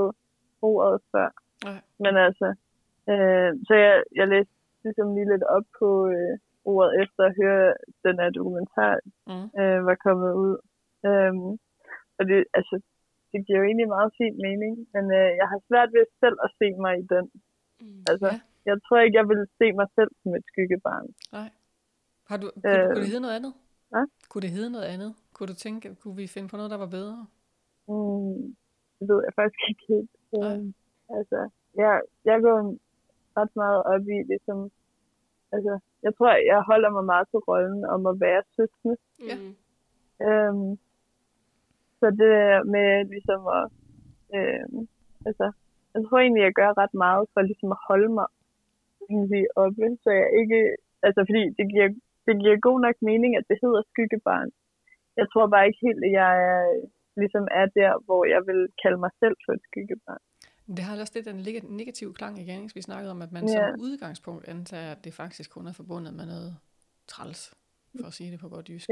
ordet 0.62 1.00
før. 1.12 1.28
Nej. 1.64 1.80
Men 2.04 2.12
altså, 2.26 2.48
øh, 3.10 3.50
så 3.66 3.74
jeg, 3.84 4.02
jeg 4.20 4.26
læste 4.28 4.52
ligesom 4.84 5.14
lige 5.14 5.30
lidt 5.32 5.42
op 5.56 5.66
på 5.78 5.88
øh, 6.08 6.38
ordet 6.64 7.02
efter 7.02 7.22
at 7.28 7.34
høre 7.42 7.74
den 8.04 8.16
her 8.22 8.30
dokumentar 8.30 8.94
mm. 9.26 9.60
øh, 9.60 9.86
var 9.86 9.94
kommet 10.06 10.32
ud. 10.44 10.56
Øhm, 11.08 11.50
og 12.18 12.22
det, 12.30 12.38
altså, 12.58 12.74
det 13.32 13.38
giver 13.46 13.58
jo 13.60 13.64
egentlig 13.70 13.88
meget 13.96 14.10
fin 14.20 14.34
mening, 14.46 14.74
men 14.94 15.04
øh, 15.20 15.28
jeg 15.40 15.46
har 15.52 15.60
svært 15.68 15.90
ved 15.96 16.04
selv 16.22 16.36
at 16.46 16.50
se 16.58 16.66
mig 16.84 16.94
i 17.02 17.06
den. 17.14 17.24
Mm. 17.80 18.02
Altså, 18.10 18.28
Ja. 18.32 18.40
jeg 18.70 18.76
tror 18.86 18.98
ikke, 19.04 19.18
jeg 19.20 19.28
vil 19.32 19.42
se 19.58 19.66
mig 19.80 19.88
selv 19.96 20.10
som 20.22 20.30
et 20.38 20.44
skyggebarn. 20.50 21.06
Nej. 21.38 21.48
Har 22.28 22.36
du, 22.42 22.46
kunne, 22.62 22.78
Øh. 22.78 22.86
kunne 22.86 23.00
det 23.04 23.12
hedde 23.12 23.26
noget 23.26 23.36
andet? 23.40 23.52
Hvad? 23.90 24.04
Kunne 24.30 24.42
det 24.46 24.50
hedde 24.56 24.70
noget 24.76 24.88
andet? 24.94 25.10
Kunne 25.34 25.48
du 25.52 25.54
tænke, 25.66 25.86
kunne 26.00 26.16
vi 26.16 26.26
finde 26.34 26.48
på 26.48 26.56
noget, 26.56 26.70
der 26.74 26.80
var 26.84 26.90
bedre? 26.98 27.18
Mm, 27.88 28.56
det 28.98 29.04
ved 29.10 29.20
jeg 29.26 29.34
faktisk 29.40 29.60
ikke 29.70 29.84
helt. 29.92 30.10
Nej. 30.32 30.54
Øhm, 30.56 30.74
altså, 31.18 31.38
jeg, 31.82 31.92
jeg 32.24 32.36
går 32.46 32.58
ret 33.40 33.52
meget 33.62 33.80
op 33.92 34.04
i 34.16 34.18
ligesom, 34.32 34.58
altså, 35.54 35.72
jeg 36.02 36.12
tror, 36.16 36.30
jeg 36.52 36.60
holder 36.70 36.90
mig 36.96 37.04
meget 37.12 37.26
til 37.30 37.38
rollen 37.48 37.84
om 37.94 38.06
at 38.06 38.16
være 38.20 38.42
søskende. 38.56 38.96
Ja. 39.28 39.36
Mm. 39.40 39.54
Øhm, 40.26 40.78
så 42.02 42.08
det 42.22 42.32
med 42.74 42.88
ligesom 43.14 43.40
at, 43.58 43.64
øhm, 44.36 44.78
altså, 45.28 45.46
jeg 45.94 46.00
tror 46.04 46.18
egentlig, 46.20 46.44
jeg 46.48 46.58
gør 46.60 46.70
ret 46.82 46.94
meget 47.04 47.24
for 47.32 47.40
ligesom 47.50 47.70
at 47.76 47.80
holde 47.88 48.10
mig 48.18 48.28
egentlig 49.10 49.44
oppe, 49.64 49.84
så 50.02 50.10
jeg 50.20 50.28
ikke, 50.40 50.60
altså 51.06 51.20
fordi 51.28 51.42
det 51.58 51.66
giver, 51.72 51.88
det 52.26 52.34
giver 52.42 52.66
god 52.68 52.78
nok 52.86 52.96
mening, 53.10 53.30
at 53.40 53.44
det 53.50 53.58
hedder 53.64 53.82
skyggebarn. 53.92 54.48
Jeg 55.20 55.26
tror 55.32 55.46
bare 55.54 55.66
ikke 55.68 55.82
helt, 55.86 56.02
at 56.08 56.12
jeg 56.20 56.32
er, 56.54 56.62
ligesom 57.22 57.44
er 57.60 57.66
der, 57.80 57.90
hvor 58.06 58.22
jeg 58.34 58.42
vil 58.48 58.60
kalde 58.82 58.98
mig 59.04 59.12
selv 59.22 59.36
for 59.44 59.52
et 59.56 59.62
skyggebarn. 59.68 60.22
Det 60.76 60.82
har 60.86 61.00
også 61.00 61.12
lidt 61.16 61.28
en 61.28 61.40
leg- 61.48 61.70
negativ 61.80 62.08
klang 62.18 62.34
igen, 62.44 62.62
ikke? 62.62 62.74
vi 62.74 62.82
snakkede 62.82 63.10
om, 63.16 63.22
at 63.26 63.32
man 63.36 63.42
Ja. 63.44 63.48
som 63.52 63.80
udgangspunkt 63.86 64.44
antager, 64.54 64.90
at 64.94 65.04
det 65.04 65.12
faktisk 65.22 65.48
kun 65.54 65.66
er 65.66 65.72
forbundet 65.80 66.12
med 66.18 66.26
noget 66.32 66.50
træls, 67.12 67.40
for 68.00 68.06
at 68.06 68.12
sige 68.18 68.30
det 68.32 68.40
på 68.40 68.48
godt 68.48 68.68
jysk. 68.70 68.88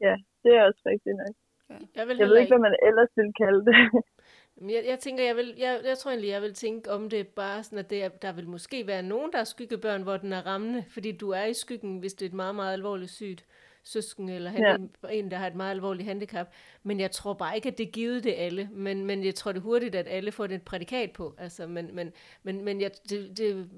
Ja, 0.00 0.14
det 0.42 0.50
er 0.56 0.62
også 0.68 0.82
rigtigt 0.86 1.16
nok. 1.22 1.34
Jeg, 1.70 2.08
vil 2.08 2.16
Jeg 2.16 2.28
ved 2.28 2.38
ikke, 2.38 2.50
hvad 2.50 2.58
man 2.58 2.76
ellers 2.88 3.08
vil 3.16 3.32
kalde 3.42 3.64
det. 3.66 3.74
Men 4.60 4.70
Jeg, 4.70 4.84
jeg 4.86 4.98
tænker, 4.98 5.24
jeg, 5.24 5.36
vil, 5.36 5.54
jeg, 5.58 5.80
jeg 5.84 5.98
tror 5.98 6.10
egentlig, 6.10 6.30
jeg 6.30 6.42
vil 6.42 6.54
tænke 6.54 6.90
om 6.90 7.10
det 7.10 7.28
bare 7.28 7.62
sådan, 7.62 7.78
at 7.78 7.90
det 7.90 8.04
er, 8.04 8.08
der 8.08 8.32
vil 8.32 8.48
måske 8.48 8.86
være 8.86 9.02
nogen, 9.02 9.32
der 9.32 9.38
er 9.38 9.44
skyggebørn, 9.44 10.02
hvor 10.02 10.16
den 10.16 10.32
er 10.32 10.46
rammende, 10.46 10.84
fordi 10.88 11.12
du 11.12 11.30
er 11.30 11.44
i 11.44 11.54
skyggen, 11.54 11.98
hvis 11.98 12.14
det 12.14 12.26
er 12.26 12.28
et 12.28 12.34
meget, 12.34 12.54
meget 12.54 12.72
alvorligt 12.72 13.10
sygt 13.10 13.46
søsken, 13.84 14.28
eller 14.28 14.50
handi- 14.50 14.88
en, 15.10 15.30
der 15.30 15.36
har 15.36 15.46
et 15.46 15.54
meget 15.54 15.70
alvorligt 15.70 16.08
handicap. 16.08 16.52
Men 16.82 17.00
jeg 17.00 17.10
tror 17.10 17.32
bare 17.32 17.56
ikke, 17.56 17.68
at 17.68 17.78
det 17.78 17.86
er 17.86 17.90
givet 17.90 18.24
det 18.24 18.34
alle, 18.36 18.68
men, 18.72 19.06
men 19.06 19.24
jeg 19.24 19.34
tror 19.34 19.52
det 19.52 19.62
hurtigt, 19.62 19.94
at 19.94 20.06
alle 20.08 20.32
får 20.32 20.46
det 20.46 20.54
et 20.54 20.62
prædikat 20.62 21.12
på. 21.12 21.34
Altså, 21.38 21.66
men, 21.66 21.94
men, 21.94 22.12
men, 22.42 22.64
men 22.64 22.80
jeg, 22.80 22.90
det, 23.10 23.38
det, 23.38 23.70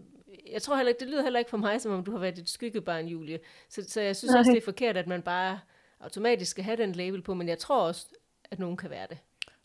jeg 0.52 0.62
tror 0.62 0.76
heller 0.76 0.88
ikke, 0.88 1.00
det 1.00 1.08
lyder 1.08 1.22
heller 1.22 1.38
ikke 1.38 1.50
for 1.50 1.56
mig, 1.56 1.80
som 1.80 1.92
om 1.92 2.04
du 2.04 2.10
har 2.10 2.18
været 2.18 2.38
et 2.38 2.48
skyggebarn, 2.48 3.06
Julie. 3.06 3.38
Så, 3.68 3.84
så 3.90 4.00
jeg 4.00 4.16
synes 4.16 4.32
Nej. 4.32 4.38
også, 4.38 4.50
det 4.50 4.58
er 4.58 4.64
forkert, 4.64 4.96
at 4.96 5.06
man 5.06 5.22
bare 5.22 5.58
automatisk 6.06 6.50
skal 6.50 6.64
have 6.64 6.76
den 6.76 6.92
label 6.92 7.22
på, 7.22 7.34
men 7.34 7.48
jeg 7.48 7.58
tror 7.58 7.82
også, 7.88 8.06
at 8.50 8.58
nogen 8.58 8.76
kan 8.76 8.90
være 8.90 9.06
det. 9.10 9.18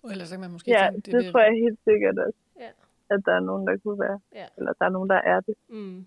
Og 0.03 0.11
ellers 0.11 0.27
så 0.29 0.33
kan 0.33 0.39
man 0.39 0.51
måske 0.51 0.71
ja, 0.71 0.89
tænke, 0.91 1.11
det, 1.11 1.13
vil- 1.23 1.31
tror 1.31 1.39
jeg 1.41 1.53
helt 1.53 1.79
sikkert 1.89 2.19
også, 2.19 2.39
Ja. 2.59 2.69
at 3.15 3.19
der 3.25 3.33
er 3.35 3.39
nogen, 3.39 3.67
der 3.67 3.77
kunne 3.77 3.99
være. 3.99 4.19
Ja. 4.35 4.45
Eller 4.57 4.73
der 4.73 4.85
er 4.85 4.89
nogen, 4.89 5.09
der 5.09 5.15
er 5.15 5.39
det. 5.39 5.55
Mm. 5.69 6.05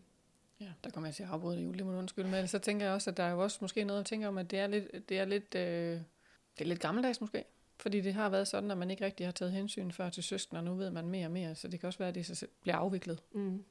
Ja, 0.61 0.67
der 0.85 0.91
kommer 0.91 1.07
jeg 1.09 1.15
til 1.15 1.23
at 1.23 1.29
afbryde 1.29 1.57
det, 1.57 1.65
Julie, 1.65 1.79
det 1.79 1.87
må 1.87 1.99
undskylde 1.99 2.29
med. 2.31 2.47
Så 2.47 2.59
tænker 2.59 2.87
jeg 2.87 2.95
også, 2.95 3.11
at 3.11 3.17
der 3.17 3.23
er 3.23 3.31
jo 3.31 3.43
også 3.43 3.59
måske 3.61 3.85
noget 3.85 4.01
at 4.01 4.07
tænke 4.07 4.29
om, 4.29 4.39
at 4.39 4.51
det 4.51 4.59
er 4.59 4.67
lidt, 4.67 5.09
det 5.09 5.19
er 5.19 5.25
lidt, 5.25 5.55
øh, 5.55 5.63
det 5.63 6.61
er 6.61 6.65
lidt 6.65 6.81
gammeldags 6.81 7.21
måske. 7.21 7.45
Fordi 7.79 8.01
det 8.01 8.15
har 8.15 8.29
været 8.29 8.49
sådan, 8.49 8.71
at 8.71 8.79
man 8.79 8.91
ikke 8.91 9.05
rigtig 9.05 9.27
har 9.27 9.33
taget 9.33 9.53
hensyn 9.53 9.91
før 9.91 10.09
til 10.09 10.23
søskende, 10.23 10.59
og 10.61 10.65
nu 10.65 10.75
ved 10.75 10.91
man 10.91 11.09
mere 11.09 11.27
og 11.27 11.33
mere, 11.33 11.55
så 11.55 11.69
det 11.69 11.81
kan 11.81 11.87
også 11.87 11.99
være, 11.99 12.09
at 12.09 12.15
det 12.15 12.27
så 12.27 12.47
bliver 12.63 12.77
afviklet. 12.77 13.23
Mm. 13.33 13.65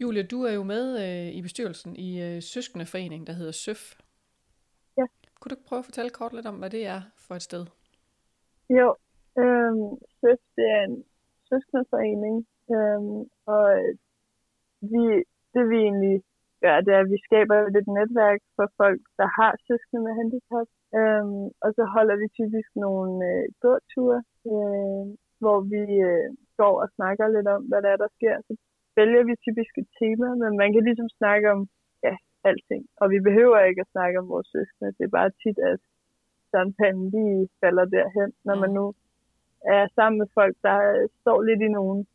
Julie, 0.00 0.22
du 0.22 0.42
er 0.42 0.52
jo 0.52 0.62
med 0.62 1.02
øh, 1.28 1.34
i 1.34 1.42
bestyrelsen 1.42 1.96
i 1.96 2.22
øh, 2.22 2.42
Søskendeforening, 2.42 3.26
der 3.26 3.32
hedder 3.32 3.52
SØF. 3.52 3.99
Kunne 5.40 5.50
du 5.50 5.56
ikke 5.56 5.68
prøve 5.68 5.82
at 5.82 5.88
fortælle 5.90 6.10
kort 6.18 6.32
lidt 6.34 6.50
om, 6.52 6.58
hvad 6.58 6.70
det 6.76 6.82
er 6.94 7.00
for 7.26 7.34
et 7.34 7.46
sted? 7.48 7.64
Jo, 8.78 8.88
øhm, 9.42 9.90
SØF, 10.18 10.42
det 10.56 10.66
er 10.76 10.82
en 10.90 10.98
søskendeforening, 11.48 12.36
øhm, 12.74 13.20
og 13.54 13.66
vi, 14.92 15.04
det 15.54 15.62
vi 15.72 15.78
egentlig 15.88 16.16
gør, 16.64 16.76
det 16.84 16.92
er, 16.94 17.02
at 17.04 17.12
vi 17.14 17.18
skaber 17.26 17.56
et 17.80 17.88
netværk 17.98 18.40
for 18.56 18.66
folk, 18.80 19.02
der 19.20 19.28
har 19.38 19.52
søskende 19.68 20.02
med 20.06 20.12
handicap, 20.20 20.68
øhm, 20.98 21.44
og 21.64 21.68
så 21.76 21.82
holder 21.94 22.16
vi 22.22 22.26
typisk 22.38 22.70
nogle 22.84 23.12
øh, 23.30 23.44
gåture, 23.64 24.20
øh, 24.52 25.04
hvor 25.42 25.58
vi 25.72 25.82
øh, 26.10 26.28
går 26.60 26.74
og 26.82 26.88
snakker 26.96 27.26
lidt 27.36 27.48
om, 27.54 27.62
hvad 27.68 27.80
der 27.82 27.90
er, 27.94 28.00
der 28.04 28.10
sker. 28.18 28.34
Så 28.46 28.52
vælger 28.98 29.22
vi 29.28 29.34
typisk 29.46 29.72
et 29.82 29.90
tema, 30.00 30.28
men 30.42 30.52
man 30.62 30.70
kan 30.72 30.82
ligesom 30.88 31.08
snakke 31.20 31.46
om 31.54 31.60
alting. 32.44 32.82
Og 33.00 33.10
vi 33.10 33.18
behøver 33.28 33.58
ikke 33.60 33.80
at 33.80 33.92
snakke 33.94 34.18
om 34.18 34.28
vores 34.28 34.48
søskende. 34.54 34.94
Det 34.98 35.04
er 35.04 35.16
bare 35.18 35.30
tit, 35.42 35.58
at 35.72 35.80
samtalen 36.50 37.10
lige 37.14 37.48
falder 37.60 37.84
derhen, 37.84 38.32
når 38.44 38.56
man 38.62 38.70
nu 38.78 38.94
er 39.76 39.82
sammen 39.94 40.18
med 40.18 40.28
folk, 40.38 40.56
der 40.62 40.78
står 41.20 41.42
lidt 41.42 41.62
i 41.62 41.68
nogle 41.68 42.06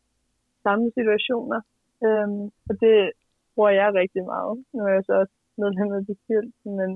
samme 0.62 0.86
situationer. 0.98 1.60
Øhm, 2.06 2.44
og 2.68 2.74
det 2.84 2.96
bruger 3.54 3.70
jeg 3.70 3.94
rigtig 3.94 4.24
meget. 4.24 4.64
Nu 4.74 4.80
er 4.84 4.92
jeg 4.98 5.04
så 5.06 5.14
også 5.22 5.34
medlem 5.62 5.92
af 5.92 6.06
bestyrelsen, 6.06 6.70
men 6.80 6.90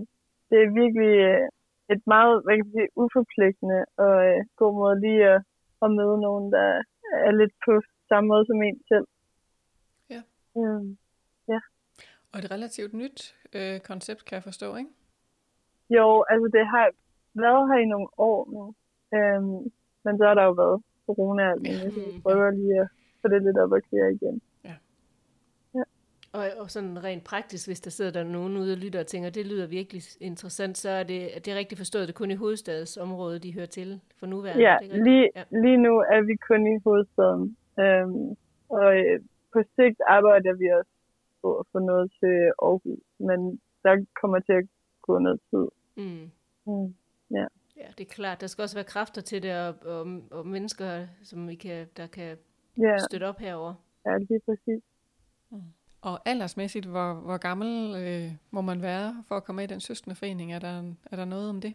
det 0.50 0.58
er 0.62 0.76
virkelig 0.82 1.14
øh, 1.30 1.48
et 1.94 2.02
meget 2.14 2.34
hvad 2.44 2.56
kan 2.56 2.70
sige, 2.74 2.88
uforpligtende 3.02 3.80
og 4.04 4.14
øh, 4.28 4.40
god 4.60 4.72
måde 4.80 5.00
lige 5.06 5.22
at, 5.34 5.40
at 5.84 5.88
møde 5.98 6.16
nogen, 6.26 6.46
der 6.56 6.68
er 7.26 7.32
lidt 7.40 7.54
på 7.66 7.72
samme 8.08 8.26
måde 8.28 8.44
som 8.46 8.62
en 8.62 8.80
selv. 8.90 9.06
Ja. 10.14 10.20
Øhm. 10.60 10.90
Og 12.32 12.38
et 12.38 12.50
relativt 12.50 12.94
nyt 12.94 13.34
øh, 13.52 13.80
koncept, 13.80 14.24
kan 14.24 14.34
jeg 14.34 14.42
forstå, 14.42 14.76
ikke? 14.76 14.90
Jo, 15.90 16.24
altså 16.30 16.48
det 16.56 16.66
har 16.66 16.90
været 17.34 17.68
her 17.70 17.78
i 17.78 17.84
nogle 17.94 18.08
år 18.18 18.38
nu. 18.56 18.64
Øhm, 19.18 19.72
men 20.04 20.18
så 20.18 20.24
har 20.26 20.34
der 20.34 20.44
jo 20.44 20.52
været 20.52 20.82
corona, 21.06 21.42
Ja. 21.42 21.52
jeg 21.70 21.78
synes, 21.92 21.96
vi 22.14 22.20
prøver 22.22 22.50
lige 22.50 22.80
at 22.80 22.88
få 23.22 23.28
det 23.28 23.42
lidt 23.42 23.58
op 23.58 23.72
og 23.72 23.80
køre 23.90 24.12
igen. 24.12 24.42
Og, 26.32 26.44
og 26.60 26.70
sådan 26.70 27.04
rent 27.04 27.24
praktisk, 27.24 27.68
hvis 27.68 27.80
der 27.80 27.90
sidder 27.90 28.10
der 28.10 28.24
nogen 28.24 28.56
ude 28.56 28.72
og 28.72 28.78
lytter 28.78 29.00
og 29.00 29.06
tænker, 29.06 29.30
det 29.30 29.46
lyder 29.46 29.66
virkelig 29.66 30.02
interessant, 30.20 30.78
så 30.78 30.90
er 30.90 31.02
det, 31.02 31.20
det 31.44 31.48
er 31.52 31.58
rigtigt 31.58 31.78
forstået, 31.78 32.08
det 32.08 32.14
er 32.14 32.18
kun 32.18 32.30
i 32.30 32.34
hovedstadsområdet, 32.34 33.42
de 33.42 33.54
hører 33.54 33.66
til 33.66 34.00
for 34.18 34.26
nuværende. 34.26 34.62
Ja, 34.62 34.76
det 34.82 35.04
lige, 35.04 35.28
Ja. 35.36 35.44
lige 35.50 35.76
nu 35.76 35.92
er 35.98 36.20
vi 36.28 36.36
kun 36.48 36.66
i 36.74 36.80
hovedstaden. 36.84 37.56
Øhm, 37.80 38.36
og 38.68 38.96
øh, 38.98 39.20
på 39.52 39.58
sigt 39.76 39.98
arbejder 40.06 40.52
vi 40.52 40.66
også 40.78 40.90
på 41.42 41.48
at 41.58 41.66
få 41.72 41.78
noget 41.78 42.12
til 42.20 42.36
Aarhus, 42.62 43.02
men 43.18 43.60
der 43.82 44.04
kommer 44.20 44.40
til 44.40 44.52
at 44.52 44.64
gå 45.02 45.18
noget 45.18 45.40
tid. 45.50 45.66
Mm. 45.96 46.30
Mm. 46.66 46.94
Ja, 47.30 47.46
det 47.98 48.04
er 48.06 48.10
klart. 48.14 48.40
Der 48.40 48.46
skal 48.46 48.62
også 48.62 48.76
være 48.76 48.84
kræfter 48.84 49.20
til 49.22 49.42
det, 49.42 49.52
og, 49.66 49.74
og, 49.94 50.06
og 50.30 50.46
mennesker, 50.46 51.06
som 51.22 51.48
vi 51.48 51.54
kan, 51.54 51.86
der 51.96 52.06
kan 52.06 52.36
Ja, 52.78 52.98
støtte 52.98 53.24
op 53.24 53.38
herover. 53.38 53.74
ja, 54.06 54.16
lige 54.18 54.40
præcis. 54.46 54.82
Og 56.02 56.28
aldersmæssigt, 56.28 56.86
hvor, 56.86 57.14
hvor 57.14 57.36
gammel 57.38 57.70
øh, 58.04 58.30
må 58.50 58.60
man 58.60 58.82
være 58.82 59.24
for 59.28 59.34
at 59.34 59.44
komme 59.44 59.56
med 59.56 59.64
i 59.64 59.72
den 59.74 59.80
søskende 59.80 60.16
forening? 60.16 60.52
Er 60.52 60.58
der, 60.58 60.76
er 61.12 61.16
der 61.16 61.24
noget 61.24 61.48
om 61.50 61.60
det? 61.60 61.74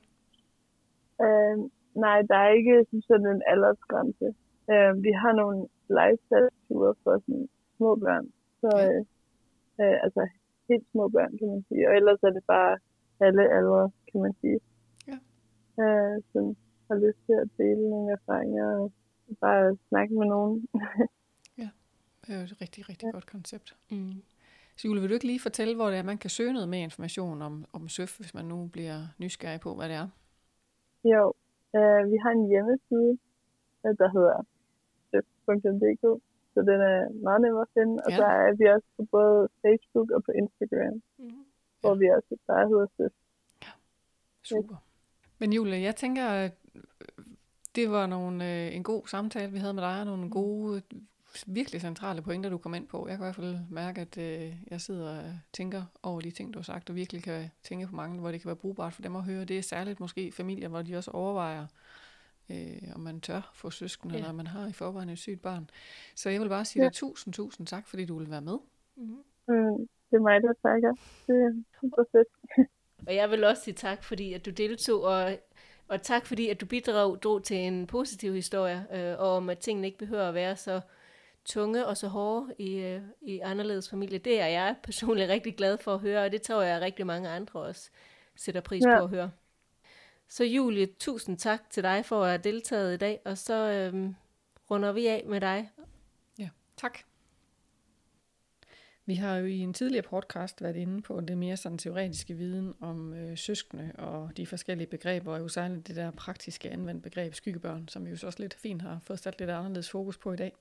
Øh, 1.22 1.58
nej, 2.06 2.22
der 2.22 2.36
er 2.46 2.50
ikke 2.60 2.86
sådan 3.08 3.28
en 3.36 3.42
aldersgrænse. 3.48 4.26
Øh, 4.72 5.04
vi 5.04 5.12
har 5.22 5.32
nogle 5.42 5.68
lifestyle-ture 6.00 6.94
for 7.04 7.14
sådan 7.20 7.50
små 7.78 7.96
børn. 7.96 8.26
Så 8.62 8.70
Ja. 8.78 8.88
øh, 9.00 9.06
øh, 9.82 9.98
altså 10.06 10.22
helt 10.70 10.88
små 10.92 11.04
børn, 11.16 11.38
kan 11.38 11.48
man 11.48 11.64
sige. 11.68 11.88
Og 11.90 11.96
ellers 11.96 12.20
er 12.24 12.32
det 12.38 12.44
bare 12.48 12.74
alle 13.26 13.44
aldre, 13.58 13.92
kan 14.12 14.22
man 14.26 14.34
sige. 14.42 14.60
Ja. 15.10 15.18
Øh, 15.84 16.16
som 16.32 16.44
har 16.88 16.98
lyst 17.06 17.22
til 17.26 17.36
at 17.44 17.50
dele 17.58 17.90
nogle 17.90 18.12
erfaringer 18.18 18.68
og 18.80 18.92
bare 19.42 19.78
snakke 19.90 20.14
med 20.20 20.28
nogen. 20.36 20.68
Det 22.28 22.34
er 22.34 22.40
jo 22.40 22.44
et 22.44 22.62
rigtig, 22.62 22.90
rigtig 22.90 23.08
godt 23.14 23.26
koncept. 23.26 23.76
Mm. 23.92 24.22
Så 24.78 24.88
Jule, 24.88 25.02
vil 25.02 25.10
du 25.10 25.14
ikke 25.14 25.26
lige 25.26 25.40
fortælle, 25.40 25.76
hvor 25.76 25.90
det 25.90 25.98
er, 25.98 26.04
man 26.04 26.18
kan 26.18 26.30
søge 26.30 26.54
noget 26.54 26.70
mere 26.70 26.84
information 26.90 27.42
om, 27.42 27.66
om 27.74 27.90
SØF, 27.90 28.18
hvis 28.20 28.34
man 28.34 28.46
nu 28.46 28.68
bliver 28.68 29.00
nysgerrig 29.20 29.62
på, 29.62 29.76
hvad 29.76 29.90
det 29.90 29.96
er? 29.96 30.08
jo, 31.04 31.34
øh, 31.78 32.12
vi 32.12 32.18
har 32.24 32.32
en 32.32 32.48
hjemmeside, 32.52 33.18
øh, 33.86 33.94
der 34.02 34.10
hedder 34.16 34.38
søf.dk, 35.12 36.22
så 36.56 36.60
den 36.72 36.80
er 36.94 37.00
meget 37.28 37.42
nem 37.42 37.58
at 37.66 37.68
finde. 37.78 37.96
Og 38.06 38.10
Ja. 38.12 38.18
så 38.20 38.26
er 38.26 38.52
vi 38.60 38.64
også 38.76 38.88
på 38.98 39.04
både 39.16 39.40
Facebook 39.64 40.10
og 40.16 40.22
på 40.28 40.32
Instagram. 40.42 40.96
Mm. 41.18 41.46
hvor 41.82 41.96
vi 41.96 42.06
også 42.18 42.34
bare 42.48 42.68
hedder 42.68 42.88
Søf. 42.98 43.12
Super. 44.44 44.76
Men 45.40 45.54
Julie, 45.54 45.82
jeg 45.82 45.96
tænker, 45.96 46.28
at 46.28 46.52
det 47.76 47.92
var 47.92 48.06
nogle, 48.08 48.38
øh, 48.68 48.76
en 48.76 48.84
god 48.84 49.08
samtale, 49.08 49.52
vi 49.52 49.58
havde 49.58 49.74
med 49.74 49.84
dig, 49.84 50.00
og 50.00 50.06
nogle 50.06 50.30
gode, 50.30 50.82
virkelig 51.48 51.82
centrale 51.82 52.22
pointer, 52.22 52.50
du 52.50 52.58
kom 52.58 52.74
ind 52.74 52.88
på. 52.88 53.08
Jeg 53.08 53.18
kan 53.18 53.24
i 53.24 53.28
hvert 53.28 53.36
fald 53.36 53.58
mærke, 53.70 54.02
at 54.02 54.18
øh, 54.18 54.54
jeg 54.72 54.82
sidder 54.82 55.18
og 55.18 55.24
tænker 55.54 55.84
over 56.04 56.22
de 56.22 56.32
ting, 56.32 56.54
du 56.54 56.60
har 56.60 56.64
sagt, 56.64 56.90
og 56.90 56.96
virkelig 56.96 57.24
kan 57.24 57.50
tænke 57.64 57.88
på 57.88 57.96
mange, 57.96 58.20
hvor 58.20 58.32
det 58.32 58.42
kan 58.42 58.48
være 58.48 58.56
brugbart 58.56 58.94
for 58.94 59.02
dem 59.02 59.16
at 59.16 59.24
høre. 59.24 59.46
Det 59.46 59.58
er 59.58 59.62
særligt 59.62 60.00
måske 60.00 60.32
familier, 60.32 60.68
hvor 60.70 60.82
de 60.82 60.98
også 60.98 61.12
overvejer, 61.12 61.62
øh, 61.64 61.68
om 62.96 63.02
man 63.02 63.22
tør 63.22 63.52
få 63.54 63.70
søskende, 63.70 64.14
Ja. 64.16 64.20
eller 64.20 64.32
man 64.34 64.48
har 64.48 64.68
i 64.68 64.72
forvejen 64.72 65.10
et 65.10 65.18
sygt 65.20 65.42
barn. 65.42 65.70
Så 66.16 66.30
jeg 66.30 66.42
vil 66.42 66.50
bare 66.50 66.66
sige 66.66 66.84
Ja. 66.84 66.90
dig 66.90 66.96
tusind, 66.96 67.34
tusind 67.34 67.68
tak, 67.68 67.88
fordi 67.88 68.06
du 68.06 68.18
vil 68.18 68.30
være 68.30 68.42
med. 68.42 68.58
Mm. 68.96 69.04
Mm, 69.48 69.78
det 70.10 70.16
er 70.16 70.20
mig, 70.20 70.42
der 70.42 70.54
takker. 70.62 70.94
Det 71.28 71.36
er 71.36 71.64
super 71.82 72.04
fedt. 72.12 72.28
Og 73.08 73.16
jeg 73.16 73.32
vil 73.32 73.44
også 73.44 73.64
sige 73.64 73.74
tak, 73.74 74.04
fordi 74.04 74.34
at 74.34 74.46
du 74.46 74.52
deltog, 74.52 75.04
og, 75.04 75.38
og 75.88 76.02
tak 76.02 76.26
fordi, 76.26 76.50
at 76.50 76.62
du 76.62 76.66
bidrog 76.66 77.24
drog 77.24 77.44
til 77.44 77.58
en 77.58 77.88
positiv 77.88 78.34
historie, 78.34 78.88
øh, 78.94 79.20
og 79.20 79.30
om 79.36 79.50
at 79.50 79.58
tingene 79.60 79.88
ikke 79.88 79.98
behøver 79.98 80.28
at 80.28 80.34
være 80.34 80.56
så 80.56 80.82
tunge 81.46 81.86
og 81.86 81.98
så 81.98 82.08
hårde 82.08 82.54
i, 82.60 82.76
øh, 82.78 83.02
i 83.22 83.40
anderledes 83.40 83.90
familie. 83.90 84.18
Det 84.20 84.42
er 84.42 84.48
jeg 84.48 84.76
personligt 84.84 85.30
rigtig 85.36 85.56
glad 85.58 85.78
for 85.78 85.94
at 85.94 86.00
høre, 86.00 86.24
og 86.26 86.32
det 86.32 86.42
tror 86.42 86.62
jeg, 86.62 86.76
at 86.76 86.82
rigtig 86.82 87.06
mange 87.06 87.30
andre 87.30 87.60
også 87.60 87.90
sætter 88.36 88.62
pris 88.62 88.84
Ja. 88.86 88.98
på 89.00 89.04
at 89.04 89.10
høre. 89.10 89.32
Så 90.30 90.44
Julie, 90.44 90.88
tusind 91.00 91.38
tak 91.38 91.70
til 91.70 91.84
dig 91.84 92.06
for 92.06 92.24
at 92.24 92.30
have 92.30 92.42
deltaget 92.44 92.94
i 92.94 92.98
dag, 92.98 93.20
og 93.26 93.38
så 93.38 93.72
øhm, 93.72 94.16
runder 94.72 94.92
vi 94.92 95.08
af 95.08 95.24
med 95.28 95.42
dig. 95.42 95.70
Ja, 96.40 96.50
Tak. 96.78 97.00
Vi 99.08 99.16
har 99.16 99.38
jo 99.38 99.46
i 99.46 99.60
en 99.60 99.74
tidligere 99.74 100.04
podcast 100.04 100.62
været 100.62 100.76
inde 100.76 101.02
på 101.02 101.22
det 101.22 101.38
mere 101.38 101.58
sådan 101.58 101.78
teoretiske 101.78 102.34
viden 102.34 102.74
om 102.80 103.14
øh, 103.14 103.38
søskende 103.38 103.92
og 103.98 104.38
de 104.38 104.48
forskellige 104.48 104.88
begreber, 104.88 105.34
og 105.34 105.40
jo 105.40 105.48
særligt 105.48 105.88
det 105.88 105.96
der 105.96 106.12
praktiske 106.12 106.70
anvendt 106.70 107.04
begreb 107.04 107.34
skyggebørn, 107.34 107.88
som 107.88 108.06
vi 108.06 108.10
jo 108.10 108.18
så 108.18 108.28
også 108.28 108.40
lidt 108.40 108.54
fint 108.54 108.82
har 108.82 109.00
fået 109.04 109.20
sat 109.20 109.40
lidt 109.40 109.50
anderledes 109.50 109.90
fokus 109.90 110.18
på 110.18 110.34
i 110.34 110.36
dag. 110.36 110.52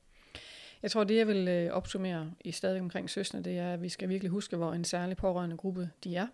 Jeg 0.82 0.90
tror, 0.90 1.04
det 1.04 1.16
jeg 1.16 1.26
vil 1.26 1.48
øh, 1.48 1.72
opsummere 1.72 2.32
i 2.44 2.52
stadig 2.52 2.80
omkring 2.80 3.10
søskende, 3.10 3.44
det 3.44 3.58
er, 3.58 3.72
at 3.72 3.82
vi 3.82 3.88
skal 3.88 4.08
virkelig 4.08 4.30
huske, 4.30 4.56
hvor 4.56 4.72
en 4.72 4.84
særlig 4.84 5.16
pårørende 5.16 5.56
gruppe 5.56 5.90
de 6.04 6.16
er. 6.16 6.26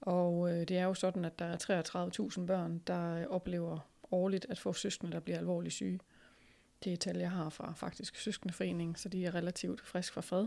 Og 0.00 0.50
øh, 0.50 0.68
det 0.68 0.70
er 0.70 0.84
jo 0.84 0.94
sådan, 0.94 1.24
at 1.24 1.38
der 1.38 1.44
er 1.44 2.30
33.000 2.38 2.46
børn, 2.46 2.78
der 2.86 3.14
øh, 3.14 3.26
oplever 3.26 3.78
årligt 4.10 4.46
at 4.48 4.58
få 4.58 4.72
søskende, 4.72 5.12
der 5.12 5.20
bliver 5.20 5.38
alvorligt 5.38 5.74
syge. 5.74 6.00
Det 6.84 6.90
er 6.90 6.94
et 6.94 7.00
tal, 7.00 7.16
jeg 7.16 7.30
har 7.30 7.50
fra 7.50 7.72
faktisk 7.76 8.16
Søskendeforeningen, 8.16 8.96
så 8.96 9.08
de 9.08 9.26
er 9.26 9.34
relativt 9.34 9.80
frisk 9.80 10.12
fra 10.12 10.20
fred. 10.20 10.46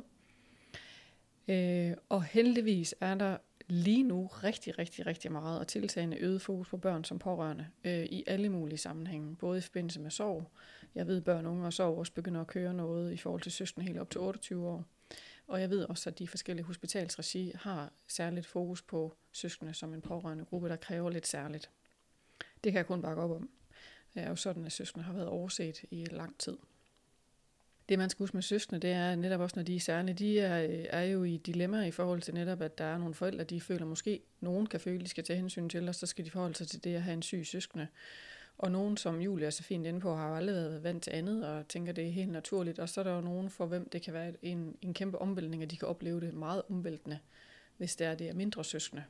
Øh, 1.48 1.98
og 2.10 2.24
heldigvis 2.24 2.96
er 3.02 3.16
der 3.16 3.38
lige 3.68 4.04
nu 4.04 4.26
rigtig, 4.26 4.80
rigtig, 4.80 5.06
rigtig 5.06 5.32
meget 5.32 5.60
og 5.60 5.68
tiltagende 5.68 6.18
øget 6.18 6.42
fokus 6.42 6.70
på 6.70 6.78
børn 6.78 7.04
som 7.04 7.20
pårørende 7.20 7.68
øh, 7.84 8.04
i 8.04 8.24
alle 8.28 8.50
mulige 8.50 8.78
sammenhænge, 8.78 9.36
både 9.36 9.58
i 9.58 9.62
forbindelse 9.62 10.00
med 10.00 10.12
sorg. 10.12 10.52
Jeg 10.96 11.08
ved, 11.08 11.22
børn, 11.22 11.46
unge 11.46 11.66
og 11.66 11.74
sorg 11.74 11.98
også 11.98 12.14
begynder 12.14 12.42
at 12.42 12.48
køre 12.48 12.74
noget 12.74 13.14
i 13.14 13.18
forhold 13.18 13.42
til 13.42 13.52
søskende 13.52 13.88
helt 13.88 14.00
op 14.00 14.10
til 14.10 14.22
28 14.22 14.68
år. 14.68 14.86
Og 15.48 15.62
jeg 15.62 15.70
ved 15.70 15.84
også, 15.84 16.10
at 16.10 16.20
de 16.20 16.28
forskellige 16.28 16.66
hospitalsregi 16.66 17.52
har 17.56 17.92
særligt 18.08 18.46
fokus 18.46 18.82
på 18.82 19.16
søskende 19.32 19.74
som 19.74 19.94
en 19.94 20.02
pårørende 20.02 20.46
gruppe, 20.46 20.70
der 20.70 20.76
kræver 20.76 21.10
lidt 21.10 21.28
særligt. 21.28 21.70
Det 22.64 22.72
kan 22.72 22.78
jeg 22.78 22.86
kun 22.86 23.02
bakke 23.02 23.22
op 23.22 23.32
om. 23.32 23.50
Det 24.14 24.24
er 24.24 24.30
jo 24.30 24.36
sådan, 24.36 24.66
at 24.66 24.72
søskende 24.72 25.06
har 25.06 25.14
været 25.14 25.28
overset 25.28 25.86
i 25.92 26.06
lang 26.06 26.38
tid. 26.38 26.58
Det, 27.90 28.00
man 28.00 28.10
skal 28.10 28.24
huske 28.24 28.38
med 28.38 28.44
søskende, 28.44 28.80
det 28.80 28.92
er 28.92 29.16
netop 29.16 29.40
også, 29.40 29.56
når 29.56 29.64
de 29.64 29.76
er 29.76 29.80
særlige, 29.80 30.16
de 30.16 30.40
er, 30.40 30.86
er 30.90 31.04
jo 31.04 31.24
i 31.24 31.38
dilemma 31.38 31.86
i 31.86 31.92
forhold 31.92 32.22
til 32.22 32.34
netop, 32.34 32.62
at 32.62 32.78
der 32.78 32.86
er 32.86 32.98
nogle 32.98 33.14
forældre, 33.14 33.44
de 33.44 33.62
føler 33.62 33.86
måske, 33.86 34.22
nogen 34.40 34.68
kan 34.68 34.80
føle, 34.80 35.04
de 35.04 35.10
skal 35.10 35.24
tage 35.24 35.38
hensyn 35.38 35.70
til, 35.70 35.90
og 35.90 35.96
så 35.96 36.06
skal 36.06 36.26
de 36.26 36.32
forholde 36.32 36.56
sig 36.56 36.68
til 36.68 36.84
det 36.84 36.96
at 36.96 37.04
have 37.04 37.14
en 37.14 37.22
syg 37.22 37.46
søskende. 37.46 37.88
Og 38.58 38.72
nogen, 38.72 38.98
som 38.98 39.22
Julia 39.22 39.52
så 39.52 39.64
fint 39.64 39.86
inde 39.86 40.00
på, 40.00 40.16
har 40.16 40.30
jo 40.30 40.36
aldrig 40.36 40.56
været 40.56 40.84
vant 40.84 41.04
til 41.04 41.12
andet, 41.12 41.48
og 41.48 41.68
tænker, 41.68 41.92
det 41.92 42.08
er 42.08 42.12
helt 42.12 42.32
naturligt. 42.32 42.80
Og 42.80 42.90
så 42.90 43.00
er 43.00 43.04
der 43.04 43.16
jo 43.16 43.22
nogen, 43.22 43.50
for 43.50 43.66
hvem 43.66 43.90
det 43.90 44.02
kan 44.02 44.14
være 44.14 44.34
en, 44.42 44.78
en 44.82 44.94
kæmpe 44.94 45.22
omvæltning, 45.22 45.64
og 45.64 45.72
de 45.72 45.78
kan 45.78 45.88
opleve 45.88 46.22
det 46.22 46.34
meget 46.34 46.62
omvæltende, 46.70 47.20
hvis 47.78 47.96
det 47.96 48.08
er, 48.08 48.16
det 48.16 48.30
er 48.30 48.34
mindre 48.34 48.64
søskende. 48.64 49.04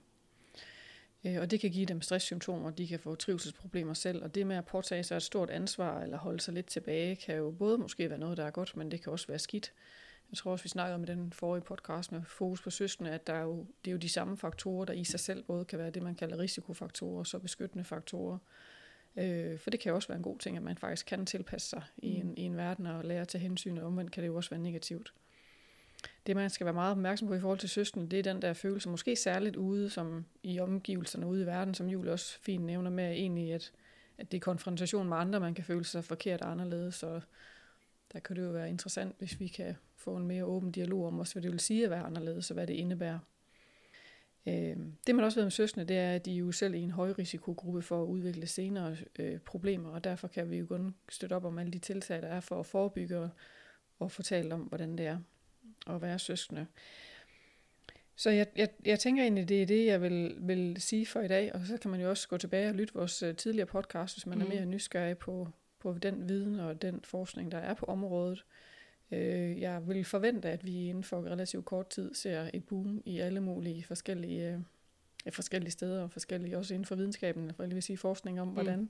Øh, 1.25 1.41
og 1.41 1.51
det 1.51 1.59
kan 1.59 1.71
give 1.71 1.85
dem 1.85 2.01
stresssymptomer, 2.01 2.71
de 2.71 2.87
kan 2.87 2.99
få 2.99 3.15
trivselsproblemer 3.15 3.93
selv, 3.93 4.23
og 4.23 4.35
det 4.35 4.47
med 4.47 4.55
at 4.55 4.65
påtage 4.65 5.03
sig 5.03 5.15
et 5.15 5.23
stort 5.23 5.49
ansvar 5.49 6.01
eller 6.01 6.17
holde 6.17 6.39
sig 6.39 6.53
lidt 6.53 6.65
tilbage, 6.65 7.15
kan 7.15 7.35
jo 7.35 7.51
både 7.51 7.77
måske 7.77 8.09
være 8.09 8.19
noget, 8.19 8.37
der 8.37 8.45
er 8.45 8.51
godt, 8.51 8.77
men 8.77 8.91
det 8.91 9.01
kan 9.01 9.11
også 9.11 9.27
være 9.27 9.39
skidt. 9.39 9.73
Jeg 10.31 10.37
tror 10.37 10.51
også, 10.51 10.63
vi 10.63 10.69
snakkede 10.69 10.95
om 10.95 11.03
i 11.03 11.05
den 11.05 11.33
forrige 11.33 11.63
podcast 11.63 12.11
med 12.11 12.21
fokus 12.27 12.61
på 12.61 12.69
søskende, 12.69 13.11
at 13.11 13.27
der 13.27 13.33
er 13.33 13.41
jo, 13.41 13.65
det 13.85 13.91
er 13.91 13.93
jo 13.93 13.97
de 13.97 14.09
samme 14.09 14.37
faktorer, 14.37 14.85
der 14.85 14.93
i 14.93 15.03
sig 15.03 15.19
selv 15.19 15.43
både 15.43 15.65
kan 15.65 15.79
være 15.79 15.89
det, 15.89 16.03
man 16.03 16.15
kalder 16.15 16.39
risikofaktorer 16.39 17.19
og 17.19 17.27
så 17.27 17.39
beskyttende 17.39 17.83
faktorer. 17.83 18.37
Øh, 19.17 19.59
for 19.59 19.69
det 19.69 19.79
kan 19.79 19.89
jo 19.89 19.95
også 19.95 20.07
være 20.07 20.17
en 20.17 20.23
god 20.23 20.39
ting, 20.39 20.57
at 20.57 20.63
man 20.63 20.77
faktisk 20.77 21.05
kan 21.05 21.25
tilpasse 21.25 21.69
sig 21.69 21.83
i, 21.97 22.09
en, 22.09 22.37
i 22.37 22.41
en 22.41 22.57
verden 22.57 22.85
og 22.85 23.05
lære 23.05 23.21
at 23.21 23.27
tage 23.27 23.41
hensyn, 23.41 23.77
og 23.77 23.87
omvendt 23.87 24.11
kan 24.11 24.23
det 24.23 24.27
jo 24.27 24.35
også 24.35 24.49
være 24.49 24.59
negativt. 24.59 25.13
Det, 26.27 26.35
man 26.35 26.49
skal 26.49 26.65
være 26.65 26.73
meget 26.73 26.91
opmærksom 26.91 27.27
på 27.27 27.33
i 27.33 27.39
forhold 27.39 27.59
til 27.59 27.69
søskende, 27.69 28.09
det 28.09 28.19
er 28.19 28.23
den 28.23 28.41
der 28.41 28.53
følelse, 28.53 28.89
måske 28.89 29.15
særligt 29.15 29.55
ude 29.55 29.89
som 29.89 30.25
i 30.43 30.59
omgivelserne 30.59 31.27
ude 31.27 31.43
i 31.43 31.45
verden, 31.45 31.73
som 31.73 31.87
Julie 31.87 32.11
også 32.11 32.39
fint 32.41 32.63
nævner 32.63 32.89
med, 32.89 33.11
egentlig, 33.11 33.53
at, 33.53 33.71
at 34.17 34.31
det 34.31 34.37
er 34.37 34.41
konfrontation 34.41 35.09
med 35.09 35.17
andre, 35.17 35.39
man 35.39 35.53
kan 35.53 35.63
føle 35.63 35.85
sig 35.85 36.03
forkert 36.03 36.41
og 36.41 36.51
anderledes, 36.51 36.95
så 36.95 37.21
der 38.13 38.19
kan 38.19 38.35
det 38.35 38.43
jo 38.43 38.49
være 38.49 38.69
interessant, 38.69 39.15
hvis 39.17 39.39
vi 39.39 39.47
kan 39.47 39.75
få 39.95 40.15
en 40.15 40.27
mere 40.27 40.45
åben 40.45 40.71
dialog 40.71 41.07
om 41.07 41.19
også, 41.19 41.33
hvad 41.33 41.43
det 41.43 41.51
vil 41.51 41.59
sige 41.59 41.83
at 41.83 41.89
være 41.89 42.03
anderledes, 42.03 42.51
og 42.51 42.53
hvad 42.53 42.67
det 42.67 42.73
indebærer. 42.73 43.19
Øh, 44.45 44.77
det 45.07 45.15
man 45.15 45.25
også 45.25 45.39
ved 45.39 45.45
om 45.45 45.51
søskende, 45.51 45.85
det 45.85 45.97
er, 45.97 46.11
at 46.11 46.25
de 46.25 46.33
er 46.33 46.37
jo 46.37 46.51
selv 46.51 46.73
i 46.73 46.79
en 46.79 46.91
højrisikogruppe 46.91 47.81
for 47.81 48.03
at 48.03 48.07
udvikle 48.07 48.47
senere 48.47 48.97
øh, 49.19 49.39
problemer, 49.39 49.89
og 49.89 50.03
derfor 50.03 50.27
kan 50.27 50.49
vi 50.49 50.57
jo 50.57 50.65
kun 50.65 50.95
støtte 51.09 51.33
op 51.33 51.45
om 51.45 51.57
alle 51.57 51.71
de 51.71 51.79
tiltag, 51.79 52.21
der 52.21 52.27
er 52.27 52.39
for 52.39 52.59
at 52.59 52.65
forebygge 52.65 53.19
og, 53.19 53.29
og 53.99 54.11
fortælle 54.11 54.53
om, 54.53 54.61
hvordan 54.61 54.97
det 54.97 55.05
er 55.05 55.19
at 55.87 56.01
være 56.01 56.19
søskende. 56.19 56.65
Så 58.15 58.29
jeg, 58.29 58.47
jeg, 58.55 58.69
jeg 58.85 58.99
tænker 58.99 59.23
egentlig, 59.23 59.49
det 59.49 59.61
er 59.61 59.65
det, 59.65 59.85
jeg 59.85 60.01
vil, 60.01 60.35
vil 60.39 60.81
sige 60.81 61.05
for 61.05 61.21
i 61.21 61.27
dag, 61.27 61.55
og 61.55 61.65
så 61.65 61.77
kan 61.77 61.91
man 61.91 62.01
jo 62.01 62.09
også 62.09 62.27
gå 62.27 62.37
tilbage 62.37 62.69
og 62.69 62.75
lytte 62.75 62.93
vores 62.93 63.23
uh, 63.23 63.35
tidligere 63.35 63.67
podcast, 63.67 64.15
hvis 64.15 64.25
man 64.25 64.37
mm. 64.37 64.43
er 64.43 64.47
mere 64.47 64.65
nysgerrig 64.65 65.17
på, 65.17 65.47
på 65.79 65.93
den 65.93 66.29
viden 66.29 66.59
og 66.59 66.81
den 66.81 67.01
forskning, 67.03 67.51
der 67.51 67.57
er 67.57 67.73
på 67.73 67.85
området. 67.85 68.37
Øh, 68.39 68.66
jeg 69.11 69.87
vil 69.87 70.05
forvente, 70.05 70.49
at 70.49 70.65
vi 70.65 70.89
inden 70.89 71.03
for 71.03 71.25
relativt 71.25 71.65
kort 71.65 71.89
tid 71.89 72.13
ser 72.13 72.49
et 72.53 72.63
boom 72.63 73.01
i 73.05 73.19
alle 73.19 73.39
mulige 73.39 73.83
forskellige, 73.83 74.63
øh, 75.25 75.33
forskellige 75.33 75.71
steder, 75.71 76.03
og 76.03 76.11
forskellige 76.11 76.57
også 76.57 76.73
inden 76.73 76.85
for 76.85 76.95
videnskaben, 76.95 77.53
for 77.53 77.63
jeg 77.63 77.71
vil 77.71 77.83
sige 77.83 77.97
forskning 77.97 78.41
om, 78.41 78.47
mm. 78.47 78.53
hvordan, 78.53 78.89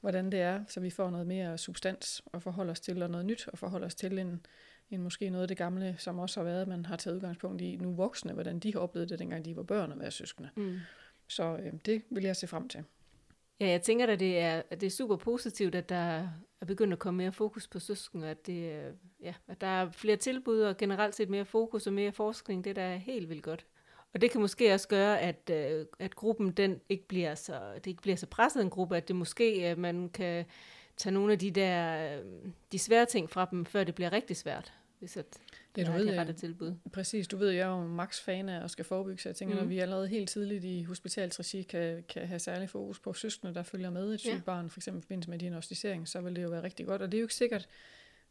hvordan 0.00 0.32
det 0.32 0.40
er, 0.40 0.64
så 0.68 0.80
vi 0.80 0.90
får 0.90 1.10
noget 1.10 1.26
mere 1.26 1.58
substans 1.58 2.22
og 2.26 2.42
forholder 2.42 2.72
os 2.72 2.80
til, 2.80 3.02
og 3.02 3.10
noget 3.10 3.26
nyt, 3.26 3.48
og 3.48 3.58
forholder 3.58 3.86
os 3.86 3.94
til 3.94 4.18
en, 4.18 4.46
en 4.90 5.02
måske 5.02 5.30
noget 5.30 5.42
af 5.42 5.48
det 5.48 5.56
gamle, 5.56 5.96
som 5.98 6.18
også 6.18 6.40
har 6.40 6.44
været, 6.44 6.68
man 6.68 6.86
har 6.86 6.96
taget 6.96 7.16
udgangspunkt 7.16 7.60
i 7.60 7.76
nu 7.76 7.94
voksne, 7.94 8.32
hvordan 8.32 8.58
de 8.58 8.72
har 8.72 8.80
oplevet 8.80 9.08
det, 9.08 9.18
dengang 9.18 9.44
de 9.44 9.56
var 9.56 9.62
børn 9.62 9.92
og 9.92 10.00
være 10.00 10.10
søskende. 10.10 10.48
Mm. 10.56 10.78
Så 11.28 11.56
øh, 11.56 11.72
det 11.86 12.02
vil 12.10 12.24
jeg 12.24 12.36
se 12.36 12.46
frem 12.46 12.68
til. 12.68 12.84
Ja, 13.60 13.68
jeg 13.68 13.82
tænker 13.82 14.06
at 14.06 14.20
det 14.20 14.38
er, 14.38 14.62
det 14.70 14.82
er 14.82 14.90
super 14.90 15.16
positivt, 15.16 15.74
at 15.74 15.88
der 15.88 16.28
er 16.64 16.66
begyndt 16.66 16.92
at 16.92 16.98
komme 16.98 17.18
mere 17.18 17.32
fokus 17.32 17.68
på 17.68 17.78
søsken, 17.78 18.24
at, 18.24 18.46
det, 18.46 18.72
øh, 18.72 18.92
ja, 19.20 19.34
at 19.48 19.60
der 19.60 19.66
er 19.66 19.90
flere 19.90 20.16
tilbud 20.16 20.60
og 20.60 20.76
generelt 20.76 21.14
set 21.14 21.30
mere 21.30 21.44
fokus 21.44 21.86
og 21.86 21.92
mere 21.92 22.12
forskning. 22.12 22.64
Det 22.64 22.76
der 22.76 22.82
er 22.82 22.96
helt 22.96 23.28
vildt 23.28 23.42
godt. 23.42 23.66
Og 24.14 24.20
det 24.20 24.30
kan 24.30 24.40
måske 24.40 24.74
også 24.74 24.88
gøre, 24.88 25.20
at, 25.20 25.50
øh, 25.52 25.86
at 25.98 26.14
gruppen 26.14 26.50
den 26.50 26.80
ikke 26.88 27.08
bliver 27.08 27.34
så, 27.34 27.60
det 27.74 27.86
ikke 27.86 28.02
bliver 28.02 28.16
så 28.16 28.26
presset 28.26 28.62
en 28.62 28.70
gruppe, 28.70 28.96
at 28.96 29.08
det 29.08 29.16
måske 29.16 29.44
at 29.44 29.78
man 29.78 30.08
kan 30.08 30.44
tage 30.96 31.12
nogle 31.12 31.32
af 31.32 31.38
de 31.38 31.50
der 31.50 32.08
de 32.72 32.78
svære 32.78 33.06
ting 33.06 33.30
fra 33.30 33.48
dem, 33.50 33.66
før 33.66 33.84
det 33.84 33.94
bliver 33.94 34.12
rigtig 34.12 34.36
svært, 34.36 34.72
hvis 34.98 35.16
at 35.16 35.26
det, 35.76 35.86
du 35.86 35.92
ved, 35.92 36.06
det 36.06 36.18
rette 36.18 36.32
tilbud. 36.32 36.74
Præcis, 36.92 37.28
du 37.28 37.36
ved, 37.36 37.50
jeg 37.50 37.62
er 37.62 37.80
jo 37.80 37.86
max 37.86 38.20
fan 38.20 38.48
af 38.48 38.64
at 38.64 38.70
skal 38.70 38.84
forebygge, 38.84 39.22
så 39.22 39.28
jeg 39.28 39.36
tænker, 39.36 39.54
mm. 39.54 39.60
når 39.60 39.68
vi 39.68 39.78
allerede 39.78 40.08
helt 40.08 40.28
tidligt 40.28 40.64
i 40.64 40.82
hospitalsregi 40.82 41.62
kan, 41.62 42.04
kan 42.08 42.26
have 42.26 42.38
særlig 42.38 42.70
fokus 42.70 43.00
på 43.00 43.12
søskende, 43.12 43.54
der 43.54 43.62
følger 43.62 43.90
med 43.90 44.14
et 44.14 44.20
sygt 44.20 44.34
ja. 44.34 44.40
barn, 44.46 44.70
for 44.70 44.78
eksempel 44.78 44.98
i 44.98 45.02
forbindelse 45.02 45.30
med 45.30 45.38
diagnostisering, 45.38 46.08
så 46.08 46.20
vil 46.20 46.36
det 46.36 46.42
jo 46.42 46.48
være 46.48 46.62
rigtig 46.62 46.86
godt. 46.86 47.02
Og 47.02 47.12
det 47.12 47.18
er 47.18 47.20
jo 47.20 47.24
ikke 47.24 47.34
sikkert, 47.34 47.68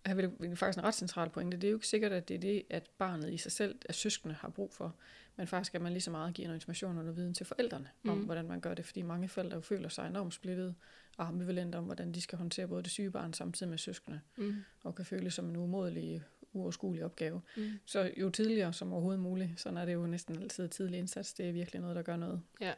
jeg 0.08 0.18
vil 0.18 0.56
faktisk 0.56 0.78
en 0.78 0.84
ret 0.84 0.96
central 0.96 1.30
pointe, 1.30 1.58
det 1.58 1.64
er 1.64 1.72
jo 1.72 1.78
ikke 1.78 1.88
sikkert, 1.88 2.12
at 2.12 2.28
det 2.28 2.36
er 2.36 2.40
det, 2.40 2.64
at 2.70 2.90
barnet 2.98 3.34
i 3.34 3.38
sig 3.38 3.52
selv, 3.52 3.76
at 3.86 3.96
søskende 3.96 4.36
har 4.36 4.50
brug 4.50 4.74
for, 4.74 4.96
men 5.36 5.48
faktisk 5.48 5.68
skal 5.70 5.82
man 5.82 5.92
lige 5.92 6.02
så 6.02 6.12
meget 6.12 6.34
give 6.34 6.48
noget 6.48 6.58
information 6.58 6.98
og 6.98 7.04
noget 7.04 7.18
viden 7.18 7.34
til 7.34 7.46
forældrene 7.46 7.90
mm. 8.04 8.10
om, 8.10 8.20
hvordan 8.20 8.48
man 8.48 8.60
gør 8.60 8.74
det, 8.74 8.86
fordi 8.86 9.02
mange 9.02 9.28
forældre 9.28 9.56
jo 9.56 9.62
føler 9.62 9.90
sig 9.90 10.08
enormt 10.08 10.34
splittet 10.34 10.76
og 11.18 11.28
ambivalent 11.28 11.76
om, 11.76 11.84
hvordan 11.84 12.12
de 12.12 12.22
skal 12.22 12.38
håndtere 12.38 12.68
både 12.68 12.84
det 12.84 12.92
syge 12.92 13.12
barn 13.12 13.34
samtidig 13.34 13.70
med 13.70 13.78
søskende, 13.78 14.20
mm. 14.38 14.56
og 14.84 14.96
kan 14.96 15.06
føle 15.06 15.32
som 15.32 15.50
en 15.50 15.56
umodelig 15.56 16.24
uoverskuelig 16.54 17.06
opgave. 17.06 17.42
Mm. 17.58 17.72
Så 17.86 18.12
jo 18.18 18.30
tidligere 18.30 18.74
som 18.74 18.94
overhovedet 18.94 19.22
muligt, 19.22 19.50
så 19.58 19.70
er 19.70 19.86
det 19.86 19.94
jo 19.94 20.06
næsten 20.06 20.42
altid 20.42 20.68
tidlig 20.68 21.00
indsats. 21.00 21.34
Det 21.34 21.48
er 21.48 21.52
virkelig 21.52 21.82
noget, 21.82 21.96
der 21.96 22.02
gør 22.02 22.16
noget. 22.16 22.42
Ja. 22.62 22.74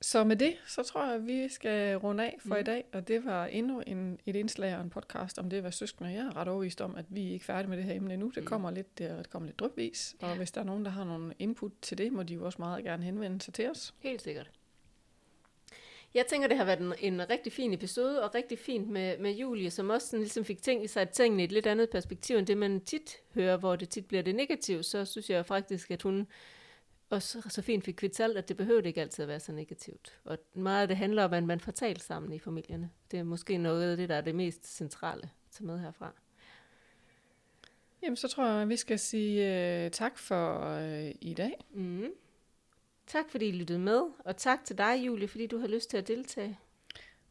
Så 0.00 0.24
med 0.24 0.36
det, 0.36 0.54
så 0.66 0.82
tror 0.82 1.06
jeg, 1.06 1.14
at 1.14 1.26
vi 1.26 1.48
skal 1.48 1.96
runde 1.96 2.24
af 2.24 2.36
for 2.40 2.54
mm. 2.54 2.60
i 2.60 2.62
dag, 2.62 2.84
og 2.92 3.08
det 3.08 3.24
var 3.24 3.46
endnu 3.46 3.82
en, 3.86 4.20
et 4.26 4.36
indslag 4.36 4.76
og 4.76 4.82
en 4.82 4.90
podcast 4.90 5.38
om 5.38 5.50
det 5.50 5.56
at 5.56 5.62
være 5.62 5.72
søskende. 5.72 6.10
Jeg 6.10 6.26
er 6.26 6.36
ret 6.36 6.48
overvist 6.48 6.80
om, 6.80 6.96
at 6.96 7.04
vi 7.08 7.28
er 7.28 7.32
ikke 7.32 7.44
færdige 7.44 7.68
med 7.68 7.76
det 7.76 7.84
her 7.84 7.94
emne 7.94 8.14
endnu. 8.14 8.32
Det 8.34 8.42
mm. 8.42 8.46
kommer 8.46 8.70
lidt, 8.70 8.98
det 8.98 9.30
kommer 9.30 9.46
lidt 9.46 9.58
drøbvis, 9.58 10.16
og 10.20 10.28
ja. 10.28 10.36
hvis 10.36 10.52
der 10.52 10.60
er 10.60 10.64
nogen, 10.64 10.84
der 10.84 10.90
har 10.90 11.04
nogle 11.04 11.34
input 11.38 11.72
til 11.82 11.98
det, 11.98 12.12
må 12.12 12.22
de 12.22 12.34
jo 12.34 12.44
også 12.44 12.56
meget 12.58 12.84
gerne 12.84 13.04
henvende 13.04 13.40
sig 13.40 13.54
til 13.54 13.70
os. 13.70 13.94
Helt 14.00 14.22
sikkert. 14.22 14.50
Jeg 16.14 16.26
tænker, 16.26 16.48
det 16.48 16.56
har 16.56 16.64
været 16.64 16.80
en, 16.80 16.94
en 16.98 17.30
rigtig 17.30 17.52
fin 17.52 17.72
episode, 17.72 18.22
og 18.22 18.34
rigtig 18.34 18.58
fint 18.58 18.88
med, 18.88 19.18
med 19.18 19.32
Julie, 19.32 19.70
som 19.70 19.90
også 19.90 20.06
sådan 20.06 20.20
ligesom 20.20 20.44
fik 20.44 20.62
tænkt 20.62 20.90
sig 20.90 21.08
tingene 21.08 21.42
i 21.42 21.44
et 21.44 21.52
lidt 21.52 21.66
andet 21.66 21.90
perspektiv, 21.90 22.36
end 22.36 22.46
det 22.46 22.56
man 22.56 22.80
tit 22.80 23.16
hører, 23.34 23.56
hvor 23.56 23.76
det 23.76 23.88
tit 23.88 24.06
bliver 24.06 24.22
det 24.22 24.34
negative. 24.34 24.82
Så 24.82 25.04
synes 25.04 25.30
jeg 25.30 25.46
faktisk, 25.46 25.90
at 25.90 26.02
hun 26.02 26.26
også 27.10 27.42
så 27.48 27.62
fint 27.62 27.84
fik 27.84 27.94
kvitalt, 27.94 28.38
at 28.38 28.48
det 28.48 28.56
behøver 28.56 28.82
ikke 28.82 29.00
altid 29.00 29.22
at 29.22 29.28
være 29.28 29.40
så 29.40 29.52
negativt. 29.52 30.20
Og 30.24 30.38
meget 30.54 30.82
af 30.82 30.88
det 30.88 30.96
handler 30.96 31.24
om, 31.24 31.32
at 31.32 31.44
man 31.44 31.60
får 31.60 31.72
talt 31.72 32.02
sammen 32.02 32.32
i 32.32 32.38
familierne. 32.38 32.90
Det 33.10 33.18
er 33.18 33.22
måske 33.22 33.58
noget 33.58 33.90
af 33.90 33.96
det, 33.96 34.08
der 34.08 34.14
er 34.14 34.20
det 34.20 34.34
mest 34.34 34.76
centrale 34.76 35.22
at 35.22 35.50
tage 35.50 35.66
med 35.66 35.78
herfra. 35.78 36.12
Jamen, 38.02 38.16
så 38.16 38.28
tror 38.28 38.46
jeg, 38.46 38.62
at 38.62 38.68
vi 38.68 38.76
skal 38.76 38.98
sige 38.98 39.40
uh, 39.84 39.90
tak 39.90 40.18
for 40.18 40.76
uh, 40.76 41.10
i 41.20 41.34
dag. 41.36 41.64
Mm. 41.70 42.08
Tak 43.06 43.30
fordi 43.30 43.48
I 43.48 43.52
lyttede 43.52 43.78
med, 43.78 44.02
og 44.18 44.36
tak 44.36 44.64
til 44.64 44.78
dig, 44.78 45.06
Julie, 45.06 45.28
fordi 45.28 45.46
du 45.46 45.58
har 45.58 45.68
lyst 45.68 45.90
til 45.90 45.96
at 45.96 46.08
deltage. 46.08 46.58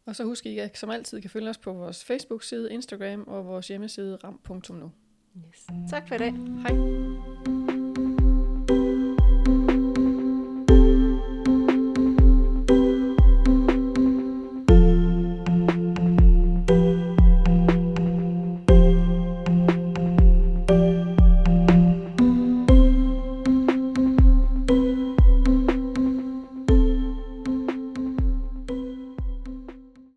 Og 0.05 0.15
så 0.15 0.23
husk, 0.23 0.45
at 0.45 0.51
I 0.51 0.77
som 0.77 0.89
altid 0.89 1.21
kan 1.21 1.29
følge 1.29 1.49
os 1.49 1.57
på 1.57 1.73
vores 1.73 2.05
Facebook-side, 2.05 2.73
Instagram 2.73 3.23
og 3.27 3.45
vores 3.45 3.67
hjemmeside 3.67 4.15
ram.nu. 4.15 4.91
Yes. 5.37 5.67
Tak 5.89 6.07
for 6.07 6.15
i 6.15 6.17
dag. 6.17 6.33
Hej. 6.33 7.80